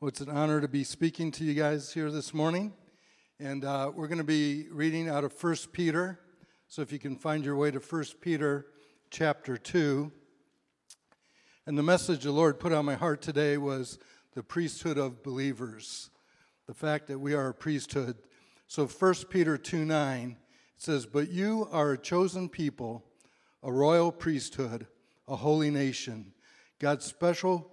Well, 0.00 0.08
it's 0.08 0.22
an 0.22 0.30
honor 0.30 0.62
to 0.62 0.68
be 0.68 0.82
speaking 0.82 1.30
to 1.32 1.44
you 1.44 1.52
guys 1.52 1.92
here 1.92 2.10
this 2.10 2.32
morning. 2.32 2.72
And 3.38 3.66
uh, 3.66 3.92
we're 3.94 4.08
going 4.08 4.16
to 4.16 4.24
be 4.24 4.64
reading 4.70 5.10
out 5.10 5.24
of 5.24 5.44
1 5.44 5.56
Peter. 5.74 6.18
So 6.68 6.80
if 6.80 6.90
you 6.90 6.98
can 6.98 7.16
find 7.16 7.44
your 7.44 7.54
way 7.54 7.70
to 7.70 7.80
1 7.80 8.04
Peter 8.22 8.64
chapter 9.10 9.58
2. 9.58 10.10
And 11.66 11.76
the 11.76 11.82
message 11.82 12.22
the 12.22 12.32
Lord 12.32 12.58
put 12.58 12.72
on 12.72 12.86
my 12.86 12.94
heart 12.94 13.20
today 13.20 13.58
was 13.58 13.98
the 14.32 14.42
priesthood 14.42 14.96
of 14.96 15.22
believers, 15.22 16.08
the 16.66 16.72
fact 16.72 17.06
that 17.08 17.18
we 17.18 17.34
are 17.34 17.48
a 17.48 17.54
priesthood. 17.54 18.16
So 18.68 18.86
1 18.86 19.14
Peter 19.28 19.58
2 19.58 19.84
9 19.84 20.30
it 20.30 20.36
says, 20.78 21.04
But 21.04 21.28
you 21.28 21.68
are 21.70 21.92
a 21.92 21.98
chosen 21.98 22.48
people, 22.48 23.04
a 23.62 23.70
royal 23.70 24.12
priesthood, 24.12 24.86
a 25.28 25.36
holy 25.36 25.70
nation, 25.70 26.32
God's 26.78 27.04
special 27.04 27.70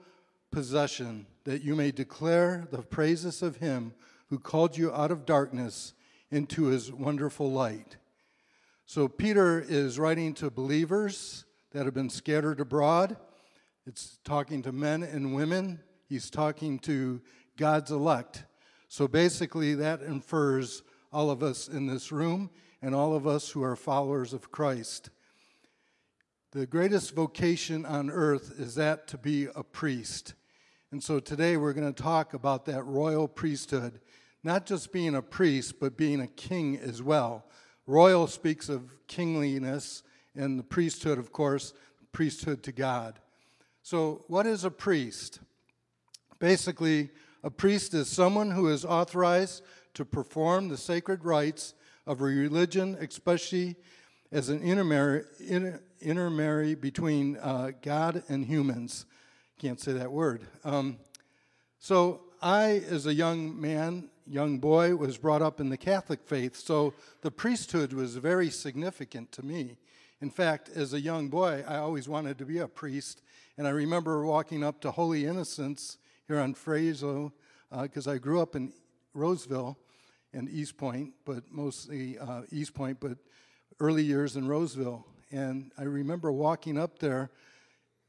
possession 0.51 1.25
that 1.47 1.63
you 1.63 1.77
may 1.77 1.91
declare 1.91 2.67
the 2.71 2.81
praises 2.81 3.41
of 3.41 3.55
him 3.55 3.93
who 4.29 4.37
called 4.37 4.77
you 4.77 4.93
out 4.93 5.11
of 5.11 5.25
darkness 5.25 5.93
into 6.29 6.65
his 6.65 6.91
wonderful 6.91 7.49
light. 7.49 7.95
So, 8.85 9.07
Peter 9.07 9.63
is 9.65 9.97
writing 9.97 10.33
to 10.33 10.51
believers 10.51 11.45
that 11.71 11.85
have 11.85 11.93
been 11.93 12.09
scattered 12.09 12.59
abroad. 12.59 13.15
It's 13.85 14.19
talking 14.25 14.61
to 14.63 14.73
men 14.73 15.03
and 15.03 15.33
women. 15.33 15.79
He's 16.09 16.29
talking 16.29 16.79
to 16.79 17.21
God's 17.55 17.91
elect. 17.91 18.43
So, 18.89 19.07
basically, 19.07 19.73
that 19.75 20.01
infers 20.01 20.83
all 21.13 21.31
of 21.31 21.43
us 21.43 21.69
in 21.69 21.87
this 21.87 22.11
room 22.11 22.49
and 22.81 22.93
all 22.93 23.15
of 23.15 23.25
us 23.25 23.51
who 23.51 23.63
are 23.63 23.77
followers 23.77 24.33
of 24.33 24.51
Christ. 24.51 25.11
The 26.51 26.65
greatest 26.65 27.15
vocation 27.15 27.85
on 27.85 28.09
earth 28.09 28.59
is 28.59 28.75
that 28.75 29.07
to 29.07 29.17
be 29.17 29.47
a 29.55 29.63
priest. 29.63 30.33
And 30.89 31.03
so 31.03 31.19
today 31.19 31.57
we're 31.57 31.73
going 31.73 31.93
to 31.93 32.03
talk 32.03 32.33
about 32.33 32.65
that 32.65 32.83
royal 32.83 33.27
priesthood, 33.27 33.99
not 34.41 34.65
just 34.65 34.93
being 34.93 35.15
a 35.15 35.21
priest, 35.21 35.81
but 35.81 35.97
being 35.97 36.21
a 36.21 36.27
king 36.27 36.77
as 36.77 37.03
well. 37.03 37.45
Royal 37.85 38.25
speaks 38.25 38.69
of 38.69 38.93
kingliness, 39.07 40.03
and 40.33 40.57
the 40.57 40.63
priesthood, 40.63 41.17
of 41.17 41.33
course, 41.33 41.73
priesthood 42.13 42.63
to 42.63 42.71
God. 42.71 43.19
So, 43.83 44.23
what 44.27 44.47
is 44.47 44.63
a 44.63 44.71
priest? 44.71 45.41
Basically, 46.39 47.09
a 47.43 47.51
priest 47.51 47.93
is 47.93 48.07
someone 48.07 48.51
who 48.51 48.69
is 48.69 48.85
authorized 48.85 49.63
to 49.93 50.05
perform 50.05 50.69
the 50.69 50.77
sacred 50.77 51.25
rites 51.25 51.73
of 52.05 52.21
a 52.21 52.25
religion, 52.25 52.95
especially 53.01 53.75
as 54.31 54.47
an 54.47 54.61
intermediary, 54.61 55.25
intermediary 55.99 56.75
between 56.75 57.35
uh, 57.37 57.71
God 57.81 58.23
and 58.29 58.45
humans. 58.45 59.05
Can't 59.59 59.79
say 59.79 59.93
that 59.93 60.11
word. 60.11 60.41
Um, 60.63 60.97
so 61.79 62.21
I, 62.43 62.83
as 62.89 63.07
a 63.07 63.13
young 63.13 63.59
man, 63.59 64.09
young 64.27 64.59
boy, 64.59 64.95
was 64.95 65.17
brought 65.17 65.41
up 65.41 65.59
in 65.59 65.69
the 65.69 65.77
Catholic 65.77 66.19
faith, 66.23 66.55
so 66.55 66.93
the 67.21 67.31
priesthood 67.31 67.91
was 67.91 68.17
very 68.17 68.51
significant 68.51 69.31
to 69.31 69.43
me. 69.43 69.77
In 70.21 70.29
fact, 70.29 70.69
as 70.69 70.93
a 70.93 71.01
young 71.01 71.29
boy, 71.29 71.63
I 71.67 71.77
always 71.77 72.07
wanted 72.07 72.37
to 72.37 72.45
be 72.45 72.59
a 72.59 72.67
priest, 72.67 73.23
and 73.57 73.65
I 73.65 73.71
remember 73.71 74.23
walking 74.23 74.63
up 74.63 74.79
to 74.81 74.91
Holy 74.91 75.25
Innocents 75.25 75.97
here 76.27 76.39
on 76.39 76.53
Fraser, 76.53 77.31
because 77.81 78.07
uh, 78.07 78.11
I 78.11 78.17
grew 78.19 78.39
up 78.39 78.55
in 78.55 78.71
Roseville 79.15 79.75
and 80.33 80.47
Eastpointe, 80.49 81.13
but 81.25 81.45
mostly 81.49 82.19
uh, 82.19 82.43
Eastpointe, 82.53 82.97
but 82.99 83.17
early 83.79 84.03
years 84.03 84.35
in 84.35 84.47
Roseville. 84.47 85.03
And 85.31 85.71
I 85.79 85.83
remember 85.83 86.31
walking 86.31 86.77
up 86.77 86.99
there 86.99 87.31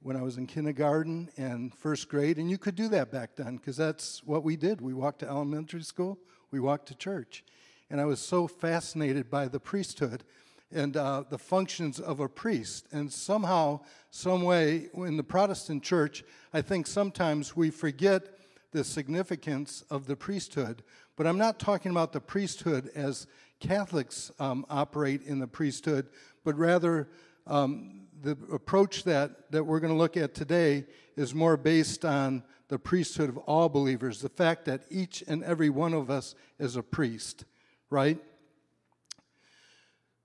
when 0.01 0.17
I 0.17 0.23
was 0.23 0.37
in 0.37 0.47
kindergarten 0.47 1.29
and 1.37 1.75
first 1.75 2.09
grade, 2.09 2.39
and 2.39 2.51
you 2.51 2.59
could 2.59 2.75
do 2.75 2.89
that 2.89 3.11
back 3.11 3.37
then 3.37 3.57
because 3.57 3.77
that's 3.77 4.23
what 4.25 4.45
we 4.45 4.57
did. 4.57 4.81
We 4.81 4.95
walked 4.95 5.21
to 5.21 5.29
elementary 5.29 5.83
school, 5.83 6.19
we 6.51 6.61
walked 6.61 6.87
to 6.89 6.95
church. 6.95 7.45
And 7.91 8.01
I 8.01 8.05
was 8.05 8.21
so 8.21 8.47
fascinated 8.47 9.31
by 9.31 9.49
the 9.49 9.61
priesthood 9.61 10.25
and 10.71 10.97
uh, 10.97 11.25
the 11.29 11.39
functions 11.39 11.99
of 11.99 12.21
a 12.21 12.29
priest. 12.29 12.87
And 12.93 13.11
somehow, 13.11 13.81
some 14.11 14.43
way, 14.43 14.89
in 14.95 15.17
the 15.17 15.23
Protestant 15.23 15.83
church, 15.83 16.23
I 16.53 16.61
think 16.61 16.87
sometimes 16.87 17.57
we 17.57 17.71
forget 17.71 18.39
the 18.73 18.85
significance 18.85 19.83
of 19.91 20.07
the 20.07 20.17
priesthood. 20.17 20.83
But 21.17 21.27
I'm 21.27 21.39
not 21.39 21.59
talking 21.59 21.91
about 21.91 22.13
the 22.13 22.21
priesthood 22.21 22.91
as 22.95 23.27
Catholics 23.61 24.31
um, 24.39 24.67
operate 24.69 25.23
in 25.23 25.39
the 25.39 25.47
priesthood, 25.47 26.09
but 26.45 26.57
rather 26.57 27.09
um, 27.47 28.08
the 28.23 28.37
approach 28.53 29.05
that, 29.05 29.51
that 29.53 29.65
we're 29.65 29.81
going 29.81 29.93
to 29.93 29.99
look 29.99 30.17
at 30.17 30.35
today 30.35 30.85
is 31.17 31.35
more 31.35 31.57
based 31.57 32.05
on 32.05 32.43
the 32.69 32.79
priesthood 32.79 33.29
of 33.29 33.39
all 33.39 33.69
believers, 33.69 34.21
the 34.21 34.29
fact 34.29 34.67
that 34.67 34.83
each 34.91 35.25
and 35.27 35.43
every 35.43 35.71
one 35.71 35.95
of 35.95 36.11
us 36.11 36.35
is 36.59 36.77
a 36.77 36.83
priest, 36.83 37.45
right? 37.91 38.19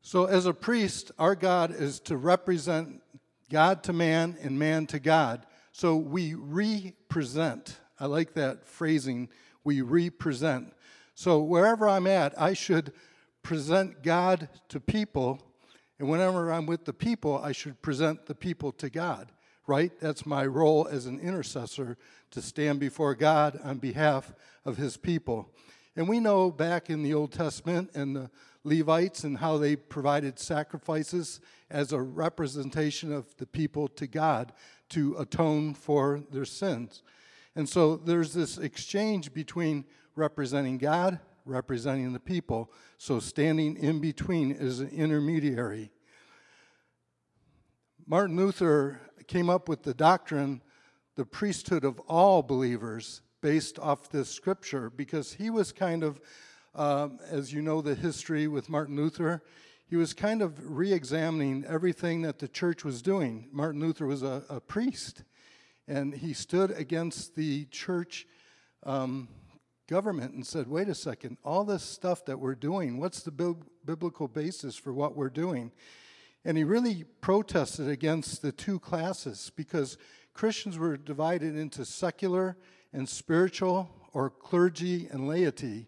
So, 0.02 0.26
as 0.26 0.46
a 0.46 0.54
priest, 0.54 1.12
our 1.18 1.36
God 1.36 1.72
is 1.74 2.02
to 2.02 2.18
represent 2.18 3.02
God 3.50 3.84
to 3.84 3.94
man 3.94 4.38
and 4.42 4.60
man 4.60 4.86
to 4.88 5.00
God. 5.00 5.46
So, 5.72 5.96
we 5.96 6.34
represent. 6.34 7.80
I 8.00 8.08
like 8.08 8.34
that 8.34 8.68
phrasing. 8.68 9.30
We 9.64 9.82
represent. 9.82 10.74
So, 11.16 11.40
wherever 11.40 11.88
I'm 11.88 12.08
at, 12.08 12.40
I 12.40 12.54
should 12.54 12.92
present 13.44 14.04
God 14.04 14.50
to 14.68 14.82
people 14.82 15.42
and 16.04 16.12
whenever 16.12 16.52
I'm 16.52 16.66
with 16.66 16.84
the 16.84 16.92
people, 16.92 17.38
I 17.42 17.54
should 17.54 17.82
present 17.82 18.26
the 18.26 18.36
people 18.36 18.74
to 18.74 18.90
God, 18.90 19.32
right? 19.68 19.90
That's 20.02 20.26
my 20.26 20.46
role 20.46 20.86
as 20.86 21.06
an 21.06 21.18
intercessor 21.18 21.98
to 22.32 22.42
stand 22.42 22.82
before 22.82 23.16
God 23.16 23.58
on 23.64 23.78
behalf 23.78 24.34
of 24.66 24.76
his 24.76 24.98
people. 24.98 25.50
And 25.96 26.10
we 26.10 26.20
know 26.20 26.52
back 26.52 26.90
in 26.90 27.04
the 27.04 27.14
Old 27.14 27.32
Testament 27.32 27.92
and 27.94 28.18
the 28.18 28.30
Levites 28.66 29.24
and 29.24 29.38
how 29.38 29.58
they 29.58 29.78
provided 29.78 30.40
sacrifices 30.40 31.40
as 31.70 31.94
a 31.94 32.02
representation 32.02 33.14
of 33.14 33.38
the 33.38 33.48
people 33.48 33.88
to 33.88 34.06
God 34.06 34.52
to 34.90 35.16
atone 35.18 35.74
for 35.74 36.20
their 36.32 36.44
sins. 36.44 37.02
And 37.56 37.70
so 37.70 37.96
there's 37.96 38.34
this 38.34 38.58
exchange 38.58 39.34
between 39.34 39.86
representing 40.18 40.80
God 40.80 41.22
representing 41.46 42.14
the 42.14 42.20
people. 42.20 42.72
So 42.98 43.20
standing 43.20 43.78
in 43.78 44.00
between 44.00 44.52
is 44.52 44.80
an 44.80 44.90
intermediary. 44.90 45.92
Martin 48.06 48.36
Luther 48.36 49.00
came 49.28 49.50
up 49.50 49.70
with 49.70 49.84
the 49.84 49.94
doctrine, 49.94 50.62
the 51.16 51.26
priesthood 51.26 51.86
of 51.86 52.00
all 52.02 52.44
believers, 52.44 53.22
based 53.42 53.80
off 53.80 54.10
this 54.10 54.30
scripture, 54.30 54.90
because 54.90 55.34
he 55.34 55.50
was 55.50 55.72
kind 55.72 56.04
of, 56.04 56.20
um, 56.76 57.20
as 57.30 57.54
you 57.54 57.62
know, 57.62 57.82
the 57.82 57.96
history 57.96 58.48
with 58.48 58.68
Martin 58.68 58.98
Luther, 58.98 59.42
he 59.86 59.96
was 59.96 60.14
kind 60.14 60.42
of 60.42 60.76
re 60.76 60.92
examining 60.92 61.64
everything 61.66 62.24
that 62.24 62.40
the 62.40 62.48
church 62.48 62.84
was 62.84 63.02
doing. 63.02 63.48
Martin 63.54 63.80
Luther 63.80 64.06
was 64.06 64.22
a, 64.22 64.44
a 64.50 64.60
priest, 64.60 65.24
and 65.88 66.14
he 66.14 66.34
stood 66.34 66.72
against 66.72 67.36
the 67.36 67.66
church. 67.66 68.28
Um, 68.86 69.30
government 69.88 70.34
and 70.34 70.48
said, 70.48 70.68
wait 70.68 70.88
a 70.88 70.96
second, 70.96 71.38
all 71.44 71.66
this 71.66 71.84
stuff 71.84 72.24
that 72.26 72.40
we're 72.40 72.56
doing, 72.56 72.98
what's 72.98 73.22
the 73.22 73.32
bi- 73.32 73.54
biblical 73.86 74.28
basis 74.30 74.76
for 74.76 74.94
what 74.94 75.16
we're 75.16 75.30
doing? 75.30 75.72
And 76.46 76.58
he 76.58 76.64
really 76.64 77.06
protested 77.22 77.88
against 77.88 78.42
the 78.42 78.52
two 78.52 78.80
classes 78.80 79.52
because 79.56 79.98
Christians 80.34 80.78
were 80.78 80.98
divided 80.98 81.56
into 81.56 81.86
secular 81.86 82.58
and 82.92 83.10
spiritual, 83.10 83.90
or 84.14 84.30
clergy 84.30 85.08
and 85.12 85.28
laity. 85.28 85.88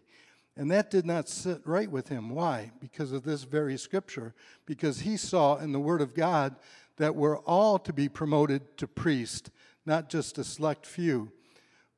And 0.56 0.70
that 0.70 0.90
did 0.90 1.06
not 1.06 1.28
sit 1.28 1.60
right 1.64 1.90
with 1.90 2.08
him. 2.08 2.30
Why? 2.30 2.72
Because 2.80 3.12
of 3.12 3.22
this 3.22 3.44
very 3.44 3.76
scripture. 3.76 4.34
Because 4.64 5.00
he 5.00 5.16
saw 5.16 5.56
in 5.56 5.72
the 5.72 5.80
Word 5.80 6.00
of 6.00 6.14
God 6.14 6.56
that 6.96 7.14
we're 7.14 7.38
all 7.40 7.78
to 7.78 7.92
be 7.92 8.08
promoted 8.08 8.76
to 8.78 8.88
priest, 8.88 9.50
not 9.84 10.08
just 10.08 10.38
a 10.38 10.44
select 10.44 10.86
few. 10.86 11.30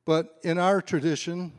But 0.05 0.37
in 0.43 0.59
our 0.59 0.81
tradition, 0.81 1.53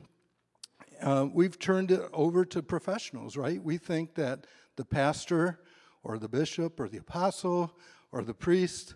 uh, 1.03 1.27
we've 1.33 1.59
turned 1.59 1.91
it 1.91 2.03
over 2.13 2.45
to 2.45 2.63
professionals, 2.63 3.37
right? 3.37 3.63
We 3.63 3.79
think 3.79 4.15
that 4.15 4.47
the 4.77 4.85
pastor 4.85 5.61
or 6.03 6.19
the 6.19 6.29
bishop 6.29 6.81
or 6.81 6.89
the 6.89 6.99
apostle 6.99 7.73
or 8.13 8.23
the 8.23 8.35
priest 8.35 8.95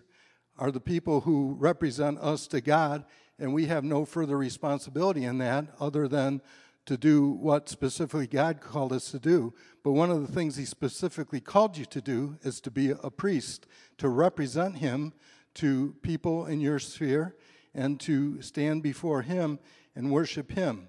are 0.57 0.71
the 0.71 0.79
people 0.79 1.21
who 1.21 1.55
represent 1.59 2.17
us 2.19 2.47
to 2.47 2.61
God, 2.61 3.05
and 3.37 3.53
we 3.53 3.65
have 3.65 3.83
no 3.83 4.05
further 4.05 4.37
responsibility 4.37 5.25
in 5.25 5.37
that 5.39 5.67
other 5.79 6.07
than 6.07 6.41
to 6.85 6.97
do 6.97 7.29
what 7.29 7.67
specifically 7.67 8.27
God 8.27 8.61
called 8.61 8.93
us 8.93 9.11
to 9.11 9.19
do. 9.19 9.53
But 9.83 9.93
one 9.93 10.11
of 10.11 10.21
the 10.21 10.31
things 10.31 10.55
He 10.55 10.65
specifically 10.65 11.41
called 11.41 11.77
you 11.77 11.85
to 11.85 12.01
do 12.01 12.37
is 12.43 12.61
to 12.61 12.71
be 12.71 12.91
a 12.91 13.09
priest, 13.09 13.67
to 13.97 14.07
represent 14.07 14.77
Him 14.77 15.13
to 15.55 15.95
people 16.01 16.45
in 16.45 16.61
your 16.61 16.79
sphere, 16.79 17.35
and 17.73 17.99
to 18.01 18.41
stand 18.41 18.83
before 18.83 19.23
Him 19.23 19.59
and 19.95 20.11
worship 20.11 20.51
Him. 20.51 20.87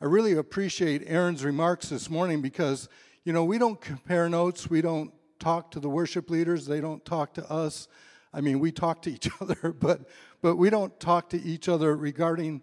I 0.00 0.06
really 0.06 0.32
appreciate 0.32 1.02
Aaron's 1.06 1.44
remarks 1.44 1.90
this 1.90 2.08
morning 2.08 2.40
because, 2.40 2.88
you 3.24 3.32
know, 3.32 3.44
we 3.44 3.58
don't 3.58 3.80
compare 3.80 4.28
notes, 4.28 4.70
we 4.70 4.80
don't 4.80 5.12
talk 5.40 5.70
to 5.72 5.80
the 5.80 5.88
worship 5.88 6.30
leaders, 6.30 6.66
they 6.66 6.80
don't 6.80 7.04
talk 7.04 7.34
to 7.34 7.50
us. 7.50 7.88
I 8.32 8.40
mean, 8.40 8.60
we 8.60 8.70
talk 8.70 9.02
to 9.02 9.10
each 9.10 9.28
other, 9.40 9.74
but, 9.78 10.02
but 10.40 10.56
we 10.56 10.70
don't 10.70 10.98
talk 11.00 11.30
to 11.30 11.42
each 11.42 11.68
other 11.68 11.96
regarding 11.96 12.62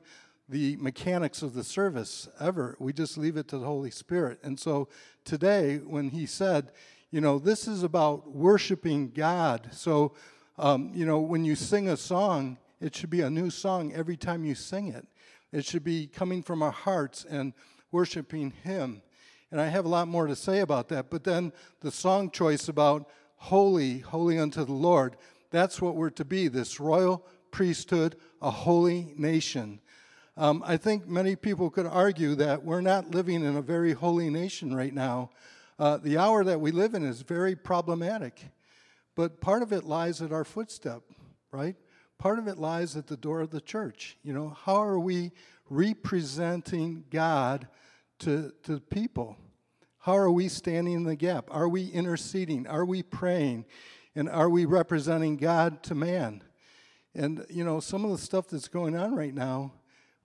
the 0.49 0.77
mechanics 0.77 1.41
of 1.41 1.53
the 1.53 1.63
service 1.63 2.29
ever. 2.39 2.77
We 2.79 2.93
just 2.93 3.17
leave 3.17 3.35
it 3.35 3.49
to 3.49 3.57
the 3.57 3.65
Holy 3.65 3.91
Spirit. 3.91 4.39
And 4.43 4.57
so 4.57 4.87
today, 5.25 5.77
when 5.77 6.09
he 6.09 6.25
said, 6.25 6.71
you 7.11 7.21
know, 7.21 7.39
this 7.39 7.67
is 7.67 7.83
about 7.83 8.31
worshiping 8.31 9.11
God. 9.11 9.69
So, 9.71 10.13
um, 10.57 10.91
you 10.93 11.05
know, 11.05 11.19
when 11.19 11.43
you 11.43 11.55
sing 11.55 11.89
a 11.89 11.97
song, 11.97 12.57
it 12.79 12.95
should 12.95 13.09
be 13.09 13.21
a 13.21 13.29
new 13.29 13.49
song 13.49 13.93
every 13.93 14.17
time 14.17 14.45
you 14.45 14.55
sing 14.55 14.89
it. 14.89 15.07
It 15.51 15.65
should 15.65 15.83
be 15.83 16.07
coming 16.07 16.43
from 16.43 16.61
our 16.61 16.71
hearts 16.71 17.25
and 17.29 17.53
worshiping 17.91 18.51
Him. 18.63 19.01
And 19.51 19.61
I 19.61 19.67
have 19.67 19.85
a 19.85 19.89
lot 19.89 20.07
more 20.07 20.27
to 20.27 20.35
say 20.35 20.59
about 20.59 20.89
that. 20.89 21.09
But 21.09 21.23
then 21.23 21.53
the 21.81 21.91
song 21.91 22.31
choice 22.31 22.67
about 22.67 23.09
holy, 23.37 23.99
holy 23.99 24.37
unto 24.37 24.65
the 24.65 24.73
Lord, 24.73 25.15
that's 25.51 25.81
what 25.81 25.95
we're 25.95 26.09
to 26.11 26.25
be 26.25 26.47
this 26.47 26.79
royal 26.79 27.25
priesthood, 27.51 28.17
a 28.41 28.51
holy 28.51 29.13
nation. 29.17 29.79
Um, 30.35 30.63
I 30.65 30.77
think 30.77 31.07
many 31.07 31.35
people 31.35 31.69
could 31.69 31.87
argue 31.87 32.35
that 32.35 32.63
we're 32.63 32.81
not 32.81 33.11
living 33.11 33.43
in 33.43 33.55
a 33.55 33.61
very 33.61 33.93
holy 33.93 34.29
nation 34.29 34.75
right 34.75 34.93
now. 34.93 35.31
Uh, 35.79 35.97
the 35.97 36.17
hour 36.17 36.43
that 36.43 36.59
we 36.59 36.71
live 36.71 36.93
in 36.93 37.03
is 37.03 37.21
very 37.21 37.55
problematic, 37.55 38.45
but 39.15 39.41
part 39.41 39.61
of 39.61 39.71
it 39.71 39.83
lies 39.85 40.21
at 40.21 40.31
our 40.31 40.43
footstep, 40.43 41.01
right? 41.51 41.75
Part 42.17 42.39
of 42.39 42.47
it 42.47 42.57
lies 42.57 42.95
at 42.95 43.07
the 43.07 43.17
door 43.17 43.41
of 43.41 43.51
the 43.51 43.61
church. 43.61 44.17
You 44.23 44.33
know, 44.33 44.57
how 44.65 44.81
are 44.83 44.99
we 44.99 45.31
representing 45.69 47.05
God 47.09 47.67
to, 48.19 48.51
to 48.63 48.79
people? 48.79 49.37
How 49.99 50.15
are 50.17 50.31
we 50.31 50.47
standing 50.47 50.93
in 50.93 51.03
the 51.03 51.15
gap? 51.15 51.47
Are 51.51 51.67
we 51.67 51.87
interceding? 51.87 52.65
Are 52.67 52.85
we 52.85 53.03
praying? 53.03 53.65
And 54.15 54.29
are 54.29 54.49
we 54.49 54.65
representing 54.65 55.37
God 55.37 55.83
to 55.83 55.95
man? 55.95 56.43
And, 57.13 57.45
you 57.49 57.63
know, 57.63 57.79
some 57.79 58.05
of 58.05 58.11
the 58.11 58.17
stuff 58.17 58.47
that's 58.47 58.67
going 58.67 58.95
on 58.95 59.15
right 59.15 59.33
now, 59.33 59.73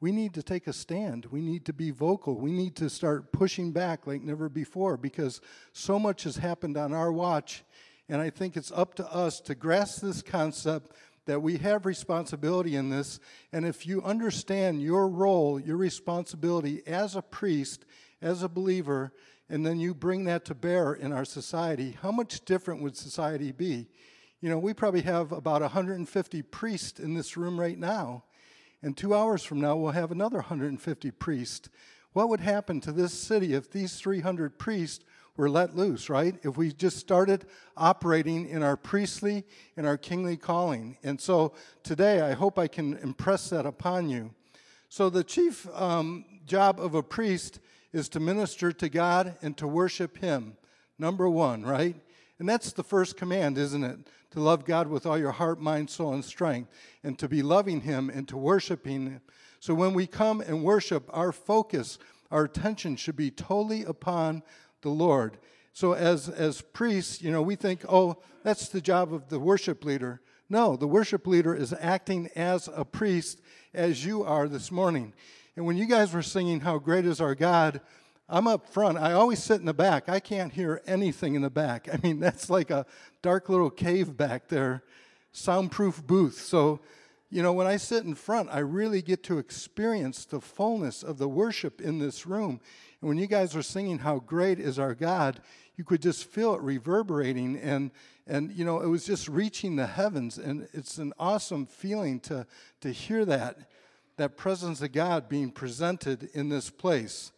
we 0.01 0.13
need 0.13 0.35
to 0.35 0.43
take 0.43 0.67
a 0.67 0.73
stand. 0.73 1.27
We 1.27 1.41
need 1.41 1.65
to 1.67 1.73
be 1.73 1.91
vocal. 1.91 2.39
We 2.39 2.53
need 2.53 2.77
to 2.77 2.91
start 2.91 3.33
pushing 3.33 3.73
back 3.73 4.07
like 4.07 4.23
never 4.23 4.49
before 4.49 4.97
because 4.97 5.41
so 5.73 5.99
much 5.99 6.25
has 6.25 6.37
happened 6.37 6.77
on 6.77 6.93
our 6.93 7.13
watch. 7.13 7.65
And 8.09 8.21
I 8.21 8.31
think 8.31 8.57
it's 8.57 8.73
up 8.73 8.95
to 8.97 9.07
us 9.13 9.41
to 9.41 9.55
grasp 9.55 10.03
this 10.03 10.21
concept 10.21 10.93
that 11.27 11.41
we 11.41 11.59
have 11.59 11.87
responsibility 11.87 12.77
in 12.77 12.91
this. 12.91 13.21
And 13.53 13.65
if 13.65 13.87
you 13.87 14.03
understand 14.03 14.83
your 14.83 15.09
role, 15.09 15.61
your 15.61 15.77
responsibility 15.77 16.83
as 16.87 17.17
a 17.17 17.23
priest, 17.23 17.85
as 18.21 18.43
a 18.43 18.49
believer, 18.49 19.13
and 19.49 19.65
then 19.67 19.79
you 19.79 19.95
bring 19.95 20.25
that 20.25 20.45
to 20.47 20.55
bear 20.55 20.95
in 20.95 21.13
our 21.13 21.25
society, 21.25 21.97
how 22.01 22.11
much 22.11 22.45
different 22.45 22.83
would 22.83 22.97
society 22.97 23.53
be? 23.53 23.89
You 24.41 24.49
know, 24.49 24.59
we 24.59 24.75
probably 24.75 25.03
have 25.03 25.31
about 25.31 25.63
150 25.63 26.43
priests 26.43 26.99
in 26.99 27.15
this 27.15 27.37
room 27.37 27.61
right 27.61 27.79
now. 27.79 28.25
And 28.83 28.97
two 28.97 29.15
hours 29.15 29.45
from 29.45 29.61
now, 29.61 29.77
we'll 29.77 29.93
have 29.93 30.11
another 30.11 30.39
150 30.39 31.11
priests. 31.13 31.69
What 32.13 32.29
would 32.29 32.41
happen 32.41 32.81
to 32.81 32.93
this 32.93 33.13
city 33.13 33.55
if 33.55 33.71
these 33.71 33.95
300 33.97 34.59
priests 34.59 35.05
were 35.37 35.49
let 35.49 35.77
loose, 35.77 36.11
right? 36.11 36.37
If 36.43 36.57
we 36.57 36.73
just 36.73 36.99
started 36.99 37.47
operating 37.77 38.49
in 38.49 38.63
our 38.63 38.77
priestly 38.77 39.45
and 39.77 39.87
our 39.87 39.97
kingly 39.97 40.37
calling. 40.37 40.97
And 41.03 41.21
so 41.21 41.55
today, 41.83 42.21
I 42.21 42.33
hope 42.33 42.59
I 42.59 42.69
can 42.69 42.99
impress 42.99 43.51
that 43.51 43.67
upon 43.67 44.09
you. 44.09 44.35
So, 44.89 45.09
the 45.09 45.25
chief 45.25 45.67
um, 45.73 46.27
job 46.45 46.79
of 46.79 46.95
a 46.95 47.03
priest 47.03 47.61
is 47.95 48.11
to 48.11 48.21
minister 48.21 48.73
to 48.73 48.89
God 48.91 49.37
and 49.41 49.57
to 49.57 49.67
worship 49.67 50.19
Him. 50.19 50.57
Number 50.99 51.29
one, 51.29 51.63
right? 51.65 51.97
And 52.39 52.49
that's 52.49 52.73
the 52.73 52.85
first 52.85 53.17
command, 53.17 53.57
isn't 53.57 53.85
it? 53.85 53.99
To 54.33 54.41
love 54.41 54.65
God 54.65 54.89
with 54.89 55.07
all 55.07 55.19
your 55.19 55.33
heart, 55.33 55.61
mind, 55.61 55.89
soul, 55.89 56.13
and 56.13 56.25
strength, 56.25 56.71
and 57.03 57.19
to 57.19 57.29
be 57.29 57.43
loving 57.43 57.81
Him 57.81 58.11
and 58.11 58.29
to 58.29 58.37
worshiping 58.37 59.13
Him. 59.13 59.21
So 59.61 59.75
when 59.75 59.95
we 59.95 60.07
come 60.07 60.41
and 60.41 60.63
worship, 60.63 61.09
our 61.11 61.33
focus, 61.33 61.99
our 62.31 62.45
attention 62.45 62.97
should 62.97 63.17
be 63.17 63.31
totally 63.31 63.85
upon 63.85 64.43
the 64.83 64.91
Lord. 64.91 65.39
So 65.73 65.93
as, 65.95 66.29
as 66.29 66.61
priests, 66.61 67.23
you 67.23 67.31
know, 67.31 67.43
we 67.43 67.57
think, 67.57 67.85
oh, 67.89 68.19
that's 68.43 68.69
the 68.69 68.81
job 68.81 69.13
of 69.13 69.29
the 69.29 69.41
worship 69.41 69.85
leader. 69.85 70.21
No, 70.51 70.77
the 70.77 70.87
worship 70.87 71.27
leader 71.27 71.55
is 71.55 71.75
acting 71.81 72.29
as 72.37 72.69
a 72.75 72.85
priest 72.85 73.41
as 73.73 74.05
you 74.05 74.23
are 74.23 74.49
this 74.49 74.71
morning. 74.71 75.15
And 75.57 75.65
when 75.65 75.77
you 75.77 75.87
guys 75.87 76.13
were 76.13 76.23
singing, 76.23 76.61
How 76.61 76.79
Great 76.79 77.07
is 77.07 77.21
Our 77.21 77.35
God, 77.35 77.81
I'm 78.29 78.47
up 78.47 78.69
front. 78.69 78.99
I 78.99 79.13
always 79.13 79.43
sit 79.43 79.61
in 79.61 79.67
the 79.67 79.75
back. 79.75 80.09
I 80.09 80.21
can't 80.21 80.53
hear 80.53 80.83
anything 80.87 81.35
in 81.35 81.43
the 81.43 81.51
back. 81.51 81.89
I 81.93 81.99
mean, 82.03 82.21
that's 82.21 82.51
like 82.51 82.71
a 82.71 82.87
dark 83.23 83.49
little 83.49 83.71
cave 83.71 84.17
back 84.17 84.49
there, 84.49 84.83
soundproof 85.33 86.07
booth. 86.07 86.41
So, 86.41 86.81
you 87.31 87.43
know, 87.43 87.53
when 87.53 87.67
I 87.67 87.77
sit 87.77 88.05
in 88.05 88.15
front, 88.15 88.51
I 88.51 88.59
really 88.59 89.01
get 89.01 89.23
to 89.25 89.39
experience 89.39 90.25
the 90.25 90.41
fullness 90.41 91.03
of 91.03 91.19
the 91.19 91.29
worship 91.29 91.81
in 91.81 91.99
this 91.99 92.27
room. 92.27 92.61
And 93.03 93.09
when 93.09 93.19
you 93.19 93.27
guys 93.27 93.55
were 93.55 93.63
singing 93.63 93.99
How 93.99 94.21
Great 94.21 94.61
is 94.61 94.79
Our 94.79 94.95
God, 94.95 95.41
you 95.77 95.83
could 95.83 96.01
just 96.01 96.25
feel 96.25 96.55
it 96.55 96.63
reverberating 96.63 97.57
and 97.57 97.91
and 98.29 98.53
you 98.53 98.65
know 98.65 98.81
it 98.81 98.87
was 98.87 99.05
just 99.05 99.27
reaching 99.27 99.75
the 99.75 99.87
heavens 99.87 100.39
and 100.39 100.69
it's 100.73 100.99
an 100.99 101.13
awesome 101.19 101.67
feeling 101.67 102.21
to 102.21 102.47
to 102.81 102.91
hear 102.91 103.25
that 103.25 103.59
that 104.17 104.37
presence 104.37 104.81
of 104.83 104.93
God 104.93 105.29
being 105.29 105.51
presented 105.51 106.31
in 106.33 106.49
this 106.49 106.71
place. 106.71 107.33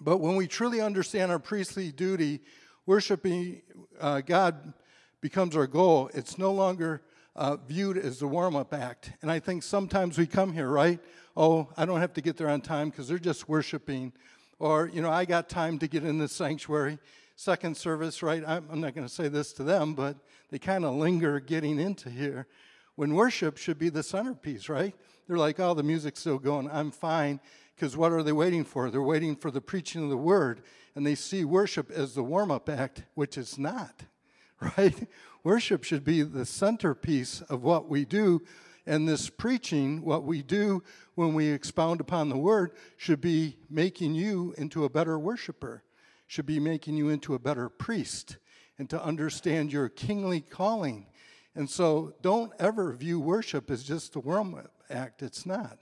But 0.00 0.18
when 0.18 0.36
we 0.36 0.46
truly 0.46 0.82
understand 0.82 1.32
our 1.32 1.38
priestly 1.38 1.90
duty, 1.90 2.40
worshiping 2.84 3.62
uh, 3.98 4.20
God 4.20 4.74
becomes 5.22 5.56
our 5.56 5.66
goal. 5.66 6.10
It's 6.12 6.36
no 6.36 6.52
longer 6.52 7.00
uh, 7.34 7.56
viewed 7.56 7.96
as 7.96 8.18
the 8.18 8.26
warm 8.26 8.56
up 8.56 8.74
act. 8.74 9.12
And 9.22 9.30
I 9.30 9.38
think 9.38 9.62
sometimes 9.62 10.18
we 10.18 10.26
come 10.26 10.52
here, 10.52 10.68
right? 10.68 11.00
Oh, 11.36 11.68
I 11.76 11.86
don't 11.86 12.00
have 12.00 12.12
to 12.14 12.20
get 12.20 12.36
there 12.36 12.50
on 12.50 12.60
time 12.60 12.90
because 12.90 13.08
they're 13.08 13.18
just 13.18 13.48
worshiping. 13.48 14.12
Or, 14.62 14.88
you 14.94 15.02
know, 15.02 15.10
I 15.10 15.24
got 15.24 15.48
time 15.48 15.80
to 15.80 15.88
get 15.88 16.04
in 16.04 16.18
the 16.18 16.28
sanctuary. 16.28 17.00
Second 17.34 17.76
service, 17.76 18.22
right? 18.22 18.44
I'm, 18.46 18.80
not 18.80 18.94
going 18.94 19.04
to 19.04 19.12
say 19.12 19.26
this 19.26 19.52
to 19.54 19.64
them, 19.64 19.94
but 19.94 20.18
they 20.52 20.60
kind 20.60 20.84
of 20.84 20.94
linger 20.94 21.40
getting 21.40 21.80
into 21.80 22.08
here. 22.10 22.46
When 22.94 23.14
worship 23.14 23.56
should 23.56 23.76
be 23.76 23.88
the 23.88 24.04
centerpiece, 24.04 24.68
right? 24.68 24.94
They're 25.26 25.36
like, 25.36 25.58
oh, 25.58 25.74
the 25.74 25.82
music's 25.82 26.20
still 26.20 26.38
going. 26.38 26.70
I'm 26.70 26.92
fine. 26.92 27.40
Because 27.74 27.96
what 27.96 28.12
are 28.12 28.22
they 28.22 28.30
waiting 28.30 28.62
for? 28.62 28.88
They're 28.88 29.02
waiting 29.02 29.34
for 29.34 29.50
the 29.50 29.60
preaching 29.60 30.04
of 30.04 30.10
the 30.10 30.16
word, 30.16 30.62
and 30.94 31.04
they 31.04 31.16
see 31.16 31.44
worship 31.44 31.90
as 31.90 32.14
the 32.14 32.22
warm 32.22 32.52
up 32.52 32.68
act, 32.68 33.02
which 33.14 33.36
it's 33.36 33.58
not, 33.58 34.04
right? 34.78 35.08
Worship 35.42 35.82
should 35.82 36.04
be 36.04 36.22
the 36.22 36.46
centerpiece 36.46 37.40
of 37.40 37.64
what 37.64 37.88
we 37.88 38.04
do, 38.04 38.42
and 38.86 39.08
this 39.08 39.28
preaching, 39.28 40.04
what 40.04 40.22
we 40.22 40.40
do 40.40 40.84
when 41.14 41.34
we 41.34 41.48
expound 41.48 42.00
upon 42.00 42.28
the 42.28 42.36
word, 42.36 42.72
should 42.96 43.20
be 43.20 43.56
making 43.68 44.14
you 44.14 44.54
into 44.56 44.84
a 44.84 44.90
better 44.90 45.18
worshiper, 45.18 45.82
should 46.26 46.46
be 46.46 46.60
making 46.60 46.96
you 46.96 47.08
into 47.08 47.34
a 47.34 47.38
better 47.38 47.68
priest, 47.68 48.38
and 48.78 48.88
to 48.90 49.02
understand 49.02 49.72
your 49.72 49.88
kingly 49.88 50.40
calling. 50.40 51.06
And 51.54 51.68
so 51.68 52.14
don't 52.22 52.52
ever 52.58 52.92
view 52.92 53.20
worship 53.20 53.70
as 53.70 53.84
just 53.84 54.16
a 54.16 54.20
warm 54.20 54.54
up 54.54 54.72
act, 54.90 55.22
it's 55.22 55.46
not. 55.46 55.78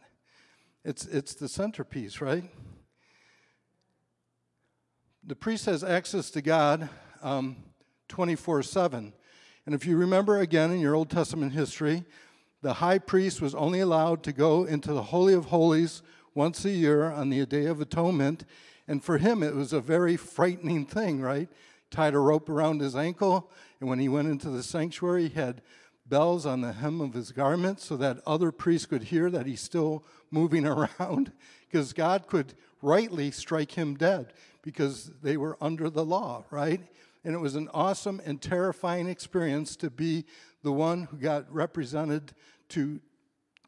It's, 0.84 1.04
it's 1.06 1.34
the 1.34 1.48
centerpiece, 1.48 2.20
right? 2.20 2.44
The 5.24 5.36
priest 5.36 5.66
has 5.66 5.84
access 5.84 6.30
to 6.30 6.42
God 6.42 6.88
um, 7.22 7.56
24 8.08 8.56
um, 8.56 8.62
7. 8.62 9.12
And 9.66 9.74
if 9.74 9.84
you 9.84 9.96
remember 9.96 10.38
again 10.38 10.70
in 10.70 10.80
your 10.80 10.94
Old 10.94 11.10
Testament 11.10 11.52
history, 11.52 12.04
the 12.62 12.74
high 12.74 12.98
priest 12.98 13.40
was 13.40 13.54
only 13.54 13.80
allowed 13.80 14.22
to 14.24 14.32
go 14.32 14.64
into 14.64 14.92
the 14.92 15.04
Holy 15.04 15.34
of 15.34 15.46
Holies 15.46 16.02
once 16.34 16.64
a 16.64 16.70
year 16.70 17.10
on 17.10 17.30
the 17.30 17.44
Day 17.46 17.66
of 17.66 17.80
Atonement. 17.80 18.44
And 18.86 19.02
for 19.02 19.18
him, 19.18 19.42
it 19.42 19.54
was 19.54 19.72
a 19.72 19.80
very 19.80 20.16
frightening 20.16 20.84
thing, 20.84 21.20
right? 21.20 21.48
Tied 21.90 22.14
a 22.14 22.18
rope 22.18 22.48
around 22.48 22.80
his 22.80 22.94
ankle, 22.94 23.50
and 23.80 23.88
when 23.88 23.98
he 23.98 24.08
went 24.08 24.28
into 24.28 24.50
the 24.50 24.62
sanctuary, 24.62 25.28
he 25.28 25.34
had 25.34 25.62
bells 26.06 26.44
on 26.44 26.60
the 26.60 26.72
hem 26.72 27.00
of 27.00 27.14
his 27.14 27.32
garment 27.32 27.80
so 27.80 27.96
that 27.96 28.20
other 28.26 28.50
priests 28.50 28.86
could 28.86 29.04
hear 29.04 29.30
that 29.30 29.46
he's 29.46 29.60
still 29.60 30.04
moving 30.30 30.66
around, 31.00 31.32
because 31.68 31.92
God 31.92 32.26
could 32.26 32.54
rightly 32.82 33.30
strike 33.30 33.72
him 33.72 33.94
dead 33.94 34.32
because 34.62 35.10
they 35.22 35.36
were 35.36 35.56
under 35.60 35.88
the 35.88 36.04
law, 36.04 36.44
right? 36.50 36.80
And 37.24 37.34
it 37.34 37.38
was 37.38 37.54
an 37.54 37.68
awesome 37.72 38.20
and 38.24 38.40
terrifying 38.40 39.08
experience 39.08 39.76
to 39.76 39.90
be 39.90 40.24
the 40.62 40.72
one 40.72 41.04
who 41.04 41.16
got 41.16 41.52
represented 41.52 42.32
to, 42.70 43.00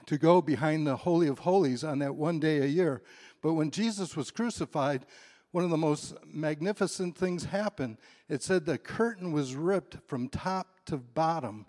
to 0.07 0.19
go 0.19 0.43
behind 0.43 0.87
the 0.87 0.97
Holy 0.97 1.29
of 1.29 1.41
Holies 1.41 1.85
on 1.85 1.99
that 2.01 2.15
one 2.15 2.39
day 2.39 2.59
a 2.59 2.67
year. 2.67 3.03
But 3.41 3.55
when 3.55 3.71
Jesus 3.71 4.17
was 4.17 4.31
crucified, 4.31 5.07
one 5.53 5.65
of 5.65 5.71
the 5.71 5.77
most 5.77 6.15
magnificent 6.27 7.17
things 7.17 7.45
happened. 7.45 7.99
It 8.29 8.43
said 8.43 8.65
the 8.65 8.79
curtain 8.79 9.33
was 9.33 9.55
ripped 9.55 9.99
from 10.07 10.29
top 10.29 10.67
to 10.87 10.97
bottom. 10.97 11.67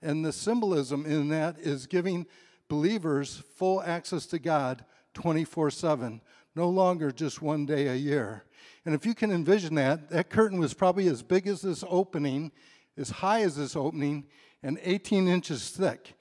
And 0.00 0.24
the 0.24 0.32
symbolism 0.32 1.04
in 1.04 1.28
that 1.30 1.58
is 1.58 1.86
giving 1.86 2.26
believers 2.68 3.42
full 3.56 3.82
access 3.82 4.26
to 4.26 4.38
God 4.38 4.84
24 5.14 5.70
7, 5.70 6.20
no 6.54 6.68
longer 6.68 7.10
just 7.10 7.42
one 7.42 7.66
day 7.66 7.88
a 7.88 7.94
year. 7.94 8.44
And 8.84 8.94
if 8.94 9.06
you 9.06 9.14
can 9.14 9.30
envision 9.30 9.74
that, 9.76 10.10
that 10.10 10.30
curtain 10.30 10.58
was 10.58 10.74
probably 10.74 11.08
as 11.08 11.22
big 11.22 11.46
as 11.46 11.62
this 11.62 11.84
opening, 11.88 12.52
as 12.96 13.10
high 13.10 13.42
as 13.42 13.56
this 13.56 13.76
opening, 13.76 14.26
and 14.64 14.80
18 14.82 15.28
inches 15.28 15.68
thick. 15.68 16.14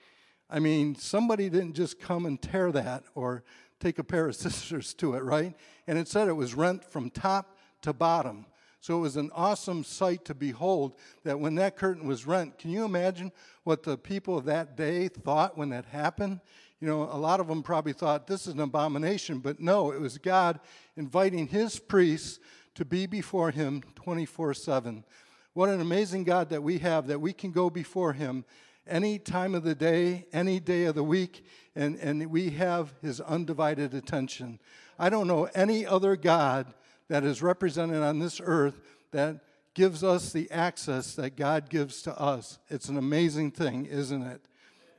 I 0.49 0.59
mean, 0.59 0.95
somebody 0.95 1.49
didn't 1.49 1.73
just 1.73 1.99
come 1.99 2.25
and 2.27 2.39
tear 2.39 2.71
that 2.73 3.05
or 3.15 3.43
take 3.79 3.97
a 3.97 4.03
pair 4.03 4.27
of 4.27 4.35
scissors 4.35 4.93
to 4.95 5.15
it, 5.15 5.23
right? 5.23 5.55
And 5.87 5.97
it 5.97 6.07
said 6.07 6.27
it 6.27 6.33
was 6.33 6.53
rent 6.53 6.83
from 6.83 7.09
top 7.09 7.57
to 7.81 7.93
bottom. 7.93 8.45
So 8.81 8.97
it 8.97 9.01
was 9.01 9.15
an 9.15 9.31
awesome 9.33 9.85
sight 9.85 10.25
to 10.25 10.35
behold 10.35 10.95
that 11.23 11.39
when 11.39 11.55
that 11.55 11.77
curtain 11.77 12.05
was 12.05 12.27
rent, 12.27 12.59
can 12.59 12.69
you 12.69 12.83
imagine 12.83 13.31
what 13.63 13.81
the 13.81 13.97
people 13.97 14.37
of 14.37 14.43
that 14.45 14.75
day 14.75 15.07
thought 15.07 15.57
when 15.57 15.69
that 15.69 15.85
happened? 15.85 16.41
You 16.81 16.89
know, 16.89 17.03
a 17.03 17.15
lot 17.15 17.39
of 17.39 17.47
them 17.47 17.63
probably 17.63 17.93
thought 17.93 18.27
this 18.27 18.45
is 18.45 18.55
an 18.55 18.59
abomination, 18.59 19.39
but 19.39 19.61
no, 19.61 19.91
it 19.91 20.01
was 20.01 20.17
God 20.17 20.59
inviting 20.97 21.47
his 21.47 21.79
priests 21.79 22.39
to 22.75 22.83
be 22.83 23.05
before 23.05 23.51
him 23.51 23.83
24 23.95 24.53
7. 24.53 25.05
What 25.53 25.69
an 25.69 25.81
amazing 25.81 26.23
God 26.23 26.49
that 26.49 26.63
we 26.63 26.79
have, 26.79 27.07
that 27.07 27.21
we 27.21 27.31
can 27.31 27.51
go 27.51 27.69
before 27.69 28.13
him 28.13 28.43
any 28.87 29.19
time 29.19 29.55
of 29.55 29.63
the 29.63 29.75
day, 29.75 30.25
any 30.33 30.59
day 30.59 30.85
of 30.85 30.95
the 30.95 31.03
week, 31.03 31.45
and, 31.75 31.95
and 31.97 32.25
we 32.29 32.51
have 32.51 32.93
his 33.01 33.21
undivided 33.21 33.93
attention. 33.93 34.59
I 34.97 35.09
don't 35.09 35.27
know 35.27 35.45
any 35.53 35.85
other 35.85 36.15
God 36.15 36.73
that 37.07 37.23
is 37.23 37.41
represented 37.41 38.01
on 38.01 38.19
this 38.19 38.41
earth 38.43 38.81
that 39.11 39.41
gives 39.73 40.03
us 40.03 40.31
the 40.31 40.49
access 40.51 41.15
that 41.15 41.35
God 41.35 41.69
gives 41.69 42.01
to 42.03 42.19
us. 42.19 42.59
It's 42.69 42.89
an 42.89 42.97
amazing 42.97 43.51
thing, 43.51 43.85
isn't 43.85 44.23
it? 44.23 44.41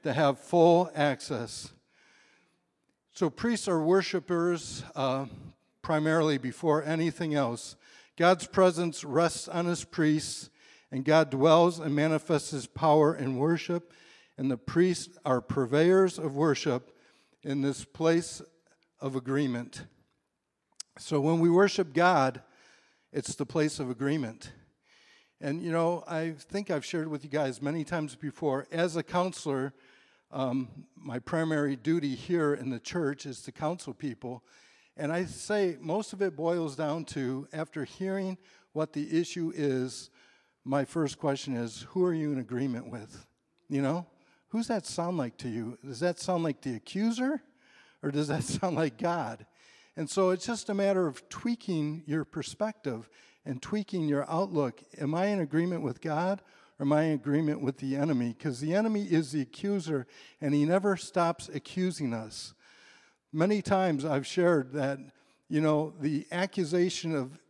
To 0.04 0.12
have 0.12 0.38
full 0.38 0.90
access. 0.94 1.73
So, 3.12 3.30
priests 3.30 3.68
are 3.68 3.80
worshipers 3.80 4.82
uh, 4.96 5.26
primarily 5.82 6.38
before 6.38 6.82
anything 6.82 7.34
else. 7.34 7.76
God's 8.16 8.47
presence 8.47 9.04
rests 9.04 9.49
on 9.49 9.66
his 9.66 9.85
priests, 9.85 10.50
and 10.90 11.04
God 11.04 11.30
dwells 11.30 11.78
and 11.78 11.94
manifests 11.94 12.50
his 12.50 12.66
power 12.66 13.14
in 13.14 13.37
worship. 13.37 13.92
And 14.37 14.50
the 14.50 14.56
priests 14.56 15.16
are 15.25 15.40
purveyors 15.40 16.18
of 16.18 16.37
worship 16.37 16.97
in 17.42 17.62
this 17.62 17.85
place 17.85 18.42
of 19.00 19.16
agreement. 19.16 19.85
So 20.99 21.21
when 21.21 21.40
we 21.40 21.50
worship 21.50 21.92
God, 21.92 22.42
it's 23.12 23.35
the 23.35 23.47
place 23.47 23.78
of 23.78 23.90
agreement. 23.90 24.52
And 25.40 25.62
you 25.62 25.73
know, 25.73 26.04
I 26.06 26.35
think 26.38 26.71
I've 26.71 26.85
shared 26.85 27.09
with 27.09 27.25
you 27.25 27.30
guys 27.30 27.61
many 27.61 27.85
times 27.85 28.14
before, 28.16 28.66
as 28.73 28.97
a 28.97 29.02
counselor, 29.02 29.75
um, 30.30 30.68
my 30.97 31.18
primary 31.18 31.76
duty 31.76 32.14
here 32.14 32.54
in 32.54 32.71
the 32.71 32.80
church 32.80 33.26
is 33.26 33.42
to 33.42 33.52
counsel 33.52 33.92
people. 33.92 34.42
And 34.96 35.12
I 35.12 35.24
say 35.24 35.76
most 35.80 36.12
of 36.12 36.22
it 36.22 36.36
boils 36.36 36.76
down 36.76 37.04
to 37.06 37.48
after 37.52 37.84
hearing 37.84 38.38
what 38.72 38.92
the 38.92 39.18
issue 39.18 39.52
is, 39.54 40.10
my 40.64 40.84
first 40.84 41.18
question 41.18 41.56
is 41.56 41.86
who 41.90 42.04
are 42.04 42.14
you 42.14 42.32
in 42.32 42.38
agreement 42.38 42.90
with? 42.90 43.26
You 43.68 43.82
know, 43.82 44.06
who's 44.48 44.68
that 44.68 44.86
sound 44.86 45.18
like 45.18 45.36
to 45.38 45.48
you? 45.48 45.78
Does 45.84 46.00
that 46.00 46.18
sound 46.18 46.44
like 46.44 46.60
the 46.60 46.76
accuser 46.76 47.42
or 48.02 48.10
does 48.10 48.28
that 48.28 48.44
sound 48.44 48.76
like 48.76 48.98
God? 48.98 49.46
And 49.96 50.08
so 50.08 50.30
it's 50.30 50.46
just 50.46 50.68
a 50.68 50.74
matter 50.74 51.06
of 51.06 51.28
tweaking 51.28 52.02
your 52.06 52.24
perspective 52.24 53.08
and 53.44 53.60
tweaking 53.60 54.08
your 54.08 54.28
outlook. 54.30 54.82
Am 54.98 55.14
I 55.14 55.26
in 55.26 55.40
agreement 55.40 55.82
with 55.82 56.00
God 56.00 56.40
or 56.78 56.86
am 56.86 56.92
I 56.92 57.04
in 57.04 57.12
agreement 57.12 57.60
with 57.60 57.78
the 57.78 57.96
enemy? 57.96 58.34
Because 58.36 58.60
the 58.60 58.74
enemy 58.74 59.04
is 59.04 59.32
the 59.32 59.42
accuser 59.42 60.06
and 60.40 60.54
he 60.54 60.64
never 60.64 60.96
stops 60.96 61.48
accusing 61.52 62.12
us. 62.12 62.54
Many 63.36 63.62
times 63.62 64.04
I've 64.04 64.28
shared 64.28 64.74
that, 64.74 65.00
you 65.48 65.60
know, 65.60 65.92
the 66.00 66.24
accusation 66.30 67.16
of 67.16 67.40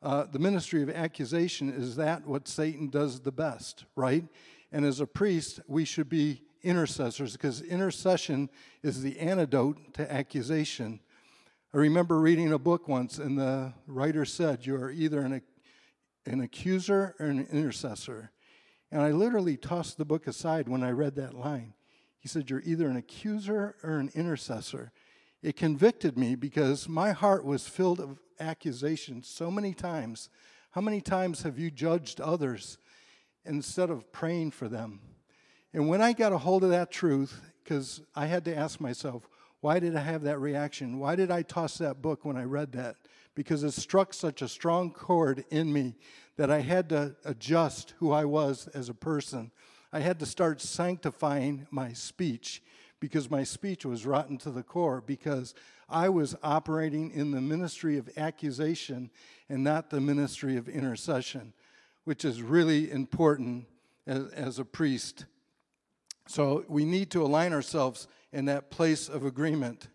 uh, 0.00 0.26
the 0.30 0.38
ministry 0.38 0.80
of 0.80 0.88
accusation 0.88 1.70
is 1.70 1.96
that 1.96 2.24
what 2.24 2.46
Satan 2.46 2.88
does 2.88 3.18
the 3.18 3.32
best, 3.32 3.84
right? 3.96 4.24
And 4.70 4.84
as 4.84 5.00
a 5.00 5.08
priest, 5.08 5.58
we 5.66 5.84
should 5.84 6.08
be 6.08 6.42
intercessors 6.62 7.32
because 7.32 7.62
intercession 7.62 8.48
is 8.84 9.02
the 9.02 9.18
antidote 9.18 9.94
to 9.94 10.12
accusation. 10.12 11.00
I 11.74 11.78
remember 11.78 12.20
reading 12.20 12.52
a 12.52 12.58
book 12.60 12.86
once, 12.86 13.18
and 13.18 13.36
the 13.36 13.74
writer 13.88 14.24
said, 14.24 14.64
You 14.64 14.76
are 14.76 14.92
either 14.92 15.18
an, 15.22 15.42
an 16.26 16.42
accuser 16.42 17.16
or 17.18 17.26
an 17.26 17.48
intercessor. 17.50 18.30
And 18.92 19.02
I 19.02 19.10
literally 19.10 19.56
tossed 19.56 19.98
the 19.98 20.04
book 20.04 20.28
aside 20.28 20.68
when 20.68 20.84
I 20.84 20.92
read 20.92 21.16
that 21.16 21.34
line. 21.34 21.74
He 22.20 22.28
said, 22.28 22.48
You're 22.48 22.62
either 22.64 22.86
an 22.86 22.96
accuser 22.96 23.74
or 23.82 23.98
an 23.98 24.12
intercessor. 24.14 24.92
It 25.44 25.56
convicted 25.56 26.16
me 26.16 26.36
because 26.36 26.88
my 26.88 27.12
heart 27.12 27.44
was 27.44 27.68
filled 27.68 28.00
of 28.00 28.18
accusation 28.40 29.22
so 29.22 29.50
many 29.50 29.74
times. 29.74 30.30
How 30.70 30.80
many 30.80 31.02
times 31.02 31.42
have 31.42 31.58
you 31.58 31.70
judged 31.70 32.18
others 32.18 32.78
instead 33.44 33.90
of 33.90 34.10
praying 34.10 34.52
for 34.52 34.68
them? 34.68 35.00
And 35.74 35.86
when 35.86 36.00
I 36.00 36.14
got 36.14 36.32
a 36.32 36.38
hold 36.38 36.64
of 36.64 36.70
that 36.70 36.90
truth, 36.90 37.42
because 37.62 38.00
I 38.16 38.24
had 38.24 38.46
to 38.46 38.56
ask 38.56 38.80
myself, 38.80 39.28
why 39.60 39.80
did 39.80 39.94
I 39.94 40.00
have 40.00 40.22
that 40.22 40.40
reaction? 40.40 40.98
Why 40.98 41.14
did 41.14 41.30
I 41.30 41.42
toss 41.42 41.76
that 41.76 42.00
book 42.00 42.24
when 42.24 42.38
I 42.38 42.44
read 42.44 42.72
that? 42.72 42.96
Because 43.34 43.64
it 43.64 43.72
struck 43.72 44.14
such 44.14 44.40
a 44.40 44.48
strong 44.48 44.92
chord 44.92 45.44
in 45.50 45.70
me 45.70 45.96
that 46.38 46.50
I 46.50 46.60
had 46.60 46.88
to 46.88 47.16
adjust 47.22 47.92
who 47.98 48.12
I 48.12 48.24
was 48.24 48.66
as 48.68 48.88
a 48.88 48.94
person. 48.94 49.50
I 49.92 50.00
had 50.00 50.18
to 50.20 50.26
start 50.26 50.62
sanctifying 50.62 51.66
my 51.70 51.92
speech 51.92 52.62
because 53.04 53.30
my 53.30 53.44
speech 53.44 53.84
was 53.84 54.06
rotten 54.06 54.38
to 54.38 54.50
the 54.50 54.62
core 54.62 55.02
because 55.06 55.54
I 55.90 56.08
was 56.08 56.34
operating 56.42 57.10
in 57.10 57.32
the 57.32 57.40
ministry 57.42 57.98
of 57.98 58.08
accusation 58.16 59.10
and 59.46 59.62
not 59.62 59.90
the 59.90 60.00
ministry 60.00 60.56
of 60.56 60.70
intercession, 60.70 61.52
which 62.04 62.24
is 62.24 62.40
really 62.40 62.90
important 62.90 63.66
as, 64.06 64.32
as 64.32 64.58
a 64.58 64.64
priest. 64.64 65.26
So 66.26 66.64
we 66.66 66.86
need 66.86 67.10
to 67.10 67.22
align 67.22 67.52
ourselves 67.52 68.08
in 68.32 68.46
that 68.46 68.70
place 68.70 69.10
of 69.10 69.26
agreement. 69.26 69.88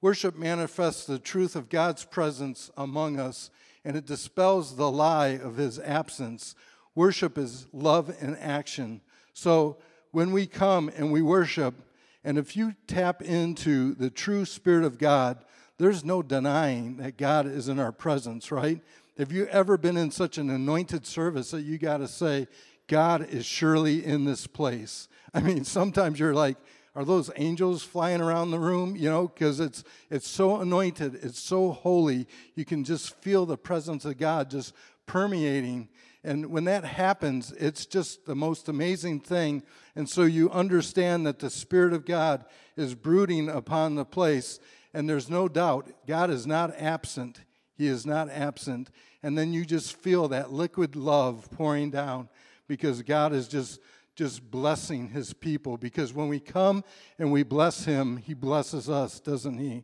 Worship 0.00 0.34
manifests 0.34 1.04
the 1.04 1.18
truth 1.18 1.54
of 1.54 1.68
God's 1.68 2.06
presence 2.06 2.70
among 2.74 3.20
us, 3.20 3.50
and 3.84 3.98
it 3.98 4.06
dispels 4.06 4.76
the 4.76 4.90
lie 4.90 5.36
of 5.36 5.58
his 5.58 5.78
absence. 5.78 6.54
Worship 6.94 7.36
is 7.36 7.66
love 7.74 8.10
in 8.18 8.34
action. 8.36 9.02
So 9.34 9.76
when 10.10 10.32
we 10.32 10.46
come 10.46 10.90
and 10.96 11.12
we 11.12 11.20
worship, 11.20 11.74
and 12.24 12.38
if 12.38 12.56
you 12.56 12.74
tap 12.86 13.22
into 13.22 13.94
the 13.94 14.10
true 14.10 14.44
Spirit 14.44 14.84
of 14.84 14.98
God, 14.98 15.44
there's 15.78 16.04
no 16.04 16.22
denying 16.22 16.98
that 16.98 17.16
God 17.16 17.46
is 17.46 17.68
in 17.68 17.78
our 17.78 17.92
presence, 17.92 18.52
right? 18.52 18.80
Have 19.16 19.32
you 19.32 19.46
ever 19.46 19.78
been 19.78 19.96
in 19.96 20.10
such 20.10 20.38
an 20.38 20.50
anointed 20.50 21.06
service 21.06 21.50
that 21.50 21.62
you 21.62 21.78
got 21.78 21.98
to 21.98 22.08
say, 22.08 22.48
God 22.86 23.28
is 23.28 23.46
surely 23.46 24.04
in 24.04 24.24
this 24.24 24.46
place? 24.46 25.08
I 25.34 25.40
mean, 25.40 25.64
sometimes 25.64 26.18
you're 26.18 26.34
like, 26.34 26.56
are 26.94 27.04
those 27.04 27.30
angels 27.36 27.82
flying 27.82 28.20
around 28.20 28.50
the 28.50 28.58
room 28.58 28.96
you 28.96 29.08
know 29.08 29.28
because 29.28 29.60
it's 29.60 29.84
it's 30.10 30.28
so 30.28 30.60
anointed 30.60 31.14
it's 31.22 31.38
so 31.38 31.70
holy 31.70 32.26
you 32.56 32.64
can 32.64 32.84
just 32.84 33.14
feel 33.22 33.46
the 33.46 33.56
presence 33.56 34.04
of 34.04 34.18
god 34.18 34.50
just 34.50 34.74
permeating 35.06 35.88
and 36.24 36.46
when 36.46 36.64
that 36.64 36.84
happens 36.84 37.52
it's 37.52 37.86
just 37.86 38.26
the 38.26 38.34
most 38.34 38.68
amazing 38.68 39.20
thing 39.20 39.62
and 39.94 40.08
so 40.08 40.22
you 40.22 40.50
understand 40.50 41.26
that 41.26 41.38
the 41.38 41.50
spirit 41.50 41.92
of 41.92 42.04
god 42.04 42.44
is 42.76 42.94
brooding 42.94 43.48
upon 43.48 43.94
the 43.94 44.04
place 44.04 44.58
and 44.94 45.08
there's 45.08 45.30
no 45.30 45.48
doubt 45.48 45.90
god 46.06 46.30
is 46.30 46.46
not 46.46 46.74
absent 46.76 47.40
he 47.76 47.86
is 47.86 48.04
not 48.04 48.28
absent 48.30 48.90
and 49.22 49.36
then 49.36 49.52
you 49.52 49.64
just 49.64 49.96
feel 49.96 50.28
that 50.28 50.52
liquid 50.52 50.96
love 50.96 51.48
pouring 51.50 51.90
down 51.90 52.28
because 52.66 53.02
god 53.02 53.32
is 53.32 53.48
just 53.48 53.80
just 54.20 54.50
blessing 54.50 55.08
his 55.08 55.32
people 55.32 55.78
because 55.78 56.12
when 56.12 56.28
we 56.28 56.38
come 56.38 56.84
and 57.18 57.32
we 57.32 57.42
bless 57.42 57.86
him, 57.86 58.18
he 58.18 58.34
blesses 58.34 58.90
us, 58.90 59.18
doesn't 59.18 59.56
he? 59.56 59.82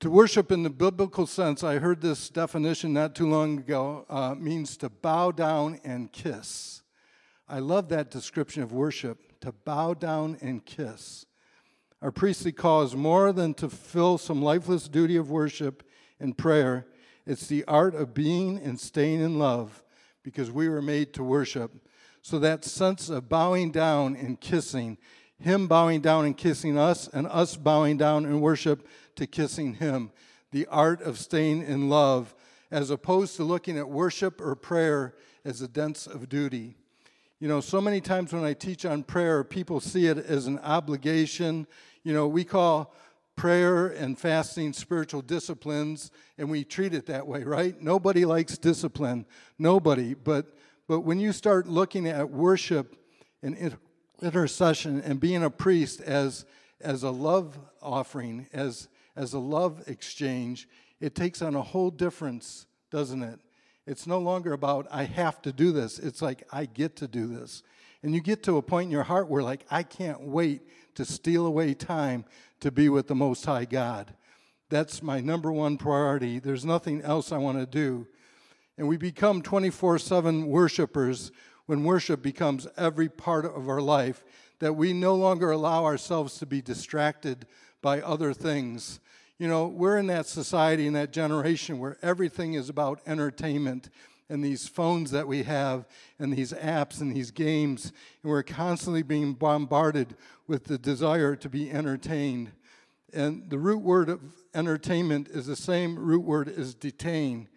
To 0.00 0.10
worship 0.10 0.50
in 0.50 0.64
the 0.64 0.70
biblical 0.70 1.28
sense, 1.28 1.62
I 1.62 1.78
heard 1.78 2.00
this 2.00 2.28
definition 2.28 2.92
not 2.92 3.14
too 3.14 3.28
long 3.28 3.58
ago, 3.58 4.04
uh, 4.10 4.34
means 4.34 4.76
to 4.78 4.88
bow 4.88 5.30
down 5.30 5.78
and 5.84 6.10
kiss. 6.10 6.81
I 7.52 7.58
love 7.58 7.90
that 7.90 8.10
description 8.10 8.62
of 8.62 8.72
worship, 8.72 9.38
to 9.42 9.52
bow 9.52 9.92
down 9.92 10.38
and 10.40 10.64
kiss. 10.64 11.26
Our 12.00 12.10
priestly 12.10 12.50
call 12.50 12.80
is 12.80 12.96
more 12.96 13.30
than 13.30 13.52
to 13.54 13.68
fill 13.68 14.16
some 14.16 14.40
lifeless 14.40 14.88
duty 14.88 15.16
of 15.16 15.30
worship 15.30 15.82
and 16.18 16.38
prayer. 16.38 16.86
It's 17.26 17.46
the 17.46 17.62
art 17.66 17.94
of 17.94 18.14
being 18.14 18.56
and 18.56 18.80
staying 18.80 19.20
in 19.20 19.38
love 19.38 19.84
because 20.22 20.50
we 20.50 20.66
were 20.66 20.80
made 20.80 21.12
to 21.12 21.22
worship. 21.22 21.72
So 22.22 22.38
that 22.38 22.64
sense 22.64 23.10
of 23.10 23.28
bowing 23.28 23.70
down 23.70 24.16
and 24.16 24.40
kissing, 24.40 24.96
Him 25.38 25.68
bowing 25.68 26.00
down 26.00 26.24
and 26.24 26.34
kissing 26.34 26.78
us, 26.78 27.06
and 27.06 27.26
us 27.26 27.54
bowing 27.54 27.98
down 27.98 28.24
in 28.24 28.40
worship 28.40 28.88
to 29.16 29.26
kissing 29.26 29.74
Him, 29.74 30.10
the 30.52 30.66
art 30.68 31.02
of 31.02 31.18
staying 31.18 31.66
in 31.66 31.90
love, 31.90 32.34
as 32.70 32.88
opposed 32.88 33.36
to 33.36 33.44
looking 33.44 33.76
at 33.76 33.90
worship 33.90 34.40
or 34.40 34.54
prayer 34.54 35.14
as 35.44 35.60
a 35.60 35.68
dance 35.68 36.06
of 36.06 36.30
duty. 36.30 36.76
You 37.42 37.48
know, 37.48 37.60
so 37.60 37.80
many 37.80 38.00
times 38.00 38.32
when 38.32 38.44
I 38.44 38.52
teach 38.52 38.86
on 38.86 39.02
prayer, 39.02 39.42
people 39.42 39.80
see 39.80 40.06
it 40.06 40.16
as 40.16 40.46
an 40.46 40.60
obligation. 40.60 41.66
You 42.04 42.12
know, 42.12 42.28
we 42.28 42.44
call 42.44 42.94
prayer 43.34 43.88
and 43.88 44.16
fasting 44.16 44.72
spiritual 44.72 45.22
disciplines, 45.22 46.12
and 46.38 46.48
we 46.48 46.62
treat 46.62 46.94
it 46.94 47.06
that 47.06 47.26
way, 47.26 47.42
right? 47.42 47.82
Nobody 47.82 48.24
likes 48.24 48.56
discipline. 48.56 49.26
Nobody. 49.58 50.14
But 50.14 50.56
but 50.86 51.00
when 51.00 51.18
you 51.18 51.32
start 51.32 51.66
looking 51.66 52.06
at 52.06 52.30
worship 52.30 52.94
and 53.42 53.76
intercession 54.22 55.00
and 55.00 55.18
being 55.18 55.42
a 55.42 55.50
priest 55.50 56.00
as, 56.00 56.44
as 56.80 57.02
a 57.02 57.10
love 57.10 57.58
offering, 57.82 58.46
as, 58.52 58.86
as 59.16 59.32
a 59.32 59.40
love 59.40 59.82
exchange, 59.88 60.68
it 61.00 61.16
takes 61.16 61.42
on 61.42 61.56
a 61.56 61.62
whole 61.62 61.90
difference, 61.90 62.66
doesn't 62.92 63.24
it? 63.24 63.40
It's 63.86 64.06
no 64.06 64.18
longer 64.18 64.52
about, 64.52 64.86
I 64.90 65.04
have 65.04 65.42
to 65.42 65.52
do 65.52 65.72
this. 65.72 65.98
It's 65.98 66.22
like, 66.22 66.44
I 66.52 66.66
get 66.66 66.96
to 66.96 67.08
do 67.08 67.26
this. 67.26 67.62
And 68.02 68.14
you 68.14 68.20
get 68.20 68.42
to 68.44 68.56
a 68.56 68.62
point 68.62 68.86
in 68.86 68.90
your 68.92 69.02
heart 69.04 69.28
where, 69.28 69.42
like, 69.42 69.64
I 69.70 69.82
can't 69.82 70.20
wait 70.22 70.62
to 70.94 71.04
steal 71.04 71.46
away 71.46 71.74
time 71.74 72.24
to 72.60 72.70
be 72.70 72.88
with 72.88 73.08
the 73.08 73.14
Most 73.14 73.44
High 73.44 73.64
God. 73.64 74.14
That's 74.70 75.02
my 75.02 75.20
number 75.20 75.52
one 75.52 75.76
priority. 75.76 76.38
There's 76.38 76.64
nothing 76.64 77.02
else 77.02 77.32
I 77.32 77.38
want 77.38 77.58
to 77.58 77.66
do. 77.66 78.06
And 78.78 78.88
we 78.88 78.96
become 78.96 79.42
24 79.42 79.98
7 79.98 80.46
worshipers 80.46 81.30
when 81.66 81.84
worship 81.84 82.22
becomes 82.22 82.66
every 82.76 83.08
part 83.08 83.44
of 83.44 83.68
our 83.68 83.80
life, 83.80 84.24
that 84.58 84.74
we 84.74 84.92
no 84.92 85.14
longer 85.14 85.50
allow 85.50 85.84
ourselves 85.84 86.38
to 86.38 86.46
be 86.46 86.60
distracted 86.60 87.46
by 87.80 88.00
other 88.00 88.32
things. 88.32 89.00
You 89.42 89.48
know, 89.48 89.66
we're 89.66 89.98
in 89.98 90.06
that 90.06 90.26
society, 90.26 90.86
in 90.86 90.92
that 90.92 91.12
generation 91.12 91.80
where 91.80 91.98
everything 92.00 92.54
is 92.54 92.68
about 92.68 93.00
entertainment 93.08 93.90
and 94.28 94.44
these 94.44 94.68
phones 94.68 95.10
that 95.10 95.26
we 95.26 95.42
have 95.42 95.84
and 96.20 96.32
these 96.32 96.52
apps 96.52 97.00
and 97.00 97.10
these 97.10 97.32
games, 97.32 97.86
and 98.22 98.30
we're 98.30 98.44
constantly 98.44 99.02
being 99.02 99.32
bombarded 99.32 100.14
with 100.46 100.66
the 100.66 100.78
desire 100.78 101.34
to 101.34 101.48
be 101.48 101.72
entertained. 101.72 102.52
And 103.12 103.50
the 103.50 103.58
root 103.58 103.82
word 103.82 104.08
of 104.10 104.20
entertainment 104.54 105.26
is 105.26 105.46
the 105.46 105.56
same 105.56 105.98
root 105.98 106.22
word 106.22 106.48
as 106.48 106.72
detain. 106.72 107.48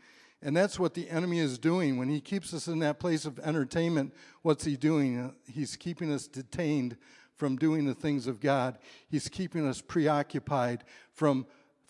And 0.41 0.57
that's 0.57 0.79
what 0.79 0.95
the 0.95 1.07
enemy 1.11 1.37
is 1.37 1.59
doing. 1.59 1.99
When 1.99 2.09
he 2.09 2.19
keeps 2.19 2.51
us 2.51 2.67
in 2.67 2.79
that 2.79 2.97
place 2.97 3.25
of 3.25 3.37
entertainment, 3.37 4.11
what's 4.41 4.65
he 4.65 4.75
doing? 4.75 5.35
He's 5.47 5.75
keeping 5.75 6.11
us 6.11 6.25
detained 6.25 6.97
from 7.35 7.57
doing 7.57 7.85
the 7.85 7.93
things 7.93 8.25
of 8.25 8.39
God. 8.39 8.79
He's 9.07 9.29
keeping 9.29 9.67
us 9.67 9.81
preoccupied 9.81 10.83
from 11.11 11.45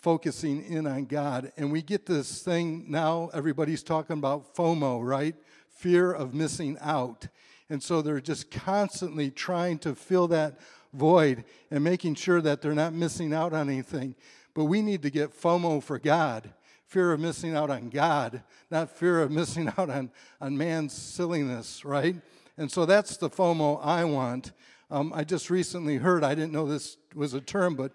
focusing 0.06 0.64
in 0.66 0.86
on 0.86 1.04
God. 1.04 1.50
And 1.56 1.72
we 1.72 1.82
get 1.82 2.06
this 2.06 2.40
thing 2.40 2.84
now, 2.88 3.28
everybody's 3.34 3.82
talking 3.82 4.16
about 4.16 4.54
FOMO, 4.54 5.04
right? 5.04 5.34
Fear 5.68 6.12
of 6.12 6.32
missing 6.32 6.78
out. 6.80 7.26
And 7.68 7.82
so 7.82 8.02
they're 8.02 8.20
just 8.20 8.48
constantly 8.52 9.32
trying 9.32 9.80
to 9.80 9.96
fill 9.96 10.28
that 10.28 10.60
void 10.92 11.42
and 11.72 11.82
making 11.82 12.14
sure 12.14 12.40
that 12.40 12.62
they're 12.62 12.72
not 12.72 12.92
missing 12.92 13.34
out 13.34 13.52
on 13.52 13.68
anything. 13.68 14.14
But 14.54 14.66
we 14.66 14.80
need 14.80 15.02
to 15.02 15.10
get 15.10 15.36
FOMO 15.36 15.82
for 15.82 15.98
God 15.98 16.50
fear 16.86 17.10
of 17.12 17.18
missing 17.18 17.56
out 17.56 17.68
on 17.68 17.88
God, 17.88 18.44
not 18.70 18.96
fear 18.96 19.20
of 19.20 19.32
missing 19.32 19.72
out 19.76 19.90
on, 19.90 20.12
on 20.40 20.56
man's 20.56 20.92
silliness, 20.92 21.84
right? 21.84 22.14
And 22.56 22.70
so 22.70 22.86
that's 22.86 23.16
the 23.16 23.28
FOMO 23.28 23.84
I 23.84 24.04
want. 24.04 24.52
Um, 24.88 25.12
I 25.12 25.24
just 25.24 25.50
recently 25.50 25.96
heard, 25.96 26.22
I 26.22 26.36
didn't 26.36 26.52
know 26.52 26.64
this 26.64 26.96
was 27.12 27.34
a 27.34 27.40
term, 27.40 27.74
but 27.74 27.90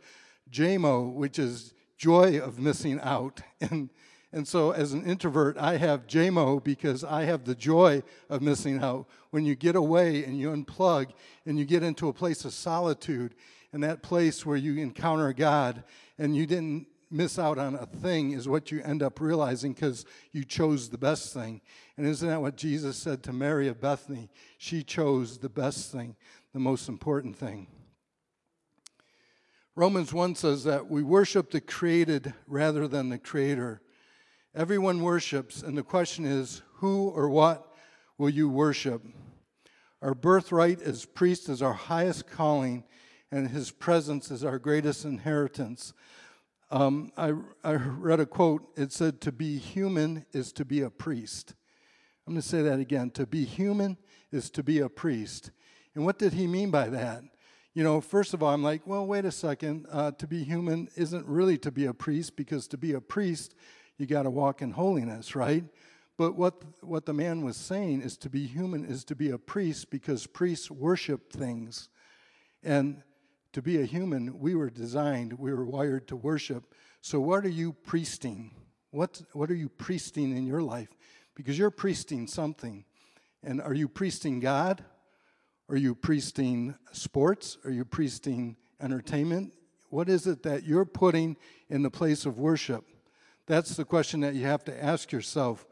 JMO, 0.51 1.13
which 1.13 1.39
is 1.39 1.73
joy 2.01 2.39
of 2.39 2.59
missing 2.59 2.99
out. 3.01 3.41
And, 3.69 3.89
and 4.33 4.47
so 4.47 4.71
as 4.71 4.93
an 4.93 5.05
introvert, 5.05 5.55
I 5.57 5.77
have 5.77 6.07
JMO 6.07 6.63
because 6.63 7.03
I 7.03 7.25
have 7.25 7.43
the 7.43 7.53
joy 7.53 8.01
of 8.27 8.41
missing 8.41 8.81
out. 8.81 9.07
When 9.29 9.45
you 9.45 9.55
get 9.55 9.75
away 9.75 10.23
and 10.23 10.39
you 10.39 10.49
unplug 10.49 11.11
and 11.45 11.59
you 11.59 11.65
get 11.65 11.83
into 11.83 12.07
a 12.07 12.13
place 12.13 12.43
of 12.43 12.53
solitude 12.53 13.35
and 13.71 13.83
that 13.83 14.01
place 14.01 14.45
where 14.45 14.57
you 14.57 14.81
encounter 14.81 15.31
God 15.33 15.83
and 16.17 16.35
you 16.35 16.47
didn't 16.47 16.87
miss 17.11 17.37
out 17.37 17.59
on 17.59 17.75
a 17.75 17.85
thing 17.85 18.31
is 18.31 18.47
what 18.47 18.71
you 18.71 18.81
end 18.83 19.03
up 19.03 19.19
realizing 19.19 19.73
because 19.73 20.05
you 20.31 20.43
chose 20.43 20.89
the 20.89 20.97
best 20.97 21.33
thing. 21.33 21.61
And 21.97 22.07
isn't 22.07 22.27
that 22.27 22.41
what 22.41 22.55
Jesus 22.55 22.97
said 22.97 23.21
to 23.23 23.33
Mary 23.33 23.67
of 23.67 23.79
Bethany? 23.79 24.31
She 24.57 24.81
chose 24.81 25.37
the 25.37 25.49
best 25.49 25.91
thing, 25.91 26.15
the 26.53 26.59
most 26.59 26.89
important 26.89 27.35
thing. 27.35 27.67
Romans 29.75 30.11
1 30.11 30.35
says 30.35 30.65
that 30.65 30.89
we 30.89 31.01
worship 31.01 31.49
the 31.49 31.61
created 31.61 32.33
rather 32.45 32.89
than 32.89 33.07
the 33.07 33.17
creator. 33.17 33.81
Everyone 34.53 35.01
worships, 35.01 35.61
and 35.63 35.77
the 35.77 35.83
question 35.83 36.25
is 36.25 36.61
who 36.75 37.07
or 37.09 37.29
what 37.29 37.73
will 38.17 38.29
you 38.29 38.49
worship? 38.49 39.01
Our 40.01 40.13
birthright 40.13 40.81
as 40.81 41.05
priest 41.05 41.47
is 41.47 41.61
our 41.61 41.71
highest 41.71 42.27
calling, 42.27 42.83
and 43.31 43.49
his 43.49 43.71
presence 43.71 44.29
is 44.29 44.43
our 44.43 44.59
greatest 44.59 45.05
inheritance. 45.05 45.93
Um, 46.69 47.13
I, 47.15 47.31
I 47.63 47.75
read 47.75 48.19
a 48.19 48.25
quote. 48.25 48.63
It 48.75 48.91
said, 48.91 49.21
To 49.21 49.31
be 49.31 49.57
human 49.57 50.25
is 50.33 50.51
to 50.53 50.65
be 50.65 50.81
a 50.81 50.89
priest. 50.89 51.53
I'm 52.27 52.33
going 52.33 52.41
to 52.41 52.47
say 52.47 52.61
that 52.61 52.79
again. 52.79 53.09
To 53.11 53.25
be 53.25 53.45
human 53.45 53.97
is 54.33 54.49
to 54.51 54.63
be 54.63 54.79
a 54.79 54.89
priest. 54.89 55.51
And 55.95 56.03
what 56.03 56.19
did 56.19 56.33
he 56.33 56.45
mean 56.45 56.71
by 56.71 56.89
that? 56.89 57.23
You 57.73 57.83
know, 57.83 58.01
first 58.01 58.33
of 58.33 58.43
all, 58.43 58.53
I'm 58.53 58.63
like, 58.63 58.85
well, 58.85 59.05
wait 59.05 59.23
a 59.23 59.31
second. 59.31 59.85
Uh, 59.89 60.11
to 60.11 60.27
be 60.27 60.43
human 60.43 60.89
isn't 60.95 61.25
really 61.25 61.57
to 61.59 61.71
be 61.71 61.85
a 61.85 61.93
priest 61.93 62.35
because 62.35 62.67
to 62.69 62.77
be 62.77 62.93
a 62.93 63.01
priest, 63.01 63.55
you 63.97 64.05
got 64.05 64.23
to 64.23 64.29
walk 64.29 64.61
in 64.61 64.71
holiness, 64.71 65.35
right? 65.35 65.63
But 66.17 66.35
what 66.35 66.61
what 66.83 67.05
the 67.05 67.13
man 67.13 67.43
was 67.43 67.55
saying 67.57 68.01
is 68.01 68.17
to 68.17 68.29
be 68.29 68.45
human 68.45 68.83
is 68.83 69.03
to 69.05 69.15
be 69.15 69.29
a 69.29 69.37
priest 69.37 69.89
because 69.89 70.27
priests 70.27 70.69
worship 70.69 71.31
things, 71.31 71.89
and 72.61 73.01
to 73.53 73.61
be 73.61 73.81
a 73.81 73.85
human, 73.85 74.39
we 74.39 74.53
were 74.53 74.69
designed, 74.69 75.33
we 75.33 75.53
were 75.53 75.65
wired 75.65 76.07
to 76.09 76.15
worship. 76.15 76.73
So 77.01 77.19
what 77.19 77.45
are 77.45 77.49
you 77.49 77.73
priesting? 77.73 78.51
What 78.91 79.21
what 79.31 79.49
are 79.49 79.55
you 79.55 79.69
priesting 79.69 80.35
in 80.35 80.45
your 80.45 80.61
life? 80.61 80.89
Because 81.35 81.57
you're 81.57 81.71
priesting 81.71 82.27
something, 82.27 82.83
and 83.41 83.61
are 83.61 83.73
you 83.73 83.87
priesting 83.87 84.41
God? 84.41 84.83
Are 85.71 85.77
you 85.77 85.95
priesting 85.95 86.75
sports? 86.91 87.57
Are 87.63 87.71
you 87.71 87.85
priesting 87.85 88.57
entertainment? 88.81 89.53
What 89.89 90.09
is 90.09 90.27
it 90.27 90.43
that 90.43 90.65
you're 90.65 90.83
putting 90.83 91.37
in 91.69 91.81
the 91.81 91.89
place 91.89 92.25
of 92.25 92.37
worship? 92.37 92.83
That's 93.47 93.77
the 93.77 93.85
question 93.85 94.19
that 94.19 94.35
you 94.35 94.43
have 94.43 94.65
to 94.65 94.83
ask 94.83 95.13
yourself. 95.13 95.65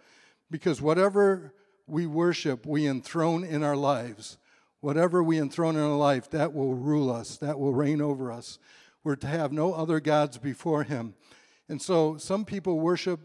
Because 0.50 0.82
whatever 0.82 1.54
we 1.86 2.08
worship, 2.08 2.66
we 2.66 2.88
enthrone 2.88 3.44
in 3.44 3.62
our 3.62 3.76
lives. 3.76 4.38
Whatever 4.80 5.22
we 5.22 5.38
enthrone 5.38 5.76
in 5.76 5.82
our 5.82 5.98
life, 5.98 6.30
that 6.30 6.54
will 6.54 6.76
rule 6.76 7.12
us, 7.12 7.36
that 7.36 7.60
will 7.60 7.74
reign 7.74 8.02
over 8.02 8.32
us. 8.32 8.58
We're 9.04 9.18
to 9.18 9.28
have 9.28 9.52
no 9.52 9.74
other 9.74 10.00
gods 10.00 10.38
before 10.38 10.84
Him. 10.84 11.14
And 11.68 11.82
so 11.82 12.16
some 12.16 12.46
people 12.46 12.80
worship 12.80 13.20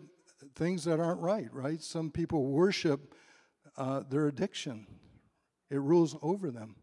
things 0.56 0.82
that 0.86 0.98
aren't 0.98 1.20
right, 1.20 1.46
right? 1.52 1.80
Some 1.80 2.10
people 2.10 2.46
worship 2.46 3.14
uh, 3.76 4.02
their 4.10 4.26
addiction. 4.26 4.88
It 5.74 5.80
rules 5.80 6.16
over 6.22 6.50
them. 6.50 6.76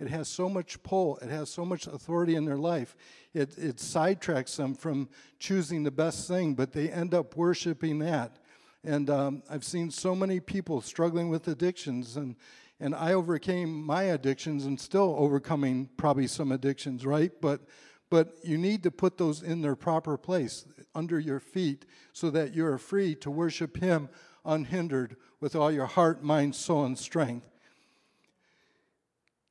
It 0.00 0.08
has 0.08 0.28
so 0.28 0.48
much 0.48 0.82
pull, 0.82 1.18
it 1.18 1.28
has 1.28 1.50
so 1.50 1.64
much 1.64 1.86
authority 1.86 2.36
in 2.36 2.44
their 2.44 2.56
life. 2.56 2.96
It, 3.34 3.58
it 3.58 3.76
sidetracks 3.76 4.56
them 4.56 4.74
from 4.74 5.08
choosing 5.38 5.82
the 5.82 5.90
best 5.90 6.28
thing, 6.28 6.54
but 6.54 6.72
they 6.72 6.88
end 6.88 7.14
up 7.14 7.36
worshiping 7.36 7.98
that. 7.98 8.38
And 8.84 9.10
um, 9.10 9.42
I've 9.50 9.64
seen 9.64 9.90
so 9.90 10.14
many 10.14 10.38
people 10.38 10.80
struggling 10.80 11.28
with 11.28 11.48
addictions, 11.48 12.16
and, 12.16 12.36
and 12.78 12.94
I 12.94 13.12
overcame 13.12 13.84
my 13.84 14.04
addictions 14.04 14.66
and 14.66 14.80
still 14.80 15.16
overcoming 15.18 15.90
probably 15.96 16.28
some 16.28 16.52
addictions, 16.52 17.04
right? 17.04 17.32
But, 17.40 17.62
but 18.08 18.36
you 18.44 18.56
need 18.56 18.84
to 18.84 18.92
put 18.92 19.18
those 19.18 19.42
in 19.42 19.62
their 19.62 19.76
proper 19.76 20.16
place 20.16 20.64
under 20.94 21.18
your 21.18 21.40
feet 21.40 21.86
so 22.12 22.30
that 22.30 22.54
you're 22.54 22.78
free 22.78 23.16
to 23.16 23.30
worship 23.32 23.78
Him 23.78 24.08
unhindered 24.44 25.16
with 25.40 25.56
all 25.56 25.72
your 25.72 25.86
heart, 25.86 26.22
mind, 26.22 26.54
soul, 26.54 26.84
and 26.84 26.96
strength. 26.96 27.46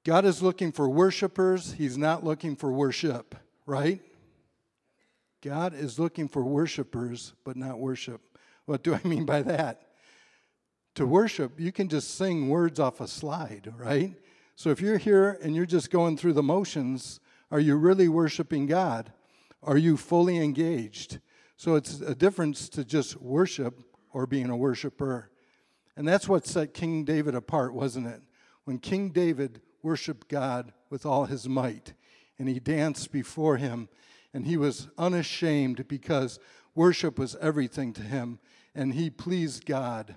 God 0.08 0.24
is 0.24 0.41
looking 0.41 0.72
for 0.72 0.88
worshipers, 0.88 1.74
He's 1.74 1.98
not 1.98 2.24
looking 2.24 2.56
for 2.56 2.72
worship, 2.72 3.36
right? 3.65 4.00
God 5.43 5.74
is 5.74 6.00
looking 6.00 6.30
for 6.30 6.41
worshipers, 6.46 7.34
but 7.43 7.58
not 7.58 7.78
worship. 7.78 8.22
What 8.63 8.84
do 8.84 8.93
I 8.93 9.06
mean 9.06 9.26
by 9.26 9.41
that? 9.41 9.82
To 10.96 11.06
worship, 11.06 11.60
you 11.60 11.74
can 11.74 11.89
just 11.89 12.15
sing 12.15 12.48
words 12.48 12.80
off 12.80 13.02
a 13.02 13.08
slide, 13.08 13.74
right? 13.76 14.15
So 14.56 14.70
if 14.70 14.80
you're 14.80 14.98
here 14.98 15.38
and 15.43 15.54
you're 15.54 15.65
just 15.65 15.91
going 15.91 16.15
through 16.15 16.34
the 16.34 16.41
motions, 16.41 17.20
are 17.52 17.60
you 17.60 17.76
really 17.76 18.08
worshiping 18.08 18.65
God? 18.65 19.12
Are 19.62 19.78
you 19.78 19.98
fully 19.98 20.38
engaged? 20.38 21.20
So 21.58 21.76
it's 21.76 22.00
a 22.00 22.15
difference 22.15 22.70
to 22.70 22.86
just 22.86 23.22
worship 23.22 23.78
or 24.13 24.26
being 24.26 24.50
a 24.50 24.56
worshiper. 24.56 25.32
And 25.98 26.08
that's 26.08 26.30
what 26.30 26.48
set 26.48 26.74
King 26.74 27.04
David 27.04 27.36
apart, 27.36 27.74
wasn't 27.74 28.08
it? 28.08 28.22
When 28.63 28.80
King 28.80 29.10
David 29.10 29.60
worshiped 29.88 30.28
God 30.28 30.73
with 30.89 31.06
all 31.06 31.28
his 31.28 31.47
might, 31.47 31.93
and 32.38 32.50
he 32.50 32.60
danced 32.60 33.10
before 33.10 33.56
him, 33.56 33.88
and 34.34 34.45
he 34.45 34.58
was 34.58 34.89
unashamed 34.97 35.88
because 35.88 36.39
worship 36.76 37.17
was 37.17 37.38
everything 37.39 37.93
to 37.93 38.02
him, 38.02 38.38
and 38.76 38.93
he 38.93 39.10
pleased 39.10 39.65
God. 39.65 40.13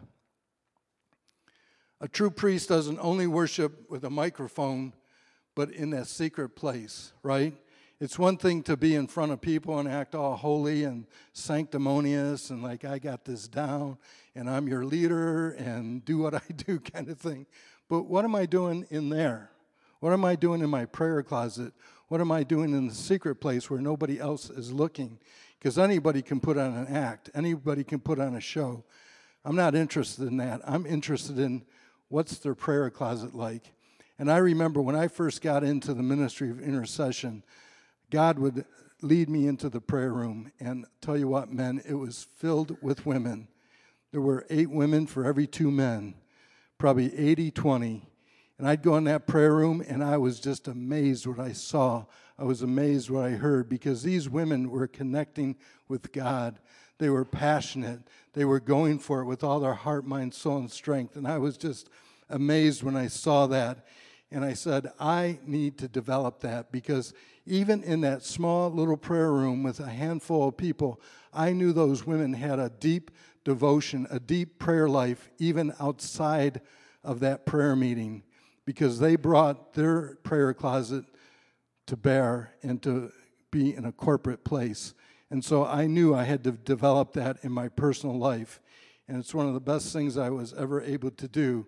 A 2.00 2.08
true 2.08 2.32
priest 2.32 2.68
doesn't 2.68 2.98
only 3.00 3.28
worship 3.28 3.88
with 3.88 4.02
a 4.02 4.10
microphone, 4.10 4.92
but 5.54 5.70
in 5.70 5.90
that 5.90 6.08
secret 6.08 6.56
place, 6.56 7.12
right? 7.22 7.54
It's 8.00 8.18
one 8.18 8.38
thing 8.38 8.64
to 8.64 8.76
be 8.76 8.96
in 8.96 9.06
front 9.06 9.30
of 9.30 9.40
people 9.40 9.78
and 9.78 9.88
act 9.88 10.16
all 10.16 10.34
holy 10.34 10.82
and 10.82 11.06
sanctimonious 11.32 12.50
and 12.50 12.60
like, 12.60 12.84
I 12.84 12.98
got 12.98 13.24
this 13.24 13.46
down 13.46 13.98
and 14.34 14.50
I'm 14.50 14.66
your 14.66 14.84
leader 14.84 15.50
and 15.50 16.04
do 16.04 16.18
what 16.18 16.34
I 16.34 16.42
do 16.56 16.80
kind 16.80 17.08
of 17.08 17.20
thing. 17.20 17.46
But 17.88 18.04
what 18.04 18.24
am 18.24 18.34
I 18.34 18.46
doing 18.46 18.86
in 18.90 19.10
there? 19.10 19.49
What 20.00 20.12
am 20.12 20.24
I 20.24 20.34
doing 20.34 20.62
in 20.62 20.70
my 20.70 20.86
prayer 20.86 21.22
closet? 21.22 21.72
What 22.08 22.20
am 22.20 22.32
I 22.32 22.42
doing 22.42 22.72
in 22.72 22.88
the 22.88 22.94
secret 22.94 23.36
place 23.36 23.70
where 23.70 23.80
nobody 23.80 24.18
else 24.18 24.50
is 24.50 24.72
looking? 24.72 25.18
Because 25.58 25.78
anybody 25.78 26.22
can 26.22 26.40
put 26.40 26.56
on 26.56 26.74
an 26.74 26.88
act, 26.88 27.30
anybody 27.34 27.84
can 27.84 28.00
put 28.00 28.18
on 28.18 28.34
a 28.34 28.40
show. 28.40 28.82
I'm 29.44 29.56
not 29.56 29.74
interested 29.74 30.26
in 30.26 30.38
that. 30.38 30.62
I'm 30.64 30.86
interested 30.86 31.38
in 31.38 31.64
what's 32.08 32.38
their 32.38 32.54
prayer 32.54 32.90
closet 32.90 33.34
like. 33.34 33.72
And 34.18 34.30
I 34.30 34.38
remember 34.38 34.82
when 34.82 34.96
I 34.96 35.08
first 35.08 35.42
got 35.42 35.62
into 35.62 35.94
the 35.94 36.02
ministry 36.02 36.50
of 36.50 36.60
intercession, 36.60 37.42
God 38.10 38.38
would 38.38 38.64
lead 39.02 39.28
me 39.28 39.46
into 39.46 39.68
the 39.68 39.80
prayer 39.80 40.12
room 40.12 40.50
and 40.60 40.86
tell 41.00 41.16
you 41.16 41.28
what, 41.28 41.52
men, 41.52 41.82
it 41.86 41.94
was 41.94 42.26
filled 42.36 42.76
with 42.82 43.06
women. 43.06 43.48
There 44.12 44.20
were 44.20 44.46
eight 44.50 44.70
women 44.70 45.06
for 45.06 45.24
every 45.24 45.46
two 45.46 45.70
men, 45.70 46.14
probably 46.78 47.16
80 47.16 47.50
20. 47.50 48.09
And 48.60 48.68
I'd 48.68 48.82
go 48.82 48.98
in 48.98 49.04
that 49.04 49.26
prayer 49.26 49.54
room 49.54 49.82
and 49.88 50.04
I 50.04 50.18
was 50.18 50.38
just 50.38 50.68
amazed 50.68 51.26
what 51.26 51.40
I 51.40 51.52
saw. 51.52 52.04
I 52.38 52.44
was 52.44 52.60
amazed 52.60 53.08
what 53.08 53.24
I 53.24 53.30
heard 53.30 53.70
because 53.70 54.02
these 54.02 54.28
women 54.28 54.70
were 54.70 54.86
connecting 54.86 55.56
with 55.88 56.12
God. 56.12 56.58
They 56.98 57.08
were 57.08 57.24
passionate. 57.24 58.00
They 58.34 58.44
were 58.44 58.60
going 58.60 58.98
for 58.98 59.22
it 59.22 59.24
with 59.24 59.42
all 59.42 59.60
their 59.60 59.72
heart, 59.72 60.06
mind, 60.06 60.34
soul, 60.34 60.58
and 60.58 60.70
strength. 60.70 61.16
And 61.16 61.26
I 61.26 61.38
was 61.38 61.56
just 61.56 61.88
amazed 62.28 62.82
when 62.82 62.96
I 62.96 63.06
saw 63.06 63.46
that. 63.46 63.86
And 64.30 64.44
I 64.44 64.52
said, 64.52 64.92
I 65.00 65.38
need 65.46 65.78
to 65.78 65.88
develop 65.88 66.40
that 66.40 66.70
because 66.70 67.14
even 67.46 67.82
in 67.82 68.02
that 68.02 68.22
small 68.24 68.70
little 68.70 68.98
prayer 68.98 69.32
room 69.32 69.62
with 69.62 69.80
a 69.80 69.88
handful 69.88 70.48
of 70.48 70.58
people, 70.58 71.00
I 71.32 71.54
knew 71.54 71.72
those 71.72 72.06
women 72.06 72.34
had 72.34 72.58
a 72.58 72.68
deep 72.68 73.10
devotion, 73.42 74.06
a 74.10 74.20
deep 74.20 74.58
prayer 74.58 74.86
life, 74.86 75.30
even 75.38 75.72
outside 75.80 76.60
of 77.02 77.20
that 77.20 77.46
prayer 77.46 77.74
meeting, 77.74 78.22
because 78.70 79.00
they 79.00 79.16
brought 79.16 79.74
their 79.74 80.14
prayer 80.22 80.54
closet 80.54 81.04
to 81.88 81.96
bear 81.96 82.52
and 82.62 82.80
to 82.80 83.10
be 83.50 83.74
in 83.74 83.84
a 83.84 83.90
corporate 83.90 84.44
place. 84.44 84.94
And 85.28 85.44
so 85.44 85.66
I 85.66 85.88
knew 85.88 86.14
I 86.14 86.22
had 86.22 86.44
to 86.44 86.52
develop 86.52 87.12
that 87.14 87.38
in 87.42 87.50
my 87.50 87.66
personal 87.66 88.16
life. 88.16 88.60
And 89.08 89.18
it's 89.18 89.34
one 89.34 89.48
of 89.48 89.54
the 89.54 89.60
best 89.60 89.92
things 89.92 90.16
I 90.16 90.30
was 90.30 90.54
ever 90.54 90.80
able 90.80 91.10
to 91.10 91.26
do. 91.26 91.66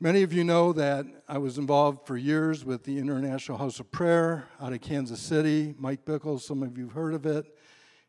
Many 0.00 0.22
of 0.22 0.34
you 0.34 0.44
know 0.44 0.74
that 0.74 1.06
I 1.26 1.38
was 1.38 1.56
involved 1.56 2.06
for 2.06 2.18
years 2.18 2.62
with 2.62 2.84
the 2.84 2.98
International 2.98 3.56
House 3.56 3.80
of 3.80 3.90
Prayer 3.90 4.50
out 4.60 4.74
of 4.74 4.82
Kansas 4.82 5.18
City. 5.18 5.74
Mike 5.78 6.04
Bickle, 6.04 6.38
some 6.38 6.62
of 6.62 6.76
you 6.76 6.88
have 6.88 6.92
heard 6.92 7.14
of 7.14 7.24
it. 7.24 7.46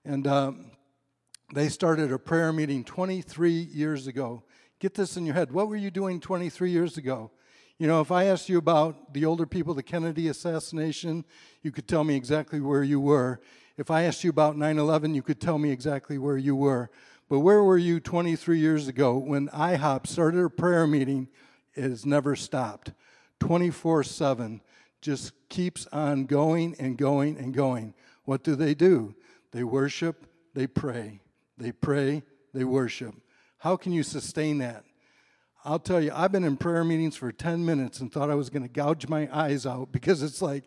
And 0.03 0.27
um, 0.27 0.71
they 1.53 1.69
started 1.69 2.11
a 2.11 2.19
prayer 2.19 2.51
meeting 2.51 2.83
23 2.83 3.49
years 3.49 4.07
ago. 4.07 4.43
Get 4.79 4.93
this 4.93 5.15
in 5.15 5.25
your 5.25 5.35
head. 5.35 5.53
What 5.53 5.69
were 5.69 5.77
you 5.77 5.89
doing 5.89 6.19
23 6.19 6.69
years 6.69 6.97
ago? 6.97 7.31
You 7.77 7.87
know, 7.87 7.99
if 7.99 8.09
I 8.09 8.25
asked 8.25 8.47
you 8.47 8.57
about 8.57 9.13
the 9.13 9.25
older 9.25 9.45
people, 9.45 9.73
the 9.73 9.83
Kennedy 9.83 10.29
assassination, 10.29 11.25
you 11.61 11.71
could 11.71 11.89
tell 11.89 12.05
me 12.05 12.15
exactly 12.15 12.61
where 12.61 12.83
you 12.83 13.01
were. 13.01 13.41
If 13.77 13.91
I 13.91 14.03
asked 14.03 14.23
you 14.23 14.29
about 14.29 14.55
9 14.55 14.79
11, 14.79 15.13
you 15.13 15.21
could 15.21 15.41
tell 15.41 15.57
me 15.57 15.71
exactly 15.71 16.17
where 16.17 16.37
you 16.37 16.55
were. 16.55 16.89
But 17.27 17.39
where 17.39 17.61
were 17.63 17.77
you 17.77 17.99
23 17.99 18.59
years 18.59 18.87
ago 18.87 19.17
when 19.17 19.49
IHOP 19.49 20.07
started 20.07 20.41
a 20.41 20.49
prayer 20.49 20.87
meeting? 20.87 21.27
It 21.73 21.83
has 21.83 22.05
never 22.05 22.37
stopped. 22.37 22.93
24 23.41 24.03
7 24.03 24.61
just 25.01 25.33
keeps 25.49 25.85
on 25.87 26.27
going 26.27 26.75
and 26.79 26.97
going 26.97 27.37
and 27.37 27.53
going. 27.53 27.93
What 28.23 28.43
do 28.43 28.55
they 28.55 28.73
do? 28.73 29.15
They 29.51 29.65
worship, 29.65 30.25
they 30.53 30.65
pray. 30.65 31.19
They 31.57 31.73
pray, 31.73 32.23
they 32.53 32.63
worship. 32.63 33.15
How 33.57 33.75
can 33.75 33.91
you 33.91 34.03
sustain 34.03 34.59
that? 34.59 34.85
I'll 35.65 35.79
tell 35.79 35.99
you, 35.99 36.11
I've 36.13 36.31
been 36.31 36.43
in 36.43 36.57
prayer 36.57 36.83
meetings 36.83 37.15
for 37.15 37.31
10 37.31 37.65
minutes 37.65 37.99
and 37.99 38.13
thought 38.13 38.29
I 38.29 38.35
was 38.35 38.51
going 38.51 38.61
to 38.61 38.69
gouge 38.69 39.07
my 39.07 39.27
eyes 39.35 39.65
out 39.65 39.91
because 39.91 40.21
it's 40.21 40.39
like, 40.39 40.65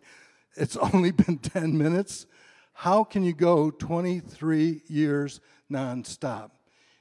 it's 0.55 0.75
only 0.93 1.11
been 1.11 1.37
10 1.37 1.77
minutes. 1.77 2.25
How 2.73 3.05
can 3.05 3.23
you 3.23 3.31
go 3.31 3.71
23 3.71 4.81
years 4.87 5.39
nonstop? 5.71 6.51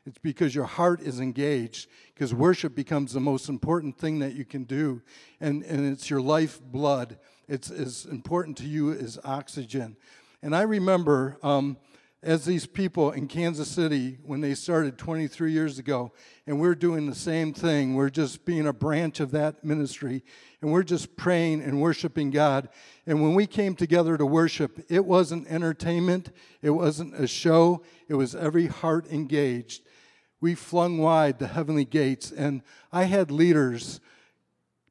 It's 0.07 0.19
because 0.19 0.55
your 0.55 0.65
heart 0.65 1.03
is 1.03 1.19
engaged, 1.19 1.89
because 2.15 2.33
worship 2.33 2.77
becomes 2.77 3.13
the 3.13 3.21
most 3.21 3.49
important 3.49 3.99
thing 3.99 4.21
that 4.21 4.35
you 4.35 4.45
can 4.45 4.63
do. 4.63 5.03
And, 5.41 5.65
and 5.65 5.85
it's 5.85 6.09
your 6.09 6.21
life 6.21 6.63
blood. 6.63 7.19
It's 7.49 7.69
as 7.69 8.07
important 8.07 8.57
to 8.59 8.65
you 8.65 8.93
as 8.93 9.19
oxygen. 9.25 9.97
And 10.41 10.55
I 10.55 10.63
remember 10.63 11.37
um, 11.43 11.77
as 12.23 12.45
these 12.45 12.67
people 12.67 13.13
in 13.13 13.29
Kansas 13.29 13.69
City 13.69 14.19
when 14.25 14.41
they 14.41 14.55
started 14.55 14.99
23 14.99 15.53
years 15.53 15.79
ago, 15.79 16.13
and 16.47 16.59
we're 16.59 16.75
doing 16.75 17.07
the 17.07 17.15
same 17.15 17.53
thing. 17.53 17.95
We're 17.95 18.11
just 18.11 18.45
being 18.45 18.67
a 18.67 18.73
branch 18.73 19.21
of 19.21 19.31
that 19.31 19.63
ministry, 19.65 20.25
and 20.61 20.73
we're 20.73 20.83
just 20.83 21.17
praying 21.17 21.63
and 21.63 21.81
worshiping 21.81 22.31
God. 22.31 22.69
And 23.07 23.23
when 23.23 23.35
we 23.35 23.47
came 23.47 23.77
together 23.77 24.17
to 24.17 24.27
worship, 24.27 24.85
it 24.89 25.05
wasn't 25.05 25.47
entertainment, 25.47 26.33
it 26.61 26.71
wasn't 26.71 27.15
a 27.15 27.29
show, 27.29 27.85
it 28.09 28.15
was 28.15 28.35
every 28.35 28.67
heart 28.67 29.07
engaged. 29.13 29.83
We 30.41 30.57
flung 30.57 30.99
wide 30.99 31.39
the 31.39 31.49
heavenly 31.49 31.85
gates, 31.85 32.33
and 32.33 32.63
I 32.93 33.05
had 33.05 33.31
leaders 33.31 34.01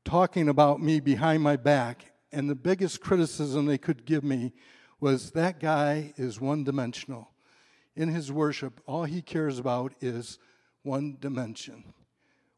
talking 0.06 0.48
about 0.48 0.82
me 0.82 1.02
behind 1.02 1.44
my 1.44 1.58
back, 1.58 2.14
and 2.32 2.50
the 2.50 2.56
biggest 2.56 3.02
criticism 3.02 3.66
they 3.66 3.78
could 3.78 4.06
give 4.06 4.24
me 4.24 4.54
was 5.00 5.32
that 5.32 5.60
guy 5.60 6.14
is 6.18 6.42
one 6.42 6.64
dimensional. 6.64 7.32
In 7.96 8.10
his 8.10 8.32
worship, 8.32 8.82
all 8.86 9.04
he 9.04 9.22
cares 9.22 9.60
about 9.60 9.94
is 10.02 10.40
one 10.84 11.18
dimension. 11.20 11.94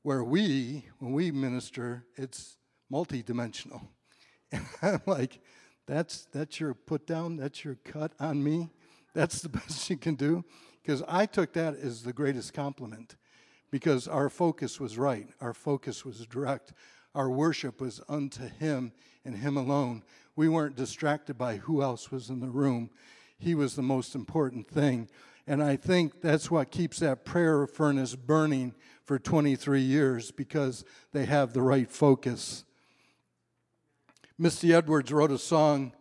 Where 0.04 0.23
we, 0.23 0.86
when 0.99 1.13
we 1.13 1.32
minister, 1.32 2.06
it's 2.15 2.58
multidimensional. 2.91 3.82
And 4.52 4.65
I'm 4.82 5.02
like, 5.06 5.41
that's, 5.86 6.25
that's 6.32 6.60
your 6.60 6.73
put 6.73 7.06
down, 7.06 7.38
that's 7.38 7.63
your 7.63 7.75
cut 7.84 8.13
on 8.19 8.43
me. 8.43 8.71
That's 9.13 9.43
the 9.43 9.49
best 9.60 9.88
you 9.91 9.97
can 9.97 10.15
do. 10.15 10.43
Because 10.82 11.04
I 11.08 11.28
took 11.28 11.54
that 11.54 11.75
as 11.75 12.02
the 12.02 12.13
greatest 12.13 12.54
compliment 12.54 13.15
because 13.71 14.08
our 14.08 14.30
focus 14.30 14.80
was 14.80 14.97
right, 14.97 15.28
our 15.41 15.54
focus 15.54 16.04
was 16.04 16.25
direct, 16.25 16.73
our 17.13 17.30
worship 17.30 17.82
was 17.82 18.02
unto 18.10 18.47
Him 18.47 18.91
and 19.25 19.36
Him 19.36 19.58
alone. 19.58 20.04
We 20.39 20.47
weren't 20.47 20.78
distracted 20.78 21.38
by 21.38 21.58
who 21.58 21.82
else 21.82 22.12
was 22.12 22.30
in 22.30 22.39
the 22.39 22.47
room. 22.47 22.91
He 23.38 23.56
was 23.56 23.75
the 23.75 23.82
most 23.82 24.15
important 24.15 24.69
thing. 24.69 25.10
And 25.45 25.62
I 25.62 25.75
think 25.75 26.21
that's 26.21 26.49
what 26.49 26.71
keeps 26.71 26.99
that 26.99 27.25
prayer 27.25 27.67
furnace 27.67 28.15
burning 28.15 28.73
for 29.04 29.19
23 29.19 29.82
years 29.82 30.32
because 30.32 30.86
they 31.12 31.25
have 31.25 31.52
the 31.52 31.62
right 31.62 31.91
focus. 31.91 32.63
Misty 34.38 34.73
Edwards 34.73 35.12
wrote 35.12 35.32
a 35.32 35.38
song, 35.38 35.91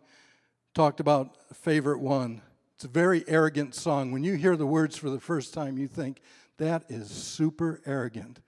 talked 0.73 1.01
about 1.01 1.35
a 1.51 1.53
favorite 1.53 1.99
one. 1.99 2.41
It's 2.75 2.85
a 2.85 2.87
very 2.87 3.25
arrogant 3.27 3.75
song. 3.75 4.13
When 4.13 4.23
you 4.23 4.35
hear 4.35 4.55
the 4.55 4.65
words 4.65 4.95
for 4.95 5.09
the 5.09 5.19
first 5.19 5.53
time, 5.53 5.77
you 5.77 5.89
think, 5.89 6.21
that 6.59 6.85
is 6.87 7.11
super 7.11 7.81
arrogant. 7.85 8.39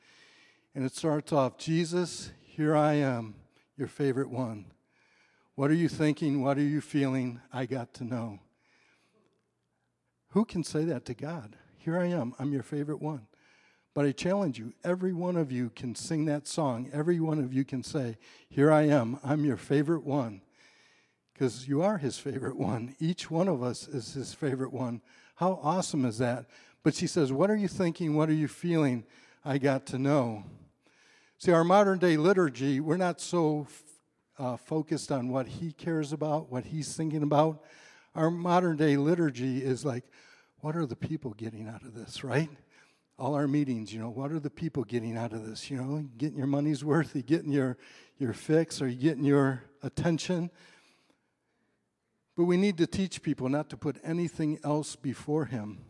And 0.74 0.86
it 0.86 0.96
starts 0.96 1.34
off 1.34 1.58
Jesus, 1.58 2.32
here 2.46 2.78
I 2.78 2.94
am, 2.94 3.36
your 3.76 3.90
favorite 3.90 4.30
one. 4.30 4.68
What 5.62 5.70
are 5.70 5.76
you 5.76 5.90
thinking? 5.90 6.42
What 6.42 6.58
are 6.58 6.64
you 6.64 6.82
feeling? 6.82 7.40
I 7.54 7.68
got 7.68 7.94
to 7.94 8.04
know. 8.04 8.40
Who 10.30 10.44
can 10.44 10.64
say 10.64 10.86
that 10.86 11.06
to 11.06 11.14
God? 11.14 11.56
Here 11.78 12.00
I 12.00 12.08
am, 12.08 12.34
I'm 12.40 12.52
your 12.52 12.64
favorite 12.64 13.00
one. 13.00 13.28
But 13.94 14.06
I 14.06 14.12
challenge 14.12 14.58
you, 14.58 14.74
every 14.84 15.14
one 15.14 15.36
of 15.38 15.52
you 15.52 15.70
can 15.76 15.94
sing 15.94 16.26
that 16.26 16.48
song. 16.48 16.90
Every 16.92 17.20
one 17.20 17.38
of 17.38 17.54
you 17.54 17.64
can 17.64 17.84
say, 17.84 18.18
Here 18.50 18.72
I 18.72 18.88
am, 18.88 19.20
I'm 19.24 19.46
your 19.46 19.56
favorite 19.56 20.04
one. 20.04 20.42
Because 21.32 21.68
you 21.68 21.84
are 21.84 22.00
his 22.00 22.18
favorite 22.18 22.58
one. 22.58 22.96
Each 23.00 23.30
one 23.30 23.48
of 23.48 23.62
us 23.62 23.88
is 23.88 24.16
his 24.16 24.34
favorite 24.34 24.74
one. 24.74 25.00
How 25.36 25.60
awesome 25.62 26.06
is 26.06 26.18
that? 26.18 26.48
But 26.82 26.96
she 26.96 27.06
says, 27.06 27.32
What 27.32 27.52
are 27.52 27.56
you 27.56 27.68
thinking? 27.68 28.16
What 28.16 28.30
are 28.30 28.34
you 28.34 28.48
feeling? 28.48 29.04
I 29.46 29.60
got 29.60 29.86
to 29.88 30.00
know. 30.00 30.44
See, 31.38 31.52
our 31.52 31.64
modern 31.64 32.00
day 32.00 32.18
liturgy, 32.18 32.80
we're 32.80 32.98
not 32.98 33.22
so 33.22 33.68
uh, 34.42 34.58
focused 34.58 35.12
on 35.12 35.30
what 35.30 35.48
he 35.48 35.72
cares 35.72 36.12
about, 36.12 36.52
what 36.52 36.66
he's 36.66 36.96
thinking 36.96 37.22
about. 37.22 37.64
Our 38.16 38.32
modern 38.32 38.76
day 38.76 38.98
liturgy 38.98 39.64
is 39.64 39.86
like, 39.86 40.04
what 40.62 40.76
are 40.76 40.88
the 40.88 40.96
people 40.96 41.34
getting 41.36 41.68
out 41.68 41.84
of 41.84 41.94
this, 41.94 42.24
right? 42.24 42.50
All 43.20 43.36
our 43.36 43.48
meetings, 43.48 43.94
you 43.94 44.00
know, 44.00 44.10
what 44.10 44.32
are 44.32 44.40
the 44.40 44.50
people 44.50 44.84
getting 44.84 45.16
out 45.16 45.32
of 45.32 45.46
this? 45.46 45.70
You 45.70 45.78
know, 45.78 46.06
getting 46.18 46.40
your 46.40 46.48
money's 46.48 46.84
worth, 46.84 47.16
you 47.16 47.22
getting 47.22 47.52
your, 47.52 47.78
your 48.18 48.34
fix, 48.34 48.82
are 48.82 48.88
you 48.88 48.98
getting 48.98 49.24
your 49.24 49.64
attention? 49.84 50.50
But 52.36 52.46
we 52.46 52.58
need 52.58 52.78
to 52.80 52.88
teach 52.88 53.22
people 53.22 53.48
not 53.48 53.70
to 53.70 53.78
put 53.78 53.98
anything 54.04 54.58
else 54.64 54.96
before 54.96 55.46
him. 55.46 55.86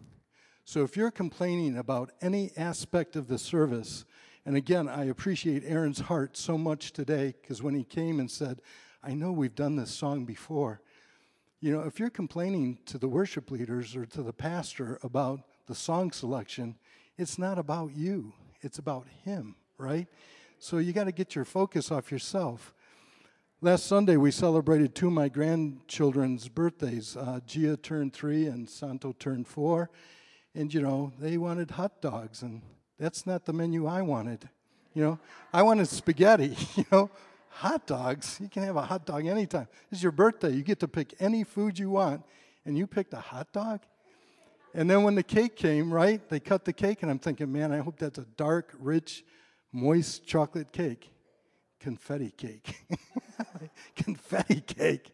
So 0.66 0.84
if 0.84 0.98
you're 0.98 1.12
complaining 1.12 1.78
about 1.78 2.12
any 2.22 2.52
aspect 2.58 3.16
of 3.16 3.30
the 3.30 3.38
service, 3.38 4.04
and 4.46 4.56
again, 4.56 4.90
I 4.90 5.06
appreciate 5.06 5.64
Aaron's 5.66 6.00
heart 6.00 6.36
so 6.36 6.58
much 6.58 6.94
today 6.94 7.36
because 7.42 7.62
when 7.62 7.76
he 7.76 7.84
came 7.84 8.20
and 8.20 8.30
said, 8.30 8.62
I 9.04 9.14
know 9.14 9.32
we've 9.32 9.56
done 9.56 9.76
this 9.76 9.92
song 9.92 10.26
before. 10.26 10.82
You 11.60 11.72
know, 11.72 11.82
if 11.82 12.00
you're 12.00 12.10
complaining 12.10 12.80
to 12.88 12.98
the 12.98 13.08
worship 13.08 13.52
leaders 13.52 13.96
or 13.96 14.06
to 14.08 14.24
the 14.24 14.34
pastor 14.34 15.00
about 15.04 15.42
the 15.68 15.76
song 15.76 16.12
selection, 16.12 16.76
it's 17.18 17.38
not 17.38 17.60
about 17.60 17.96
you, 17.96 18.34
it's 18.62 18.80
about 18.80 19.06
him, 19.24 19.56
right? 19.78 20.08
So 20.58 20.80
you 20.80 20.92
got 20.92 21.04
to 21.04 21.12
get 21.12 21.36
your 21.36 21.46
focus 21.46 21.92
off 21.92 22.12
yourself. 22.12 22.74
last 23.62 23.86
Sunday 23.86 24.18
we 24.18 24.32
celebrated 24.32 24.96
two 24.96 25.08
of 25.08 25.14
my 25.14 25.30
grandchildren's 25.30 26.48
birthdays. 26.48 27.16
Uh, 27.16 27.42
Gia 27.46 27.78
turned 27.78 28.14
three 28.14 28.48
and 28.48 28.68
Santo 28.68 29.14
turned 29.14 29.48
four. 29.48 29.92
And, 30.56 30.74
you 30.74 30.82
know, 30.82 31.14
they 31.20 31.38
wanted 31.38 31.72
hot 31.72 32.02
dogs, 32.02 32.42
and 32.42 32.62
that's 33.02 33.26
not 33.26 33.46
the 33.46 33.52
menu 33.52 33.88
I 33.88 34.04
wanted. 34.04 34.48
You 34.94 35.04
know, 35.04 35.20
I 35.52 35.64
wanted 35.64 35.88
spaghetti, 35.88 36.56
you 36.76 36.86
know. 36.92 37.10
Hot 37.56 37.86
dogs, 37.86 38.40
you 38.40 38.48
can 38.48 38.64
have 38.64 38.78
a 38.78 38.82
hot 38.82 39.06
dog 39.06 39.26
anytime. 39.26 39.68
It's 39.92 40.02
your 40.02 40.14
birthday. 40.14 40.52
You 40.52 40.64
get 40.64 40.80
to 40.80 40.88
pick 40.88 41.14
any 41.20 41.44
food 41.44 41.78
you 41.78 41.90
want, 41.90 42.24
and 42.66 42.78
you 42.78 42.88
picked 42.88 43.14
a 43.14 43.20
hot 43.20 43.52
dog? 43.52 43.82
And 44.74 44.90
then 44.90 45.04
when 45.04 45.16
the 45.16 45.24
cake 45.24 45.58
came, 45.58 45.94
right, 45.94 46.22
they 46.30 46.40
cut 46.40 46.64
the 46.64 46.72
cake, 46.72 47.02
and 47.02 47.12
I'm 47.12 47.20
thinking, 47.20 47.52
man, 47.52 47.74
I 47.74 47.80
hope 47.80 48.00
that's 48.00 48.20
a 48.20 48.26
dark, 48.38 48.74
rich, 48.80 49.26
moist 49.74 50.26
chocolate 50.26 50.72
cake. 50.72 51.12
Confetti 51.82 52.32
cake. 52.38 52.86
Confetti 53.98 54.62
cake. 54.62 55.12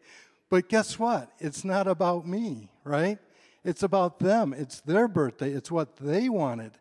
But 0.49 0.69
guess 0.69 0.99
what? 0.99 1.31
It's 1.39 1.63
not 1.63 1.87
about 1.87 2.27
me, 2.27 2.69
right? 2.83 3.17
It's 3.63 3.81
about 3.81 4.19
them. 4.19 4.53
It's 4.53 4.81
their 4.81 5.07
birthday. 5.07 5.51
It's 5.51 5.71
what 5.71 5.95
they 5.97 6.29
wanted. 6.29 6.73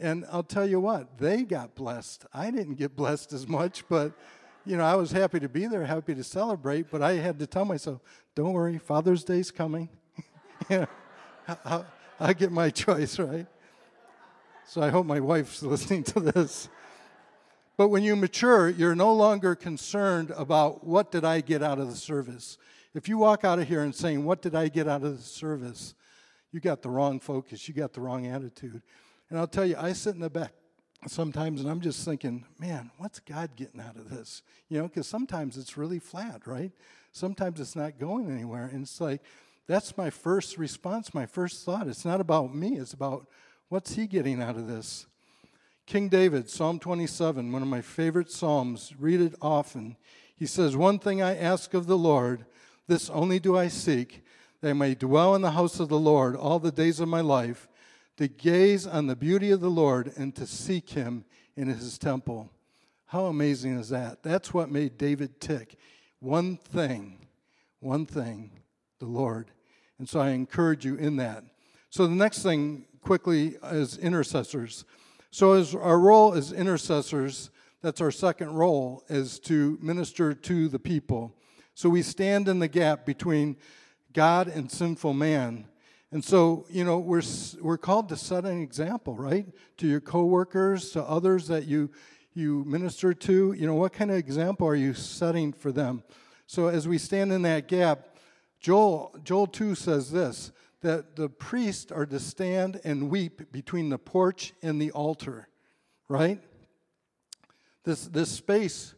And 0.00 0.24
I'll 0.32 0.42
tell 0.42 0.66
you 0.66 0.80
what, 0.80 1.18
they 1.18 1.42
got 1.42 1.74
blessed. 1.74 2.24
I 2.32 2.50
didn't 2.50 2.74
get 2.74 2.96
blessed 2.96 3.32
as 3.32 3.46
much, 3.46 3.84
but 3.88 4.12
you 4.64 4.76
know, 4.76 4.84
I 4.84 4.94
was 4.94 5.12
happy 5.12 5.40
to 5.40 5.48
be 5.48 5.66
there, 5.66 5.84
happy 5.84 6.14
to 6.14 6.24
celebrate, 6.24 6.90
but 6.90 7.02
I 7.02 7.12
had 7.12 7.38
to 7.38 7.46
tell 7.46 7.64
myself, 7.64 8.00
don't 8.34 8.52
worry, 8.52 8.78
Father's 8.78 9.24
Day's 9.24 9.50
coming. 9.50 9.88
I'll, 11.64 11.86
I'll 12.18 12.34
get 12.34 12.52
my 12.52 12.70
choice, 12.70 13.18
right? 13.18 13.46
So 14.66 14.80
I 14.80 14.88
hope 14.88 15.06
my 15.06 15.20
wife's 15.20 15.62
listening 15.62 16.04
to 16.04 16.20
this. 16.20 16.68
But 17.76 17.88
when 17.88 18.02
you 18.02 18.14
mature, 18.14 18.68
you're 18.68 18.94
no 18.94 19.12
longer 19.14 19.54
concerned 19.54 20.32
about 20.36 20.86
what 20.86 21.10
did 21.10 21.24
I 21.24 21.40
get 21.40 21.62
out 21.62 21.78
of 21.78 21.88
the 21.88 21.96
service. 21.96 22.58
If 22.94 23.08
you 23.08 23.18
walk 23.18 23.44
out 23.44 23.58
of 23.58 23.68
here 23.68 23.82
and 23.82 23.94
saying, 23.94 24.24
What 24.24 24.42
did 24.42 24.54
I 24.54 24.68
get 24.68 24.86
out 24.86 25.02
of 25.02 25.16
the 25.16 25.22
service? 25.22 25.94
You 26.52 26.60
got 26.60 26.82
the 26.82 26.90
wrong 26.90 27.20
focus, 27.20 27.66
you 27.68 27.74
got 27.74 27.92
the 27.92 28.00
wrong 28.00 28.26
attitude. 28.26 28.82
And 29.30 29.38
I'll 29.38 29.46
tell 29.46 29.64
you, 29.64 29.76
I 29.78 29.92
sit 29.92 30.14
in 30.14 30.20
the 30.20 30.28
back 30.28 30.52
sometimes 31.06 31.60
and 31.60 31.70
I'm 31.70 31.80
just 31.80 32.04
thinking, 32.04 32.44
man, 32.58 32.90
what's 32.98 33.20
God 33.20 33.50
getting 33.56 33.80
out 33.80 33.96
of 33.96 34.10
this? 34.10 34.42
You 34.68 34.78
know, 34.78 34.88
because 34.88 35.06
sometimes 35.06 35.56
it's 35.56 35.76
really 35.76 36.00
flat, 36.00 36.46
right? 36.46 36.72
Sometimes 37.12 37.60
it's 37.60 37.76
not 37.76 37.98
going 37.98 38.30
anywhere. 38.30 38.66
And 38.66 38.82
it's 38.82 39.00
like, 39.00 39.22
that's 39.66 39.96
my 39.96 40.10
first 40.10 40.58
response, 40.58 41.14
my 41.14 41.26
first 41.26 41.64
thought. 41.64 41.86
It's 41.86 42.04
not 42.04 42.20
about 42.20 42.54
me, 42.54 42.76
it's 42.76 42.92
about 42.92 43.28
what's 43.68 43.94
he 43.94 44.06
getting 44.06 44.42
out 44.42 44.56
of 44.56 44.66
this? 44.66 45.06
King 45.86 46.08
David, 46.08 46.48
Psalm 46.48 46.78
27, 46.78 47.50
one 47.50 47.62
of 47.62 47.68
my 47.68 47.80
favorite 47.80 48.30
Psalms, 48.30 48.92
read 48.98 49.20
it 49.20 49.34
often. 49.40 49.96
He 50.36 50.46
says, 50.46 50.76
One 50.76 50.98
thing 50.98 51.22
I 51.22 51.36
ask 51.36 51.74
of 51.74 51.86
the 51.86 51.98
Lord, 51.98 52.46
this 52.86 53.10
only 53.10 53.38
do 53.38 53.56
I 53.56 53.68
seek, 53.68 54.24
that 54.60 54.70
I 54.70 54.72
may 54.72 54.94
dwell 54.94 55.34
in 55.34 55.42
the 55.42 55.52
house 55.52 55.80
of 55.80 55.88
the 55.88 55.98
Lord 55.98 56.36
all 56.36 56.58
the 56.58 56.72
days 56.72 57.00
of 57.00 57.08
my 57.08 57.20
life 57.20 57.68
to 58.20 58.28
gaze 58.28 58.86
on 58.86 59.06
the 59.06 59.16
beauty 59.16 59.50
of 59.50 59.62
the 59.62 59.70
Lord 59.70 60.12
and 60.14 60.36
to 60.36 60.46
seek 60.46 60.90
him 60.90 61.24
in 61.56 61.68
his 61.68 61.96
temple. 61.96 62.50
How 63.06 63.24
amazing 63.24 63.78
is 63.78 63.88
that? 63.88 64.22
That's 64.22 64.52
what 64.52 64.70
made 64.70 64.98
David 64.98 65.40
tick. 65.40 65.78
One 66.18 66.58
thing, 66.58 67.26
one 67.78 68.04
thing, 68.04 68.50
the 68.98 69.06
Lord. 69.06 69.52
And 69.98 70.06
so 70.06 70.20
I 70.20 70.32
encourage 70.32 70.84
you 70.84 70.96
in 70.96 71.16
that. 71.16 71.44
So 71.88 72.06
the 72.06 72.14
next 72.14 72.42
thing 72.42 72.84
quickly 73.00 73.56
is 73.72 73.96
intercessors. 73.96 74.84
So 75.30 75.54
as 75.54 75.74
our 75.74 75.98
role 75.98 76.34
as 76.34 76.52
intercessors, 76.52 77.48
that's 77.80 78.02
our 78.02 78.10
second 78.10 78.52
role, 78.52 79.02
is 79.08 79.38
to 79.40 79.78
minister 79.80 80.34
to 80.34 80.68
the 80.68 80.78
people. 80.78 81.34
So 81.72 81.88
we 81.88 82.02
stand 82.02 82.48
in 82.48 82.58
the 82.58 82.68
gap 82.68 83.06
between 83.06 83.56
God 84.12 84.46
and 84.46 84.70
sinful 84.70 85.14
man 85.14 85.64
and 86.12 86.24
so, 86.24 86.66
you 86.68 86.84
know, 86.84 86.98
we're, 86.98 87.22
we're 87.60 87.78
called 87.78 88.08
to 88.08 88.16
set 88.16 88.44
an 88.44 88.60
example, 88.60 89.14
right? 89.14 89.46
To 89.78 89.86
your 89.86 90.00
coworkers, 90.00 90.90
to 90.92 91.02
others 91.02 91.46
that 91.48 91.66
you, 91.66 91.90
you 92.34 92.64
minister 92.64 93.14
to. 93.14 93.52
You 93.52 93.66
know, 93.66 93.76
what 93.76 93.92
kind 93.92 94.10
of 94.10 94.16
example 94.16 94.66
are 94.66 94.74
you 94.74 94.92
setting 94.92 95.52
for 95.52 95.70
them? 95.70 96.02
So 96.46 96.66
as 96.66 96.88
we 96.88 96.98
stand 96.98 97.32
in 97.32 97.42
that 97.42 97.68
gap, 97.68 98.16
Joel, 98.58 99.16
Joel 99.22 99.46
2 99.46 99.76
says 99.76 100.10
this, 100.10 100.50
that 100.80 101.14
the 101.14 101.28
priests 101.28 101.92
are 101.92 102.06
to 102.06 102.18
stand 102.18 102.80
and 102.82 103.08
weep 103.08 103.52
between 103.52 103.88
the 103.88 103.98
porch 103.98 104.52
and 104.62 104.82
the 104.82 104.90
altar, 104.90 105.48
right? 106.08 106.40
This, 107.84 108.06
this 108.06 108.30
space, 108.32 108.94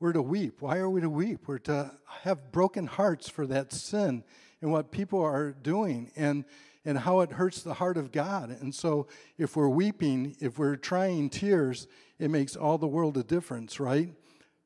we're 0.00 0.12
to 0.12 0.22
weep. 0.22 0.60
Why 0.60 0.76
are 0.78 0.90
we 0.90 1.00
to 1.00 1.08
weep? 1.08 1.48
We're 1.48 1.58
to 1.60 1.92
have 2.24 2.52
broken 2.52 2.86
hearts 2.86 3.28
for 3.28 3.46
that 3.46 3.72
sin 3.72 4.22
and 4.62 4.72
what 4.72 4.90
people 4.90 5.20
are 5.20 5.50
doing 5.50 6.10
and, 6.16 6.44
and 6.84 6.96
how 6.96 7.20
it 7.20 7.32
hurts 7.32 7.62
the 7.62 7.74
heart 7.74 7.96
of 7.98 8.12
God. 8.12 8.56
And 8.60 8.74
so 8.74 9.08
if 9.36 9.56
we're 9.56 9.68
weeping, 9.68 10.36
if 10.40 10.58
we're 10.58 10.76
trying 10.76 11.28
tears, 11.28 11.86
it 12.18 12.30
makes 12.30 12.56
all 12.56 12.78
the 12.78 12.86
world 12.86 13.16
a 13.18 13.24
difference, 13.24 13.78
right? 13.78 14.08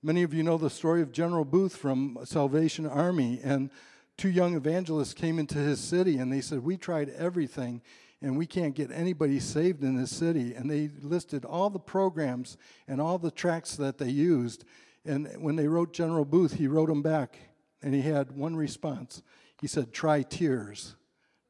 Many 0.03 0.23
of 0.23 0.33
you 0.33 0.43
know 0.43 0.59
the 0.59 0.71
story 0.71 1.03
of 1.03 1.11
General 1.11 1.45
Booth 1.45 1.75
from 1.75 2.19
Salvation 2.25 2.87
Army, 2.87 3.41
and 3.43 3.71
two 4.17 4.29
young 4.29 4.55
evangelists 4.55 5.15
came 5.15 5.39
into 5.39 5.59
his 5.59 5.81
city 5.81 6.19
and 6.19 6.33
they 6.33 6.41
said, 6.41 6.61
We 6.61 6.77
tried 6.77 7.11
everything 7.11 7.83
and 8.23 8.37
we 8.37 8.47
can't 8.47 8.75
get 8.75 8.91
anybody 8.91 9.41
saved 9.41 9.83
in 9.83 9.97
this 9.97 10.15
city. 10.15 10.55
And 10.55 10.71
they 10.71 10.91
listed 11.03 11.45
all 11.45 11.71
the 11.71 11.79
programs 11.79 12.57
and 12.87 13.01
all 13.01 13.19
the 13.19 13.31
tracts 13.31 13.77
that 13.77 13.99
they 13.99 14.09
used. 14.09 14.65
And 15.05 15.29
when 15.39 15.57
they 15.57 15.69
wrote 15.69 15.93
General 15.93 16.25
Booth, 16.25 16.55
he 16.55 16.67
wrote 16.67 16.89
them 16.89 17.03
back 17.03 17.39
and 17.83 17.95
he 17.95 18.03
had 18.03 18.33
one 18.33 18.57
response. 18.57 19.23
He 19.61 19.67
said, 19.67 19.93
Try 19.93 20.23
tears. 20.23 20.97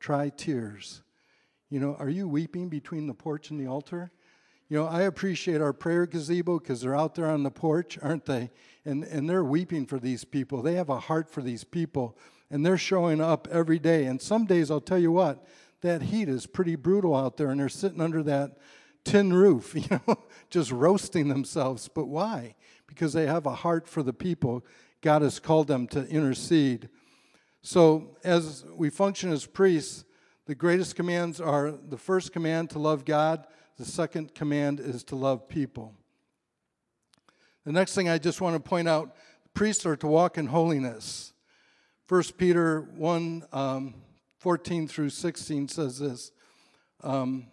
Try 0.01 0.29
tears. 0.29 1.03
You 1.71 1.81
know, 1.81 1.97
are 1.99 2.09
you 2.09 2.29
weeping 2.29 2.69
between 2.69 3.07
the 3.07 3.15
porch 3.15 3.51
and 3.51 3.59
the 3.59 3.67
altar? 3.67 4.13
You 4.69 4.79
know, 4.79 4.87
I 4.87 5.03
appreciate 5.03 5.61
our 5.61 5.73
prayer 5.73 6.07
gazebo 6.07 6.59
because 6.59 6.81
they're 6.81 6.97
out 6.97 7.15
there 7.15 7.27
on 7.31 7.45
the 7.45 7.51
porch, 7.51 7.99
aren't 8.03 8.25
they? 8.25 8.51
And, 8.85 9.05
and 9.05 9.29
they're 9.29 9.45
weeping 9.45 9.87
for 9.87 9.99
these 9.99 10.25
people. 10.25 10.63
They 10.63 10.75
have 10.75 10.89
a 10.89 10.99
heart 10.99 11.31
for 11.31 11.41
these 11.41 11.63
people, 11.63 12.19
and 12.51 12.67
they're 12.67 12.79
showing 12.79 13.21
up 13.21 13.47
every 13.51 13.79
day. 13.79 14.07
And 14.07 14.21
some 14.21 14.45
days, 14.45 14.71
I'll 14.71 14.81
tell 14.81 14.99
you 14.99 15.13
what, 15.13 15.47
that 15.83 16.03
heat 16.03 16.29
is 16.29 16.47
pretty 16.47 16.75
brutal 16.75 17.15
out 17.15 17.37
there, 17.37 17.51
and 17.51 17.61
they're 17.61 17.69
sitting 17.69 18.01
under 18.01 18.23
that 18.25 18.59
tin 19.05 19.33
roof, 19.33 19.75
you 19.77 20.01
know, 20.07 20.17
just 20.51 20.73
roasting 20.73 21.29
themselves. 21.29 21.89
But 21.89 22.07
why? 22.07 22.57
Because 22.89 23.13
they 23.13 23.27
have 23.27 23.47
a 23.47 23.55
heart 23.55 23.89
for 23.89 24.03
the 24.03 24.13
people. 24.13 24.65
God 25.01 25.23
has 25.23 25.39
called 25.39 25.69
them 25.69 25.87
to 25.89 26.07
intercede. 26.09 26.89
So, 27.67 28.17
as 28.23 28.65
we 28.77 28.91
function 28.91 29.33
as 29.33 29.45
priests, 29.45 30.05
the 30.47 30.55
greatest 30.55 30.95
commands 30.95 31.41
are 31.41 31.73
the 31.73 31.97
first 31.97 32.33
command 32.33 32.71
to 32.71 32.79
love 32.79 33.05
God, 33.05 33.45
the 33.77 33.85
second 33.85 34.37
command 34.37 34.79
is 34.79 35.03
to 35.03 35.17
love 35.17 35.49
people. 35.49 35.93
The 37.65 37.73
next 37.73 37.97
thing 37.97 38.09
I 38.09 38.19
just 38.19 38.41
want 38.41 38.55
to 38.55 38.61
point 38.61 38.87
out 38.87 39.17
priests 39.53 39.85
are 39.85 39.97
to 39.97 40.07
walk 40.07 40.39
in 40.39 40.47
holiness. 40.47 41.33
1 42.09 42.23
Peter 42.39 42.83
1 42.95 43.43
um, 43.53 43.95
14 44.39 44.87
through 44.87 45.11
16 45.11 45.67
says 45.67 45.99
this 45.99 46.31
um, 47.03 47.49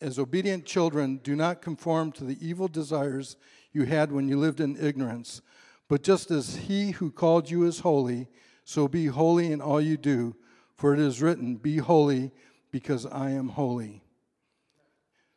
As 0.00 0.18
obedient 0.18 0.66
children, 0.66 1.20
do 1.22 1.36
not 1.36 1.62
conform 1.62 2.10
to 2.10 2.24
the 2.24 2.44
evil 2.44 2.66
desires 2.66 3.36
you 3.72 3.84
had 3.84 4.10
when 4.10 4.26
you 4.28 4.36
lived 4.36 4.58
in 4.58 4.76
ignorance, 4.84 5.42
but 5.88 6.02
just 6.02 6.32
as 6.32 6.56
he 6.56 6.90
who 6.90 7.12
called 7.12 7.48
you 7.48 7.62
is 7.62 7.78
holy, 7.78 8.26
so 8.64 8.88
be 8.88 9.06
holy 9.06 9.52
in 9.52 9.60
all 9.60 9.80
you 9.80 9.96
do, 9.96 10.34
for 10.74 10.94
it 10.94 11.00
is 11.00 11.22
written, 11.22 11.56
Be 11.56 11.76
holy 11.76 12.32
because 12.70 13.06
I 13.06 13.30
am 13.30 13.50
holy. 13.50 14.02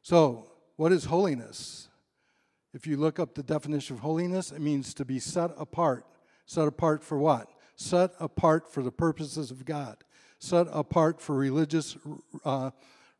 So, 0.01 0.51
what 0.77 0.91
is 0.91 1.05
holiness? 1.05 1.89
If 2.73 2.87
you 2.87 2.97
look 2.97 3.19
up 3.19 3.35
the 3.35 3.43
definition 3.43 3.95
of 3.95 4.01
holiness, 4.01 4.51
it 4.51 4.61
means 4.61 4.93
to 4.95 5.05
be 5.05 5.19
set 5.19 5.51
apart. 5.57 6.05
Set 6.45 6.67
apart 6.67 7.03
for 7.03 7.17
what? 7.17 7.49
Set 7.75 8.11
apart 8.19 8.71
for 8.71 8.81
the 8.81 8.91
purposes 8.91 9.51
of 9.51 9.65
God. 9.65 9.97
Set 10.39 10.67
apart 10.71 11.19
for 11.19 11.35
religious 11.35 11.97
uh, 12.45 12.71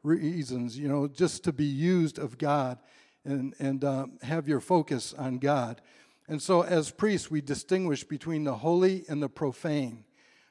reasons, 0.03 0.77
you 0.77 0.87
know, 0.87 1.07
just 1.07 1.43
to 1.43 1.51
be 1.51 1.65
used 1.65 2.19
of 2.19 2.37
God 2.37 2.77
and, 3.25 3.53
and 3.59 3.83
uh, 3.83 4.05
have 4.21 4.47
your 4.47 4.59
focus 4.59 5.13
on 5.13 5.39
God. 5.39 5.81
And 6.27 6.41
so, 6.41 6.61
as 6.61 6.91
priests, 6.91 7.31
we 7.31 7.41
distinguish 7.41 8.03
between 8.03 8.43
the 8.43 8.55
holy 8.55 9.05
and 9.07 9.23
the 9.23 9.29
profane. 9.29 10.03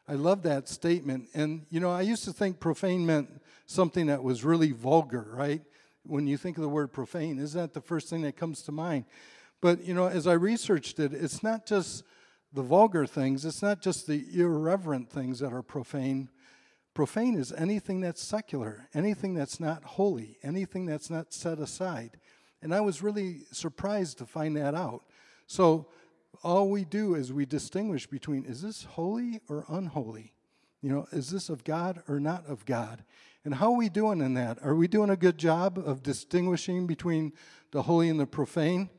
I 0.09 0.15
love 0.15 0.43
that 0.45 0.69
statement. 0.69 1.29
And, 1.35 1.67
you 1.69 1.81
know, 1.81 1.91
I 1.91 2.03
used 2.03 2.25
to 2.25 2.33
think 2.33 2.61
profane 2.61 3.05
meant 3.05 3.29
something 3.67 4.07
that 4.07 4.23
was 4.23 4.45
really 4.45 4.73
vulgar, 4.73 5.27
right? 5.33 5.63
When 6.05 6.27
you 6.27 6.37
think 6.37 6.57
of 6.57 6.63
the 6.63 6.69
word 6.69 6.93
profane, 6.93 7.39
isn't 7.39 7.61
that 7.61 7.75
the 7.75 7.81
first 7.81 8.09
thing 8.09 8.23
that 8.23 8.37
comes 8.37 8.63
to 8.63 8.73
mind? 8.73 9.05
But, 9.61 9.85
you 9.85 9.95
know, 9.95 10.07
as 10.07 10.27
I 10.27 10.35
researched 10.35 10.99
it, 11.01 11.13
it's 11.13 11.43
not 11.43 11.67
just 11.67 12.05
the 12.53 12.63
vulgar 12.63 13.07
things, 13.07 13.45
it's 13.45 13.63
not 13.63 13.83
just 13.83 14.07
the 14.07 14.25
irreverent 14.33 15.11
things 15.11 15.41
that 15.41 15.53
are 15.53 15.63
profane. 15.63 16.31
Profane 16.95 17.35
is 17.35 17.53
anything 17.53 18.01
that's 18.01 18.23
secular, 18.23 18.89
anything 18.95 19.35
that's 19.35 19.61
not 19.61 19.85
holy, 19.85 20.39
anything 20.43 20.87
that's 20.87 21.11
not 21.11 21.35
set 21.35 21.59
aside. 21.59 22.13
And 22.63 22.75
I 22.75 22.81
was 22.81 23.03
really 23.03 23.41
surprised 23.53 24.19
to 24.19 24.27
find 24.27 24.57
that 24.57 24.75
out. 24.75 25.03
So 25.47 25.87
all 26.43 26.69
we 26.69 26.85
do 26.85 27.15
is 27.15 27.33
we 27.33 27.47
distinguish 27.47 28.07
between 28.07 28.45
is 28.45 28.63
this 28.63 28.85
holy 28.85 29.41
or 29.49 29.65
unholy? 29.69 30.33
You 30.83 30.91
know, 30.91 31.07
is 31.13 31.31
this 31.31 31.49
of 31.49 31.65
God 31.65 32.03
or 32.09 32.21
not 32.21 32.47
of 32.47 32.65
God? 32.65 33.03
And 33.45 33.55
how 33.55 33.73
are 33.73 33.77
we 33.77 33.89
doing 33.89 34.21
in 34.21 34.35
that? 34.35 34.59
Are 34.63 34.75
we 34.75 34.89
doing 34.89 35.11
a 35.11 35.17
good 35.17 35.39
job 35.39 35.79
of 35.79 36.03
distinguishing 36.03 36.87
between 36.87 37.33
the 37.71 37.83
holy 37.83 38.09
and 38.09 38.19
the 38.19 38.27
profane? 38.27 38.91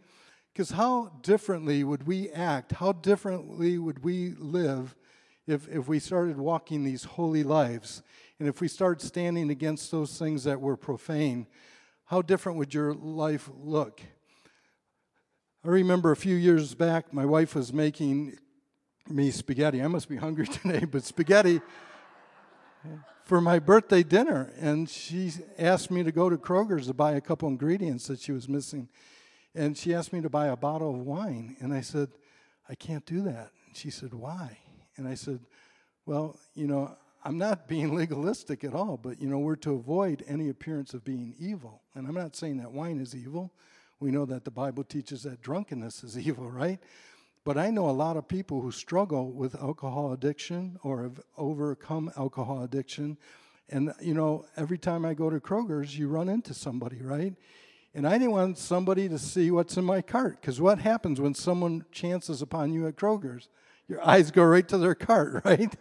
Because 0.53 0.71
how 0.71 1.11
differently 1.21 1.83
would 1.83 2.07
we 2.07 2.29
act? 2.31 2.71
How 2.71 2.91
differently 2.91 3.77
would 3.77 4.03
we 4.03 4.31
live 4.39 4.95
if, 5.45 5.67
if 5.69 5.87
we 5.87 5.99
started 5.99 6.37
walking 6.37 6.83
these 6.83 7.03
holy 7.03 7.43
lives? 7.43 8.01
And 8.39 8.47
if 8.47 8.61
we 8.61 8.67
start 8.67 9.01
standing 9.01 9.49
against 9.49 9.91
those 9.91 10.17
things 10.17 10.45
that 10.45 10.61
were 10.61 10.77
profane, 10.77 11.47
how 12.05 12.21
different 12.21 12.57
would 12.57 12.73
your 12.73 12.93
life 12.93 13.49
look? 13.53 14.01
I 15.65 15.69
remember 15.69 16.11
a 16.11 16.15
few 16.15 16.35
years 16.35 16.75
back, 16.75 17.11
my 17.11 17.25
wife 17.25 17.55
was 17.55 17.73
making 17.73 18.37
me 19.09 19.31
spaghetti. 19.31 19.81
I 19.81 19.87
must 19.87 20.07
be 20.07 20.15
hungry 20.15 20.47
today, 20.47 20.85
but 20.85 21.03
spaghetti 21.03 21.61
for 23.23 23.41
my 23.41 23.59
birthday 23.59 24.03
dinner. 24.03 24.53
And 24.59 24.87
she 24.87 25.31
asked 25.57 25.89
me 25.89 26.03
to 26.03 26.11
go 26.11 26.29
to 26.29 26.37
Kroger's 26.37 26.87
to 26.87 26.93
buy 26.93 27.13
a 27.13 27.21
couple 27.21 27.49
ingredients 27.49 28.07
that 28.07 28.19
she 28.19 28.31
was 28.31 28.47
missing. 28.47 28.87
And 29.55 29.75
she 29.75 29.95
asked 29.95 30.13
me 30.13 30.21
to 30.21 30.29
buy 30.29 30.47
a 30.47 30.55
bottle 30.55 30.93
of 30.93 31.01
wine. 31.01 31.57
And 31.59 31.73
I 31.73 31.81
said, 31.81 32.09
I 32.69 32.75
can't 32.75 33.05
do 33.05 33.21
that. 33.23 33.51
And 33.65 33.75
she 33.75 33.89
said, 33.89 34.13
Why? 34.13 34.59
And 34.95 35.07
I 35.07 35.15
said, 35.15 35.39
Well, 36.05 36.39
you 36.53 36.67
know, 36.67 36.95
I'm 37.25 37.39
not 37.39 37.67
being 37.67 37.95
legalistic 37.95 38.63
at 38.63 38.75
all, 38.75 38.95
but, 38.95 39.19
you 39.19 39.27
know, 39.27 39.39
we're 39.39 39.55
to 39.57 39.73
avoid 39.73 40.23
any 40.27 40.49
appearance 40.49 40.93
of 40.93 41.03
being 41.03 41.33
evil. 41.39 41.81
And 41.95 42.07
I'm 42.07 42.13
not 42.13 42.35
saying 42.35 42.57
that 42.57 42.71
wine 42.71 42.99
is 42.99 43.15
evil. 43.15 43.51
We 43.99 44.11
know 44.11 44.25
that 44.25 44.45
the 44.45 44.51
Bible 44.51 44.83
teaches 44.83 45.23
that 45.23 45.41
drunkenness 45.41 46.03
is 46.03 46.17
evil, 46.27 46.49
right? 46.49 46.79
But 47.43 47.57
I 47.57 47.69
know 47.69 47.89
a 47.89 47.91
lot 47.91 48.17
of 48.17 48.27
people 48.27 48.61
who 48.61 48.71
struggle 48.71 49.31
with 49.31 49.55
alcohol 49.55 50.11
addiction 50.11 50.77
or 50.83 51.03
have 51.03 51.21
overcome 51.37 52.11
alcohol 52.17 52.63
addiction. 52.63 53.17
And, 53.69 53.93
you 54.01 54.13
know, 54.13 54.45
every 54.57 54.77
time 54.77 55.05
I 55.05 55.13
go 55.13 55.29
to 55.29 55.39
Kroger's, 55.39 55.97
you 55.97 56.09
run 56.09 56.27
into 56.27 56.53
somebody, 56.53 57.01
right? 57.01 57.33
And 57.95 58.05
I 58.05 58.17
didn't 58.17 58.31
want 58.31 58.57
somebody 58.57 59.07
to 59.09 59.17
see 59.17 59.49
what's 59.49 59.77
in 59.77 59.85
my 59.85 60.01
cart. 60.01 60.41
Because 60.41 60.59
what 60.59 60.79
happens 60.79 61.21
when 61.21 61.33
someone 61.33 61.85
chances 61.91 62.41
upon 62.41 62.73
you 62.73 62.85
at 62.85 62.97
Kroger's? 62.97 63.47
Your 63.87 64.05
eyes 64.05 64.29
go 64.29 64.43
right 64.43 64.67
to 64.67 64.77
their 64.77 64.95
cart, 64.95 65.41
right? 65.45 65.73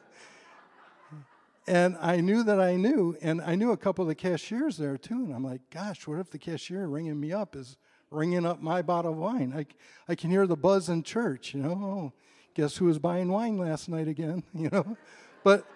and 1.67 1.97
I 2.01 2.21
knew 2.21 2.45
that 2.45 2.61
I 2.61 2.77
knew, 2.77 3.17
and 3.21 3.41
I 3.41 3.57
knew 3.57 3.73
a 3.73 3.77
couple 3.77 4.03
of 4.03 4.09
the 4.09 4.15
cashiers 4.15 4.77
there 4.77 4.97
too. 4.97 5.25
And 5.25 5.35
I'm 5.35 5.45
like, 5.45 5.63
gosh, 5.71 6.07
what 6.07 6.21
if 6.21 6.31
the 6.31 6.39
cashier 6.39 6.87
ringing 6.87 7.19
me 7.19 7.33
up 7.33 7.57
is 7.57 7.77
ringing 8.11 8.47
up 8.47 8.63
my 8.63 8.83
bottle 8.83 9.13
of 9.13 9.19
wine. 9.19 9.53
I, 9.57 9.67
I 10.11 10.15
can 10.15 10.31
hear 10.31 10.47
the 10.47 10.57
buzz 10.57 10.89
in 10.89 11.03
church, 11.03 11.55
you 11.55 11.63
know. 11.63 11.73
Oh, 11.73 12.13
guess 12.55 12.77
who 12.77 12.87
was 12.87 12.99
buying 12.99 13.29
wine 13.29 13.59
last 13.59 13.89
night 13.89 14.09
again, 14.09 14.43
you 14.55 14.71
know? 14.71 14.97
But, 15.45 15.67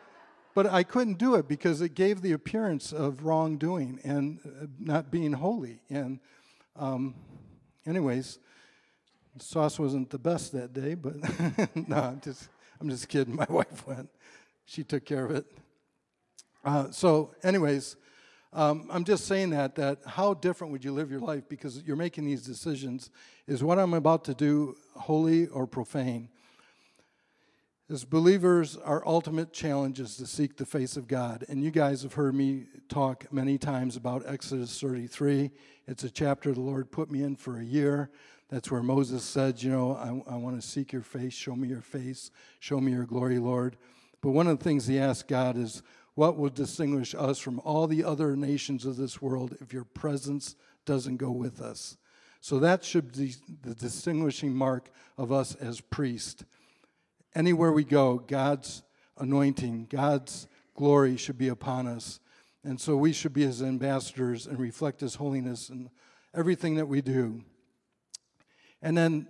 but 0.54 0.66
I 0.66 0.82
couldn't 0.82 1.18
do 1.18 1.34
it 1.34 1.46
because 1.46 1.80
it 1.80 1.94
gave 1.94 2.22
the 2.22 2.32
appearance 2.32 2.92
of 2.92 3.24
wrongdoing 3.24 4.00
and 4.04 4.40
uh, 4.44 4.66
not 4.78 5.10
being 5.10 5.32
holy. 5.32 5.80
And, 5.90 6.20
um, 6.76 7.14
anyways, 7.86 8.38
sauce 9.38 9.78
wasn't 9.78 10.10
the 10.10 10.18
best 10.18 10.52
that 10.52 10.72
day, 10.72 10.94
but 10.94 11.16
no, 11.88 11.96
I'm 11.96 12.20
just, 12.20 12.48
I'm 12.80 12.88
just 12.88 13.08
kidding. 13.08 13.36
My 13.36 13.46
wife 13.50 13.86
went, 13.86 14.08
she 14.64 14.82
took 14.82 15.04
care 15.04 15.24
of 15.24 15.30
it. 15.32 15.46
Uh, 16.64 16.90
so, 16.90 17.34
anyways, 17.42 17.96
um, 18.52 18.88
I'm 18.90 19.04
just 19.04 19.26
saying 19.26 19.50
that, 19.50 19.76
that 19.76 19.98
how 20.04 20.34
different 20.34 20.72
would 20.72 20.84
you 20.84 20.92
live 20.92 21.10
your 21.10 21.20
life 21.20 21.48
because 21.48 21.82
you're 21.84 21.96
making 21.96 22.24
these 22.24 22.42
decisions. 22.42 23.10
Is 23.46 23.62
what 23.62 23.78
I'm 23.78 23.94
about 23.94 24.24
to 24.24 24.34
do 24.34 24.76
holy 24.94 25.46
or 25.46 25.66
profane? 25.66 26.28
As 27.88 28.04
believers, 28.04 28.76
our 28.76 29.06
ultimate 29.06 29.52
challenge 29.52 29.98
is 29.98 30.16
to 30.16 30.26
seek 30.26 30.56
the 30.56 30.66
face 30.66 30.96
of 30.96 31.08
God. 31.08 31.44
And 31.48 31.62
you 31.62 31.70
guys 31.72 32.02
have 32.02 32.14
heard 32.14 32.34
me 32.34 32.66
talk 32.88 33.32
many 33.32 33.58
times 33.58 33.96
about 33.96 34.22
Exodus 34.26 34.80
33. 34.80 35.50
It's 35.88 36.04
a 36.04 36.10
chapter 36.10 36.52
the 36.52 36.60
Lord 36.60 36.92
put 36.92 37.10
me 37.10 37.22
in 37.22 37.34
for 37.34 37.58
a 37.58 37.64
year. 37.64 38.10
That's 38.48 38.70
where 38.70 38.82
Moses 38.82 39.24
said, 39.24 39.62
You 39.62 39.70
know, 39.70 39.96
I, 40.28 40.34
I 40.34 40.36
want 40.36 40.60
to 40.60 40.66
seek 40.66 40.92
your 40.92 41.02
face, 41.02 41.32
show 41.32 41.54
me 41.54 41.68
your 41.68 41.82
face, 41.82 42.30
show 42.58 42.80
me 42.80 42.92
your 42.92 43.06
glory, 43.06 43.38
Lord. 43.38 43.76
But 44.20 44.30
one 44.30 44.46
of 44.46 44.58
the 44.58 44.64
things 44.64 44.86
he 44.86 44.98
asked 44.98 45.28
God 45.28 45.56
is, 45.56 45.82
what 46.14 46.36
will 46.36 46.50
distinguish 46.50 47.14
us 47.14 47.38
from 47.38 47.60
all 47.60 47.86
the 47.86 48.04
other 48.04 48.36
nations 48.36 48.84
of 48.84 48.96
this 48.96 49.22
world 49.22 49.56
if 49.60 49.72
your 49.72 49.84
presence 49.84 50.56
doesn't 50.84 51.16
go 51.16 51.30
with 51.30 51.60
us? 51.60 51.96
So 52.40 52.58
that 52.60 52.84
should 52.84 53.12
be 53.16 53.34
the 53.62 53.74
distinguishing 53.74 54.54
mark 54.54 54.90
of 55.18 55.30
us 55.30 55.54
as 55.56 55.80
priests. 55.80 56.44
Anywhere 57.34 57.72
we 57.72 57.84
go, 57.84 58.18
God's 58.18 58.82
anointing, 59.18 59.88
God's 59.90 60.48
glory 60.74 61.16
should 61.16 61.38
be 61.38 61.48
upon 61.48 61.86
us. 61.86 62.20
And 62.64 62.80
so 62.80 62.96
we 62.96 63.12
should 63.12 63.32
be 63.32 63.42
his 63.42 63.62
ambassadors 63.62 64.46
and 64.46 64.58
reflect 64.58 65.00
his 65.00 65.14
holiness 65.16 65.68
in 65.68 65.90
everything 66.34 66.74
that 66.76 66.86
we 66.86 67.00
do. 67.00 67.42
And 68.82 68.96
then, 68.96 69.26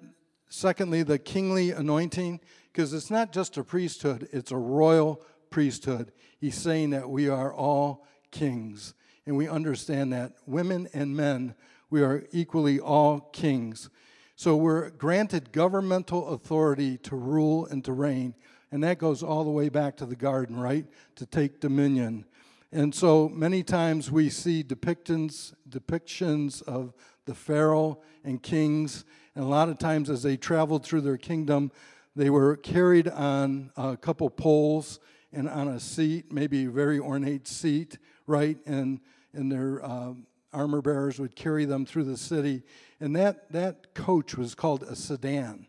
secondly, 0.48 1.02
the 1.02 1.18
kingly 1.18 1.72
anointing, 1.72 2.40
because 2.72 2.92
it's 2.92 3.10
not 3.10 3.32
just 3.32 3.56
a 3.56 3.64
priesthood, 3.64 4.28
it's 4.32 4.52
a 4.52 4.56
royal 4.56 5.20
priesthood. 5.50 6.12
He's 6.38 6.56
saying 6.56 6.90
that 6.90 7.10
we 7.10 7.28
are 7.28 7.52
all 7.52 8.06
kings. 8.30 8.94
And 9.26 9.36
we 9.36 9.48
understand 9.48 10.12
that 10.12 10.32
women 10.46 10.88
and 10.94 11.14
men, 11.14 11.54
we 11.90 12.02
are 12.02 12.24
equally 12.32 12.80
all 12.80 13.20
kings. 13.20 13.90
So 14.36 14.56
we're 14.56 14.90
granted 14.90 15.52
governmental 15.52 16.28
authority 16.28 16.96
to 16.98 17.14
rule 17.14 17.66
and 17.66 17.84
to 17.84 17.92
reign. 17.92 18.34
And 18.72 18.82
that 18.84 18.98
goes 18.98 19.22
all 19.22 19.44
the 19.44 19.50
way 19.50 19.68
back 19.68 19.96
to 19.98 20.06
the 20.06 20.16
garden, 20.16 20.58
right? 20.58 20.86
To 21.16 21.26
take 21.26 21.60
dominion. 21.60 22.24
And 22.72 22.94
so 22.94 23.28
many 23.28 23.62
times 23.62 24.10
we 24.10 24.30
see 24.30 24.62
depictions, 24.62 25.52
depictions 25.68 26.62
of 26.62 26.94
the 27.26 27.34
Pharaoh 27.34 28.00
and 28.24 28.42
kings. 28.42 29.04
And 29.34 29.44
a 29.44 29.48
lot 29.48 29.68
of 29.68 29.78
times 29.78 30.08
as 30.08 30.22
they 30.22 30.36
traveled 30.36 30.84
through 30.84 31.02
their 31.02 31.18
kingdom, 31.18 31.70
they 32.16 32.30
were 32.30 32.56
carried 32.56 33.08
on 33.08 33.72
a 33.76 33.96
couple 33.96 34.30
poles 34.30 35.00
and 35.32 35.48
on 35.48 35.68
a 35.68 35.80
seat, 35.80 36.32
maybe 36.32 36.64
a 36.64 36.70
very 36.70 36.98
ornate 36.98 37.46
seat, 37.46 37.98
right? 38.26 38.58
And, 38.66 39.00
and 39.32 39.50
their 39.50 39.84
um, 39.84 40.26
armor 40.52 40.82
bearers 40.82 41.18
would 41.18 41.36
carry 41.36 41.64
them 41.64 41.86
through 41.86 42.04
the 42.04 42.16
city. 42.16 42.62
And 43.00 43.14
that, 43.16 43.50
that 43.52 43.94
coach 43.94 44.36
was 44.36 44.54
called 44.54 44.82
a 44.82 44.96
sedan. 44.96 45.66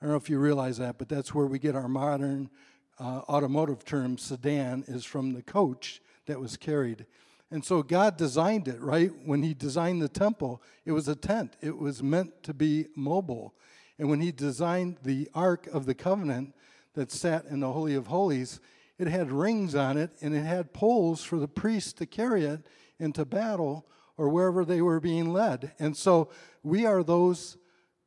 I 0.00 0.06
don't 0.06 0.12
know 0.12 0.16
if 0.16 0.30
you 0.30 0.38
realize 0.38 0.78
that, 0.78 0.98
but 0.98 1.08
that's 1.08 1.34
where 1.34 1.46
we 1.46 1.58
get 1.58 1.74
our 1.74 1.88
modern 1.88 2.50
uh, 2.98 3.22
automotive 3.28 3.84
term 3.84 4.18
sedan 4.18 4.84
is 4.86 5.04
from 5.04 5.32
the 5.32 5.42
coach 5.42 6.00
that 6.26 6.40
was 6.40 6.56
carried. 6.56 7.06
And 7.50 7.64
so 7.64 7.82
God 7.82 8.16
designed 8.16 8.68
it, 8.68 8.80
right? 8.80 9.10
When 9.24 9.42
He 9.42 9.54
designed 9.54 10.02
the 10.02 10.08
temple, 10.08 10.62
it 10.84 10.92
was 10.92 11.08
a 11.08 11.14
tent, 11.14 11.56
it 11.60 11.76
was 11.76 12.02
meant 12.02 12.42
to 12.44 12.54
be 12.54 12.86
mobile. 12.96 13.54
And 13.98 14.08
when 14.08 14.20
He 14.20 14.32
designed 14.32 14.98
the 15.02 15.28
Ark 15.34 15.66
of 15.72 15.86
the 15.86 15.94
Covenant 15.94 16.54
that 16.94 17.12
sat 17.12 17.44
in 17.46 17.60
the 17.60 17.72
Holy 17.72 17.94
of 17.94 18.08
Holies, 18.08 18.60
it 18.98 19.08
had 19.08 19.30
rings 19.30 19.74
on 19.74 19.96
it 19.96 20.10
and 20.20 20.34
it 20.34 20.44
had 20.44 20.72
poles 20.72 21.22
for 21.22 21.38
the 21.38 21.48
priests 21.48 21.92
to 21.94 22.06
carry 22.06 22.44
it 22.44 22.60
into 22.98 23.24
battle 23.24 23.86
or 24.16 24.28
wherever 24.28 24.64
they 24.64 24.80
were 24.80 25.00
being 25.00 25.32
led. 25.32 25.72
And 25.78 25.96
so 25.96 26.30
we 26.62 26.86
are 26.86 27.02
those 27.02 27.56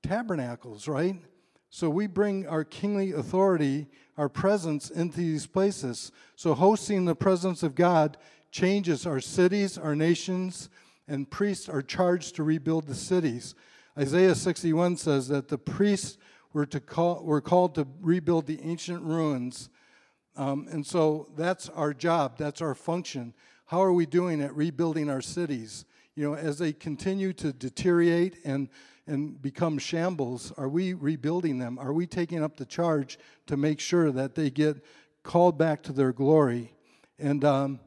tabernacles, 0.02 0.88
right? 0.88 1.18
So 1.70 1.90
we 1.90 2.08
bring 2.08 2.48
our 2.48 2.64
kingly 2.64 3.12
authority, 3.12 3.88
our 4.18 4.30
presence 4.30 4.90
into 4.90 5.18
these 5.18 5.46
places. 5.46 6.12
So 6.36 6.54
hosting 6.54 7.06
the 7.06 7.16
presence 7.16 7.62
of 7.62 7.76
God 7.76 8.18
changes 8.52 9.06
our 9.06 9.20
cities, 9.20 9.78
our 9.78 9.96
nations, 9.96 10.70
and 11.08 11.30
priests 11.30 11.68
are 11.68 11.82
charged 11.82 12.36
to 12.36 12.44
rebuild 12.44 12.88
the 12.88 12.96
cities. 12.96 13.54
Isaiah 13.98 14.36
61 14.36 14.98
says 14.98 15.28
that 15.28 15.50
the 15.50 15.58
priests 15.58 16.18
were, 16.54 16.66
to 16.66 16.80
call, 16.80 17.24
were 17.24 17.42
called 17.42 17.76
to 17.76 17.88
rebuild 18.02 18.48
the 18.48 18.62
ancient 18.64 19.04
ruins 19.04 19.70
um, 20.38 20.68
and 20.70 20.86
so 20.86 21.28
that's 21.36 21.68
our 21.70 21.94
job, 21.94 22.38
that's 22.38 22.62
our 22.62 22.76
function. 22.76 23.34
How 23.66 23.82
are 23.82 23.92
we 23.92 24.06
doing 24.06 24.42
at 24.42 24.56
rebuilding 24.56 25.10
our 25.10 25.22
cities? 25.22 25.86
You 26.16 26.30
know, 26.30 26.36
as 26.36 26.60
they 26.60 26.74
continue 26.74 27.34
to 27.34 27.52
deteriorate 27.52 28.38
and, 28.46 28.70
and 29.08 29.42
become 29.42 29.80
shambles, 29.80 30.54
are 30.56 30.70
we 30.70 30.94
rebuilding 30.94 31.58
them? 31.58 31.78
Are 31.80 31.92
we 31.92 32.06
taking 32.06 32.44
up 32.44 32.56
the 32.56 32.66
charge 32.66 33.18
to 33.48 33.58
make 33.58 33.80
sure 33.80 34.12
that 34.12 34.36
they 34.36 34.50
get 34.50 34.84
called 35.24 35.58
back 35.58 35.82
to 35.84 35.92
their 35.92 36.14
glory? 36.14 36.72
And 37.20 37.44
um, 37.44 37.80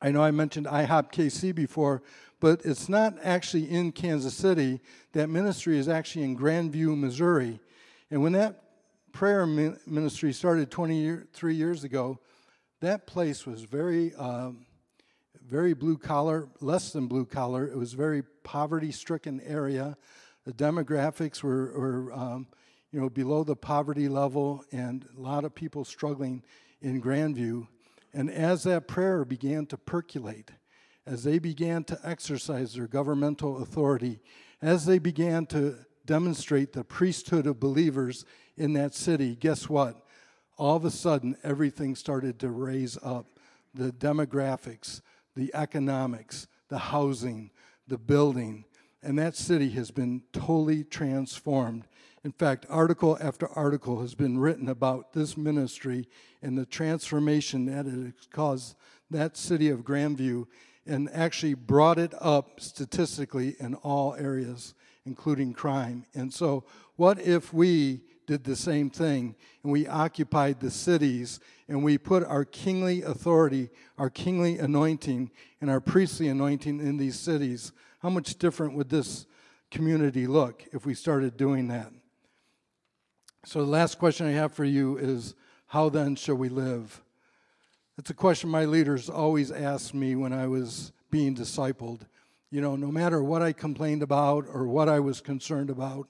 I 0.00 0.10
know 0.10 0.22
I 0.22 0.30
mentioned 0.30 0.66
IHOP 0.66 1.12
KC 1.12 1.54
before, 1.54 2.02
but 2.40 2.62
it's 2.64 2.88
not 2.88 3.14
actually 3.22 3.70
in 3.70 3.92
Kansas 3.92 4.34
City. 4.34 4.80
That 5.12 5.28
ministry 5.28 5.78
is 5.78 5.88
actually 5.88 6.24
in 6.24 6.36
Grandview, 6.36 6.98
Missouri. 6.98 7.60
And 8.10 8.22
when 8.22 8.32
that 8.32 8.61
prayer 9.12 9.46
ministry 9.46 10.32
started 10.32 10.70
23 10.70 11.54
years 11.54 11.84
ago, 11.84 12.18
that 12.80 13.06
place 13.06 13.46
was 13.46 13.62
very, 13.62 14.14
um, 14.16 14.66
very 15.46 15.74
blue 15.74 15.98
collar, 15.98 16.48
less 16.60 16.92
than 16.92 17.06
blue 17.06 17.24
collar. 17.24 17.66
It 17.66 17.76
was 17.76 17.92
very 17.92 18.22
poverty 18.42 18.90
stricken 18.90 19.40
area. 19.42 19.96
The 20.44 20.52
demographics 20.52 21.42
were, 21.42 21.72
were 21.78 22.12
um, 22.12 22.48
you 22.90 23.00
know, 23.00 23.08
below 23.08 23.44
the 23.44 23.56
poverty 23.56 24.08
level 24.08 24.64
and 24.72 25.06
a 25.16 25.20
lot 25.20 25.44
of 25.44 25.54
people 25.54 25.84
struggling 25.84 26.42
in 26.80 27.00
Grandview. 27.00 27.66
And 28.12 28.30
as 28.30 28.64
that 28.64 28.88
prayer 28.88 29.24
began 29.24 29.66
to 29.66 29.78
percolate, 29.78 30.50
as 31.06 31.24
they 31.24 31.38
began 31.38 31.84
to 31.84 31.98
exercise 32.04 32.74
their 32.74 32.86
governmental 32.86 33.62
authority, 33.62 34.20
as 34.60 34.86
they 34.86 34.98
began 34.98 35.46
to 35.46 35.76
demonstrate 36.04 36.72
the 36.72 36.84
priesthood 36.84 37.46
of 37.46 37.60
believers 37.60 38.24
in 38.62 38.74
that 38.74 38.94
city, 38.94 39.34
guess 39.34 39.68
what? 39.68 40.06
All 40.56 40.76
of 40.76 40.84
a 40.84 40.90
sudden, 40.90 41.36
everything 41.42 41.96
started 41.96 42.38
to 42.38 42.50
raise 42.50 42.96
up 43.02 43.26
the 43.74 43.90
demographics, 43.90 45.00
the 45.34 45.50
economics, 45.52 46.46
the 46.68 46.78
housing, 46.78 47.50
the 47.88 47.98
building, 47.98 48.64
and 49.02 49.18
that 49.18 49.34
city 49.34 49.70
has 49.70 49.90
been 49.90 50.22
totally 50.32 50.84
transformed. 50.84 51.88
In 52.22 52.30
fact, 52.30 52.64
article 52.70 53.18
after 53.20 53.48
article 53.48 54.00
has 54.00 54.14
been 54.14 54.38
written 54.38 54.68
about 54.68 55.12
this 55.12 55.36
ministry 55.36 56.08
and 56.40 56.56
the 56.56 56.64
transformation 56.64 57.66
that 57.66 57.86
it 57.86 58.14
has 58.14 58.28
caused 58.30 58.76
that 59.10 59.36
city 59.36 59.70
of 59.70 59.80
Grandview 59.80 60.46
and 60.86 61.10
actually 61.12 61.54
brought 61.54 61.98
it 61.98 62.14
up 62.20 62.60
statistically 62.60 63.56
in 63.58 63.74
all 63.74 64.14
areas, 64.14 64.74
including 65.04 65.52
crime. 65.52 66.06
And 66.14 66.32
so, 66.32 66.62
what 66.94 67.18
if 67.18 67.52
we 67.52 68.02
did 68.26 68.44
the 68.44 68.56
same 68.56 68.90
thing 68.90 69.34
and 69.62 69.72
we 69.72 69.86
occupied 69.86 70.60
the 70.60 70.70
cities 70.70 71.40
and 71.68 71.82
we 71.82 71.98
put 71.98 72.24
our 72.24 72.44
kingly 72.44 73.02
authority, 73.02 73.70
our 73.98 74.10
kingly 74.10 74.58
anointing, 74.58 75.30
and 75.60 75.70
our 75.70 75.80
priestly 75.80 76.28
anointing 76.28 76.80
in 76.80 76.96
these 76.96 77.18
cities? 77.18 77.72
How 78.00 78.10
much 78.10 78.38
different 78.38 78.74
would 78.74 78.90
this 78.90 79.26
community 79.70 80.26
look 80.26 80.64
if 80.72 80.84
we 80.84 80.94
started 80.94 81.36
doing 81.36 81.68
that? 81.68 81.92
So, 83.44 83.60
the 83.60 83.70
last 83.70 83.98
question 83.98 84.26
I 84.26 84.32
have 84.32 84.52
for 84.52 84.64
you 84.64 84.96
is 84.98 85.34
how 85.66 85.88
then 85.88 86.14
shall 86.16 86.36
we 86.36 86.48
live? 86.48 87.02
It's 87.98 88.10
a 88.10 88.14
question 88.14 88.50
my 88.50 88.64
leaders 88.64 89.10
always 89.10 89.50
asked 89.50 89.94
me 89.94 90.14
when 90.14 90.32
I 90.32 90.46
was 90.46 90.92
being 91.10 91.34
discipled. 91.34 92.00
You 92.50 92.60
know, 92.60 92.76
no 92.76 92.92
matter 92.92 93.22
what 93.22 93.42
I 93.42 93.52
complained 93.52 94.02
about 94.02 94.46
or 94.52 94.66
what 94.66 94.88
I 94.88 95.00
was 95.00 95.20
concerned 95.20 95.70
about, 95.70 96.08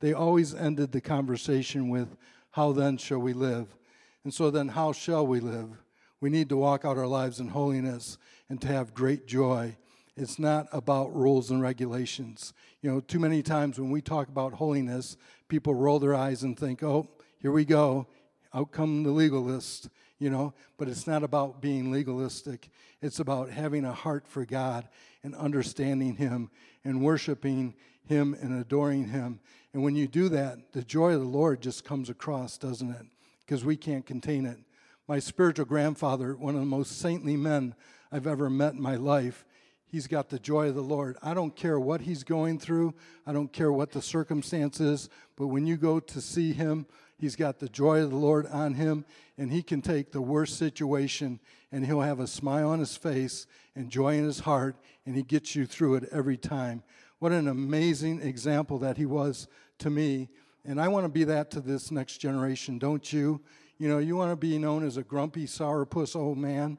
they 0.00 0.12
always 0.12 0.54
ended 0.54 0.92
the 0.92 1.00
conversation 1.00 1.88
with, 1.88 2.16
How 2.50 2.72
then 2.72 2.96
shall 2.96 3.18
we 3.18 3.32
live? 3.32 3.74
And 4.24 4.32
so 4.32 4.50
then, 4.50 4.68
how 4.68 4.92
shall 4.92 5.26
we 5.26 5.40
live? 5.40 5.68
We 6.20 6.30
need 6.30 6.48
to 6.48 6.56
walk 6.56 6.84
out 6.84 6.96
our 6.96 7.06
lives 7.06 7.40
in 7.40 7.48
holiness 7.48 8.16
and 8.48 8.60
to 8.62 8.68
have 8.68 8.94
great 8.94 9.26
joy. 9.26 9.76
It's 10.16 10.38
not 10.38 10.68
about 10.72 11.14
rules 11.14 11.50
and 11.50 11.60
regulations. 11.60 12.54
You 12.80 12.90
know, 12.90 13.00
too 13.00 13.18
many 13.18 13.42
times 13.42 13.78
when 13.78 13.90
we 13.90 14.00
talk 14.00 14.28
about 14.28 14.54
holiness, 14.54 15.16
people 15.48 15.74
roll 15.74 15.98
their 15.98 16.14
eyes 16.14 16.42
and 16.42 16.58
think, 16.58 16.82
oh, 16.82 17.08
here 17.38 17.50
we 17.50 17.64
go, 17.64 18.06
out 18.54 18.70
come 18.70 19.02
the 19.02 19.10
legalist, 19.10 19.90
you 20.18 20.30
know. 20.30 20.54
But 20.78 20.88
it's 20.88 21.06
not 21.06 21.24
about 21.24 21.60
being 21.60 21.90
legalistic, 21.90 22.70
it's 23.02 23.18
about 23.18 23.50
having 23.50 23.84
a 23.84 23.92
heart 23.92 24.26
for 24.26 24.46
God 24.46 24.88
and 25.22 25.34
understanding 25.34 26.14
Him 26.14 26.50
and 26.84 27.02
worshiping 27.02 27.74
Him 28.06 28.36
and 28.40 28.60
adoring 28.60 29.08
Him. 29.08 29.40
And 29.72 29.82
when 29.82 29.96
you 29.96 30.06
do 30.06 30.28
that, 30.30 30.72
the 30.72 30.82
joy 30.82 31.14
of 31.14 31.20
the 31.20 31.26
Lord 31.26 31.60
just 31.60 31.84
comes 31.84 32.08
across, 32.08 32.58
doesn't 32.58 32.90
it? 32.90 33.06
Because 33.40 33.64
we 33.64 33.76
can't 33.76 34.06
contain 34.06 34.46
it. 34.46 34.58
My 35.08 35.18
spiritual 35.18 35.66
grandfather, 35.66 36.34
one 36.34 36.54
of 36.54 36.60
the 36.60 36.66
most 36.66 36.98
saintly 36.98 37.36
men 37.36 37.74
I've 38.10 38.26
ever 38.26 38.48
met 38.48 38.74
in 38.74 38.80
my 38.80 38.96
life, 38.96 39.44
He's 39.94 40.08
got 40.08 40.28
the 40.28 40.40
joy 40.40 40.70
of 40.70 40.74
the 40.74 40.82
Lord. 40.82 41.16
I 41.22 41.34
don't 41.34 41.54
care 41.54 41.78
what 41.78 42.00
he's 42.00 42.24
going 42.24 42.58
through, 42.58 42.94
I 43.24 43.32
don't 43.32 43.52
care 43.52 43.70
what 43.70 43.92
the 43.92 44.02
circumstances, 44.02 45.08
but 45.36 45.46
when 45.46 45.68
you 45.68 45.76
go 45.76 46.00
to 46.00 46.20
see 46.20 46.52
him, 46.52 46.86
he's 47.16 47.36
got 47.36 47.60
the 47.60 47.68
joy 47.68 48.02
of 48.02 48.10
the 48.10 48.16
Lord 48.16 48.48
on 48.48 48.74
him, 48.74 49.04
and 49.38 49.52
he 49.52 49.62
can 49.62 49.82
take 49.82 50.10
the 50.10 50.20
worst 50.20 50.58
situation 50.58 51.38
and 51.70 51.86
he'll 51.86 52.00
have 52.00 52.18
a 52.18 52.26
smile 52.26 52.70
on 52.70 52.80
his 52.80 52.96
face 52.96 53.46
and 53.76 53.88
joy 53.88 54.18
in 54.18 54.24
his 54.24 54.40
heart, 54.40 54.74
and 55.06 55.14
he 55.14 55.22
gets 55.22 55.54
you 55.54 55.64
through 55.64 55.94
it 55.94 56.08
every 56.10 56.38
time. 56.38 56.82
What 57.24 57.32
an 57.32 57.48
amazing 57.48 58.20
example 58.20 58.80
that 58.80 58.98
he 58.98 59.06
was 59.06 59.48
to 59.78 59.88
me. 59.88 60.28
And 60.66 60.78
I 60.78 60.88
want 60.88 61.06
to 61.06 61.08
be 61.08 61.24
that 61.24 61.50
to 61.52 61.60
this 61.62 61.90
next 61.90 62.18
generation, 62.18 62.78
don't 62.78 63.10
you? 63.10 63.40
You 63.78 63.88
know, 63.88 63.96
you 63.96 64.14
want 64.14 64.30
to 64.32 64.36
be 64.36 64.58
known 64.58 64.86
as 64.86 64.98
a 64.98 65.02
grumpy, 65.02 65.46
sourpuss 65.46 66.14
old 66.14 66.36
man. 66.36 66.76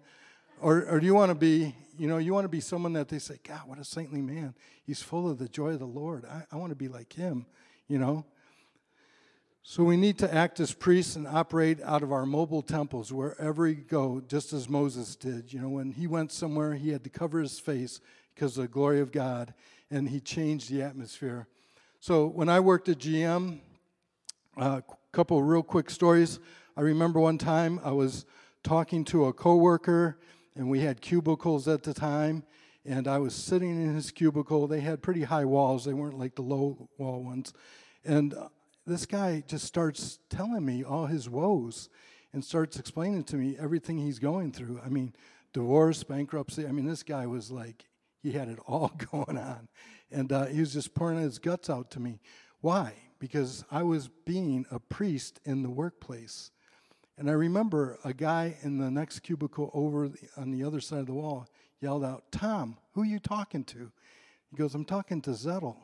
Or, 0.61 0.85
or 0.85 0.99
do 0.99 1.05
you 1.07 1.15
want 1.15 1.31
to 1.31 1.35
be, 1.35 1.75
you 1.97 2.07
know, 2.07 2.19
you 2.19 2.31
want 2.31 2.45
to 2.45 2.49
be 2.49 2.59
someone 2.59 2.93
that 2.93 3.09
they 3.09 3.17
say, 3.17 3.39
God, 3.43 3.61
what 3.65 3.79
a 3.79 3.83
saintly 3.83 4.21
man. 4.21 4.53
He's 4.83 5.01
full 5.01 5.27
of 5.27 5.39
the 5.39 5.47
joy 5.47 5.69
of 5.69 5.79
the 5.79 5.87
Lord. 5.87 6.25
I, 6.25 6.43
I 6.51 6.57
want 6.57 6.69
to 6.69 6.75
be 6.75 6.89
like 6.89 7.13
him, 7.13 7.47
you 7.87 7.97
know. 7.97 8.23
So 9.63 9.83
we 9.83 9.97
need 9.97 10.19
to 10.19 10.31
act 10.31 10.59
as 10.59 10.73
priests 10.73 11.15
and 11.15 11.27
operate 11.27 11.81
out 11.81 12.03
of 12.03 12.11
our 12.11 12.27
mobile 12.27 12.61
temples 12.61 13.11
wherever 13.11 13.63
we 13.63 13.73
go, 13.73 14.21
just 14.27 14.53
as 14.53 14.69
Moses 14.69 15.15
did. 15.15 15.51
You 15.51 15.61
know, 15.61 15.69
when 15.69 15.93
he 15.93 16.05
went 16.05 16.31
somewhere, 16.31 16.75
he 16.75 16.91
had 16.91 17.03
to 17.03 17.09
cover 17.09 17.39
his 17.39 17.59
face 17.59 17.99
because 18.35 18.57
of 18.57 18.63
the 18.63 18.67
glory 18.67 18.99
of 18.99 19.11
God, 19.11 19.53
and 19.91 20.09
he 20.09 20.19
changed 20.19 20.69
the 20.69 20.81
atmosphere. 20.81 21.47
So 21.99 22.27
when 22.27 22.49
I 22.49 22.59
worked 22.59 22.89
at 22.89 22.99
GM, 22.99 23.59
a 24.57 24.61
uh, 24.61 24.81
couple 25.15 25.41
real 25.41 25.63
quick 25.63 25.89
stories. 25.89 26.39
I 26.75 26.81
remember 26.81 27.21
one 27.21 27.37
time 27.37 27.79
I 27.85 27.91
was 27.91 28.25
talking 28.63 29.05
to 29.05 29.25
a 29.25 29.33
coworker 29.33 30.19
and 30.57 30.69
we 30.69 30.81
had 30.81 30.99
cubicles 30.99 31.69
at 31.69 31.83
the 31.83 31.93
time. 31.93 32.43
And 32.85 33.07
I 33.07 33.17
was 33.17 33.33
sitting 33.33 33.81
in 33.81 33.95
his 33.95 34.11
cubicle. 34.11 34.67
They 34.67 34.81
had 34.81 35.01
pretty 35.01 35.23
high 35.23 35.45
walls, 35.45 35.85
they 35.85 35.93
weren't 35.93 36.19
like 36.19 36.35
the 36.35 36.41
low 36.41 36.89
wall 36.97 37.23
ones. 37.23 37.53
And 38.03 38.33
uh, 38.33 38.49
this 38.85 39.05
guy 39.05 39.41
just 39.47 39.63
starts 39.63 40.19
telling 40.29 40.65
me 40.65 40.83
all 40.83 41.05
his 41.05 41.29
woes 41.29 41.87
and 42.33 42.43
starts 42.43 42.77
explaining 42.77 43.23
to 43.25 43.37
me 43.37 43.55
everything 43.57 43.97
he's 43.97 44.19
going 44.19 44.51
through. 44.51 44.81
I 44.85 44.89
mean, 44.89 45.15
divorce, 45.53 46.03
bankruptcy. 46.03 46.67
I 46.67 46.73
mean, 46.73 46.85
this 46.85 47.03
guy 47.03 47.25
was 47.25 47.49
like, 47.49 47.85
he 48.25 48.31
had 48.31 48.47
it 48.47 48.59
all 48.65 48.91
going 49.11 49.37
on. 49.37 49.67
And 50.11 50.31
uh, 50.31 50.45
he 50.45 50.59
was 50.59 50.73
just 50.73 50.95
pouring 50.95 51.19
his 51.19 51.37
guts 51.37 51.69
out 51.69 51.91
to 51.91 51.99
me. 51.99 52.19
Why? 52.61 52.93
Because 53.19 53.63
I 53.69 53.83
was 53.83 54.09
being 54.25 54.65
a 54.71 54.79
priest 54.79 55.39
in 55.45 55.61
the 55.61 55.69
workplace. 55.69 56.51
And 57.17 57.29
I 57.29 57.33
remember 57.33 57.99
a 58.03 58.13
guy 58.13 58.57
in 58.63 58.79
the 58.79 58.89
next 58.89 59.19
cubicle 59.19 59.69
over 59.73 60.09
the, 60.09 60.17
on 60.37 60.51
the 60.51 60.63
other 60.63 60.81
side 60.81 60.99
of 60.99 61.05
the 61.05 61.13
wall 61.13 61.47
yelled 61.81 62.03
out, 62.03 62.23
Tom, 62.31 62.77
who 62.93 63.03
are 63.03 63.05
you 63.05 63.19
talking 63.19 63.63
to? 63.65 63.91
He 64.49 64.57
goes, 64.57 64.73
I'm 64.73 64.85
talking 64.85 65.21
to 65.21 65.31
Zettel. 65.31 65.75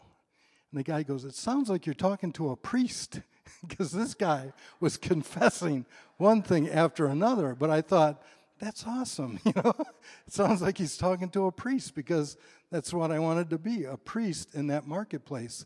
And 0.71 0.79
the 0.79 0.83
guy 0.83 1.03
goes, 1.03 1.25
It 1.25 1.35
sounds 1.35 1.69
like 1.69 1.85
you're 1.85 1.93
talking 1.93 2.31
to 2.33 2.49
a 2.49 2.55
priest, 2.55 3.21
because 3.67 3.91
this 3.91 4.13
guy 4.13 4.51
was 4.79 4.97
confessing 4.97 5.85
one 6.17 6.41
thing 6.41 6.69
after 6.69 7.05
another. 7.05 7.53
But 7.53 7.69
I 7.69 7.81
thought, 7.81 8.23
that's 8.61 8.85
awesome. 8.87 9.39
You 9.45 9.53
know, 9.55 9.73
it 9.77 10.33
sounds 10.33 10.61
like 10.61 10.77
he's 10.77 10.95
talking 10.95 11.29
to 11.29 11.47
a 11.47 11.51
priest 11.51 11.95
because 11.95 12.37
that's 12.71 12.93
what 12.93 13.11
I 13.11 13.19
wanted 13.19 13.49
to 13.49 13.57
be 13.57 13.83
a 13.83 13.97
priest 13.97 14.53
in 14.53 14.67
that 14.67 14.87
marketplace. 14.87 15.65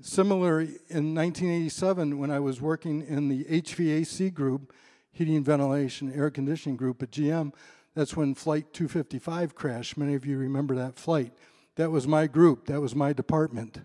Similar, 0.00 0.60
in 0.60 1.14
1987, 1.14 2.16
when 2.16 2.30
I 2.30 2.38
was 2.38 2.60
working 2.60 3.02
in 3.02 3.28
the 3.28 3.44
HVAC 3.44 4.32
group, 4.32 4.72
heating, 5.10 5.42
ventilation, 5.42 6.12
air 6.14 6.30
conditioning 6.30 6.76
group 6.76 7.02
at 7.02 7.10
GM, 7.10 7.52
that's 7.94 8.16
when 8.16 8.34
Flight 8.34 8.72
255 8.72 9.56
crashed. 9.56 9.98
Many 9.98 10.14
of 10.14 10.24
you 10.24 10.38
remember 10.38 10.76
that 10.76 10.94
flight. 10.94 11.32
That 11.74 11.90
was 11.90 12.06
my 12.06 12.28
group, 12.28 12.66
that 12.66 12.80
was 12.80 12.94
my 12.94 13.12
department. 13.12 13.80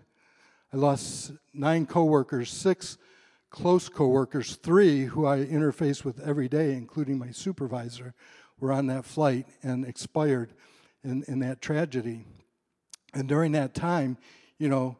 I 0.72 0.76
lost 0.76 1.32
nine 1.52 1.86
coworkers, 1.86 2.50
six 2.50 2.98
close 3.56 3.88
coworkers, 3.88 4.56
three 4.56 5.04
who 5.04 5.24
I 5.24 5.38
interface 5.38 6.04
with 6.04 6.20
every 6.20 6.46
day, 6.46 6.74
including 6.74 7.18
my 7.18 7.30
supervisor, 7.30 8.12
were 8.60 8.70
on 8.70 8.86
that 8.88 9.06
flight 9.06 9.46
and 9.62 9.86
expired 9.86 10.52
in, 11.02 11.24
in 11.26 11.38
that 11.38 11.62
tragedy. 11.62 12.26
And 13.14 13.26
during 13.26 13.52
that 13.52 13.72
time, 13.72 14.18
you 14.58 14.68
know, 14.68 14.98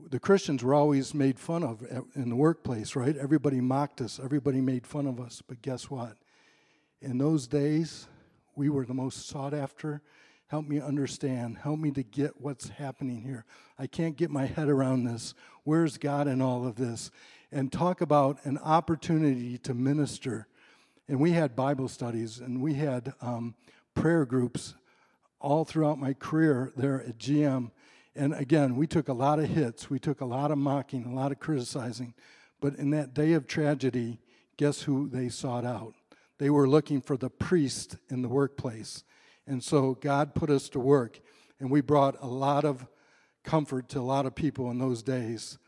the 0.00 0.18
Christians 0.18 0.64
were 0.64 0.74
always 0.74 1.14
made 1.14 1.38
fun 1.38 1.62
of 1.62 1.80
in 2.16 2.28
the 2.28 2.34
workplace, 2.34 2.96
right? 2.96 3.16
Everybody 3.16 3.60
mocked 3.60 4.00
us, 4.00 4.18
everybody 4.22 4.60
made 4.60 4.84
fun 4.84 5.06
of 5.06 5.20
us. 5.20 5.40
But 5.46 5.62
guess 5.62 5.88
what? 5.88 6.16
In 7.00 7.18
those 7.18 7.46
days, 7.46 8.08
we 8.56 8.68
were 8.68 8.84
the 8.84 8.94
most 8.94 9.28
sought 9.28 9.54
after. 9.54 10.02
Help 10.48 10.66
me 10.66 10.80
understand. 10.80 11.58
Help 11.58 11.78
me 11.78 11.92
to 11.92 12.02
get 12.02 12.40
what's 12.40 12.68
happening 12.68 13.22
here. 13.22 13.44
I 13.78 13.86
can't 13.86 14.16
get 14.16 14.28
my 14.28 14.46
head 14.46 14.68
around 14.68 15.04
this. 15.04 15.34
Where's 15.62 15.98
God 15.98 16.26
in 16.26 16.42
all 16.42 16.66
of 16.66 16.74
this? 16.74 17.12
And 17.52 17.70
talk 17.70 18.00
about 18.00 18.44
an 18.44 18.58
opportunity 18.58 19.58
to 19.58 19.74
minister. 19.74 20.48
And 21.06 21.20
we 21.20 21.32
had 21.32 21.54
Bible 21.54 21.88
studies 21.88 22.38
and 22.38 22.62
we 22.62 22.74
had 22.74 23.12
um, 23.20 23.54
prayer 23.94 24.24
groups 24.24 24.74
all 25.38 25.64
throughout 25.64 26.00
my 26.00 26.14
career 26.14 26.72
there 26.76 27.02
at 27.02 27.18
GM 27.18 27.70
and 28.14 28.34
again, 28.34 28.76
we 28.76 28.86
took 28.86 29.08
a 29.08 29.14
lot 29.14 29.38
of 29.38 29.48
hits, 29.48 29.88
we 29.88 29.98
took 29.98 30.20
a 30.20 30.26
lot 30.26 30.50
of 30.50 30.58
mocking, 30.58 31.06
a 31.06 31.14
lot 31.14 31.32
of 31.32 31.40
criticizing. 31.40 32.14
But 32.60 32.76
in 32.76 32.90
that 32.90 33.14
day 33.14 33.32
of 33.32 33.46
tragedy, 33.46 34.20
guess 34.56 34.82
who 34.82 35.08
they 35.08 35.28
sought 35.28 35.64
out? 35.64 35.94
They 36.38 36.50
were 36.50 36.68
looking 36.68 37.00
for 37.00 37.16
the 37.16 37.30
priest 37.30 37.96
in 38.10 38.22
the 38.22 38.28
workplace. 38.28 39.04
And 39.46 39.64
so 39.64 39.94
God 39.94 40.34
put 40.34 40.50
us 40.50 40.68
to 40.70 40.78
work, 40.78 41.20
and 41.58 41.70
we 41.70 41.80
brought 41.80 42.16
a 42.20 42.26
lot 42.26 42.64
of 42.64 42.86
comfort 43.44 43.88
to 43.90 43.98
a 43.98 44.02
lot 44.02 44.26
of 44.26 44.34
people 44.34 44.70
in 44.70 44.78
those 44.78 45.02
days. 45.02 45.58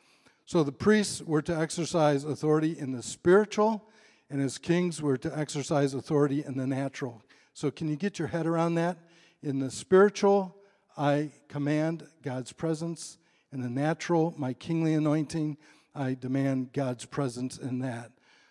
So 0.47 0.63
the 0.63 0.73
priests 0.73 1.23
were 1.23 1.43
to 1.43 1.57
exercise 1.57 2.25
authority 2.25 2.79
in 2.79 2.93
the 2.93 3.03
spiritual, 3.03 3.89
and 4.29 4.43
as 4.43 4.59
kings 4.59 5.01
were 5.01 5.17
to 5.17 5.39
exercise 5.39 5.95
authority 5.95 6.45
in 6.45 6.57
the 6.57 6.67
natural. 6.67 7.23
So 7.55 7.71
can 7.71 7.89
you 7.89 7.97
get 7.97 8.19
your 8.19 8.29
head 8.29 8.47
around 8.47 8.75
that? 8.75 8.99
In 9.43 9.59
the 9.59 9.71
spiritual, 9.71 10.57
I 10.97 11.31
command 11.49 12.07
God's 12.23 12.53
presence. 12.53 13.19
In 13.53 13.63
the 13.63 13.71
natural, 13.71 14.35
my 14.37 14.53
kingly 14.53 14.95
anointing, 14.95 15.57
I 15.95 16.15
demand 16.15 16.73
God's 16.73 17.05
presence 17.05 17.57
in 17.57 17.79
that. 17.81 18.11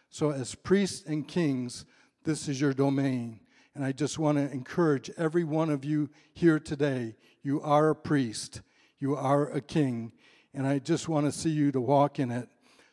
So, 0.10 0.32
as 0.32 0.56
priests 0.56 1.06
and 1.06 1.28
kings, 1.28 1.86
this 2.24 2.48
is 2.48 2.62
your 2.62 2.74
domain. 2.74 3.39
And 3.76 3.84
I 3.84 3.91
just 3.91 4.20
want 4.20 4.38
to 4.38 4.52
encourage 4.52 5.10
every 5.18 5.44
one 5.44 5.70
of 5.70 5.84
you 5.84 6.10
here 6.34 6.60
today 6.60 7.16
you 7.41 7.60
are 7.62 7.89
a 7.89 7.96
priest, 7.96 8.62
you 9.00 9.16
are 9.16 9.50
a 9.50 9.60
king, 9.60 10.14
and 10.54 10.68
I 10.68 10.80
just 10.80 11.10
want 11.10 11.26
to 11.26 11.32
see 11.32 11.49
you 11.49 11.72
to 11.72 11.82
walk 11.82 12.20
in 12.20 12.30
it. 12.32 12.47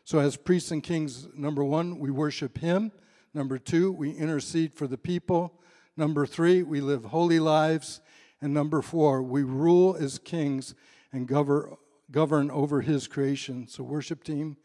So, 0.04 0.18
as 0.18 0.36
priests 0.36 0.70
and 0.70 0.82
kings, 0.82 1.28
number 1.34 1.62
one, 1.62 1.98
we 1.98 2.11
worship 2.11 2.58
Him. 2.58 2.90
Number 3.34 3.58
two, 3.58 3.92
we 3.92 4.11
intercede 4.11 4.74
for 4.74 4.86
the 4.86 4.98
people. 4.98 5.52
Number 5.96 6.26
three, 6.26 6.62
we 6.62 6.80
live 6.80 7.04
holy 7.04 7.38
lives. 7.38 8.00
And 8.40 8.54
number 8.54 8.80
four, 8.80 9.22
we 9.22 9.42
rule 9.42 9.94
as 10.00 10.18
kings 10.18 10.74
and 11.12 11.28
govern, 11.28 11.76
govern 12.11 12.50
over 12.50 12.80
His 12.80 13.06
creation. 13.06 13.68
So, 13.68 13.84
worship 13.84 14.24
team, 14.24 14.56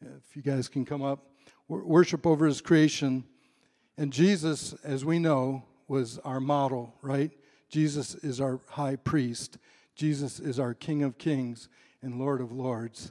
if 0.00 0.36
you 0.36 0.42
guys 0.42 0.68
can 0.68 0.84
come 0.84 1.02
up, 1.02 1.26
worship 1.68 2.26
over 2.26 2.46
His 2.46 2.60
creation. 2.60 3.24
And 3.98 4.12
Jesus, 4.12 4.74
as 4.84 5.04
we 5.04 5.18
know, 5.18 5.64
was 5.88 6.18
our 6.18 6.40
model, 6.40 6.94
right? 7.02 7.30
Jesus 7.68 8.14
is 8.16 8.40
our 8.40 8.60
high 8.70 8.96
priest. 8.96 9.58
Jesus 9.96 10.40
is 10.40 10.58
our 10.58 10.72
King 10.72 11.02
of 11.02 11.18
kings 11.18 11.68
and 12.04 12.18
Lord 12.18 12.40
of 12.40 12.52
lords. 12.52 13.10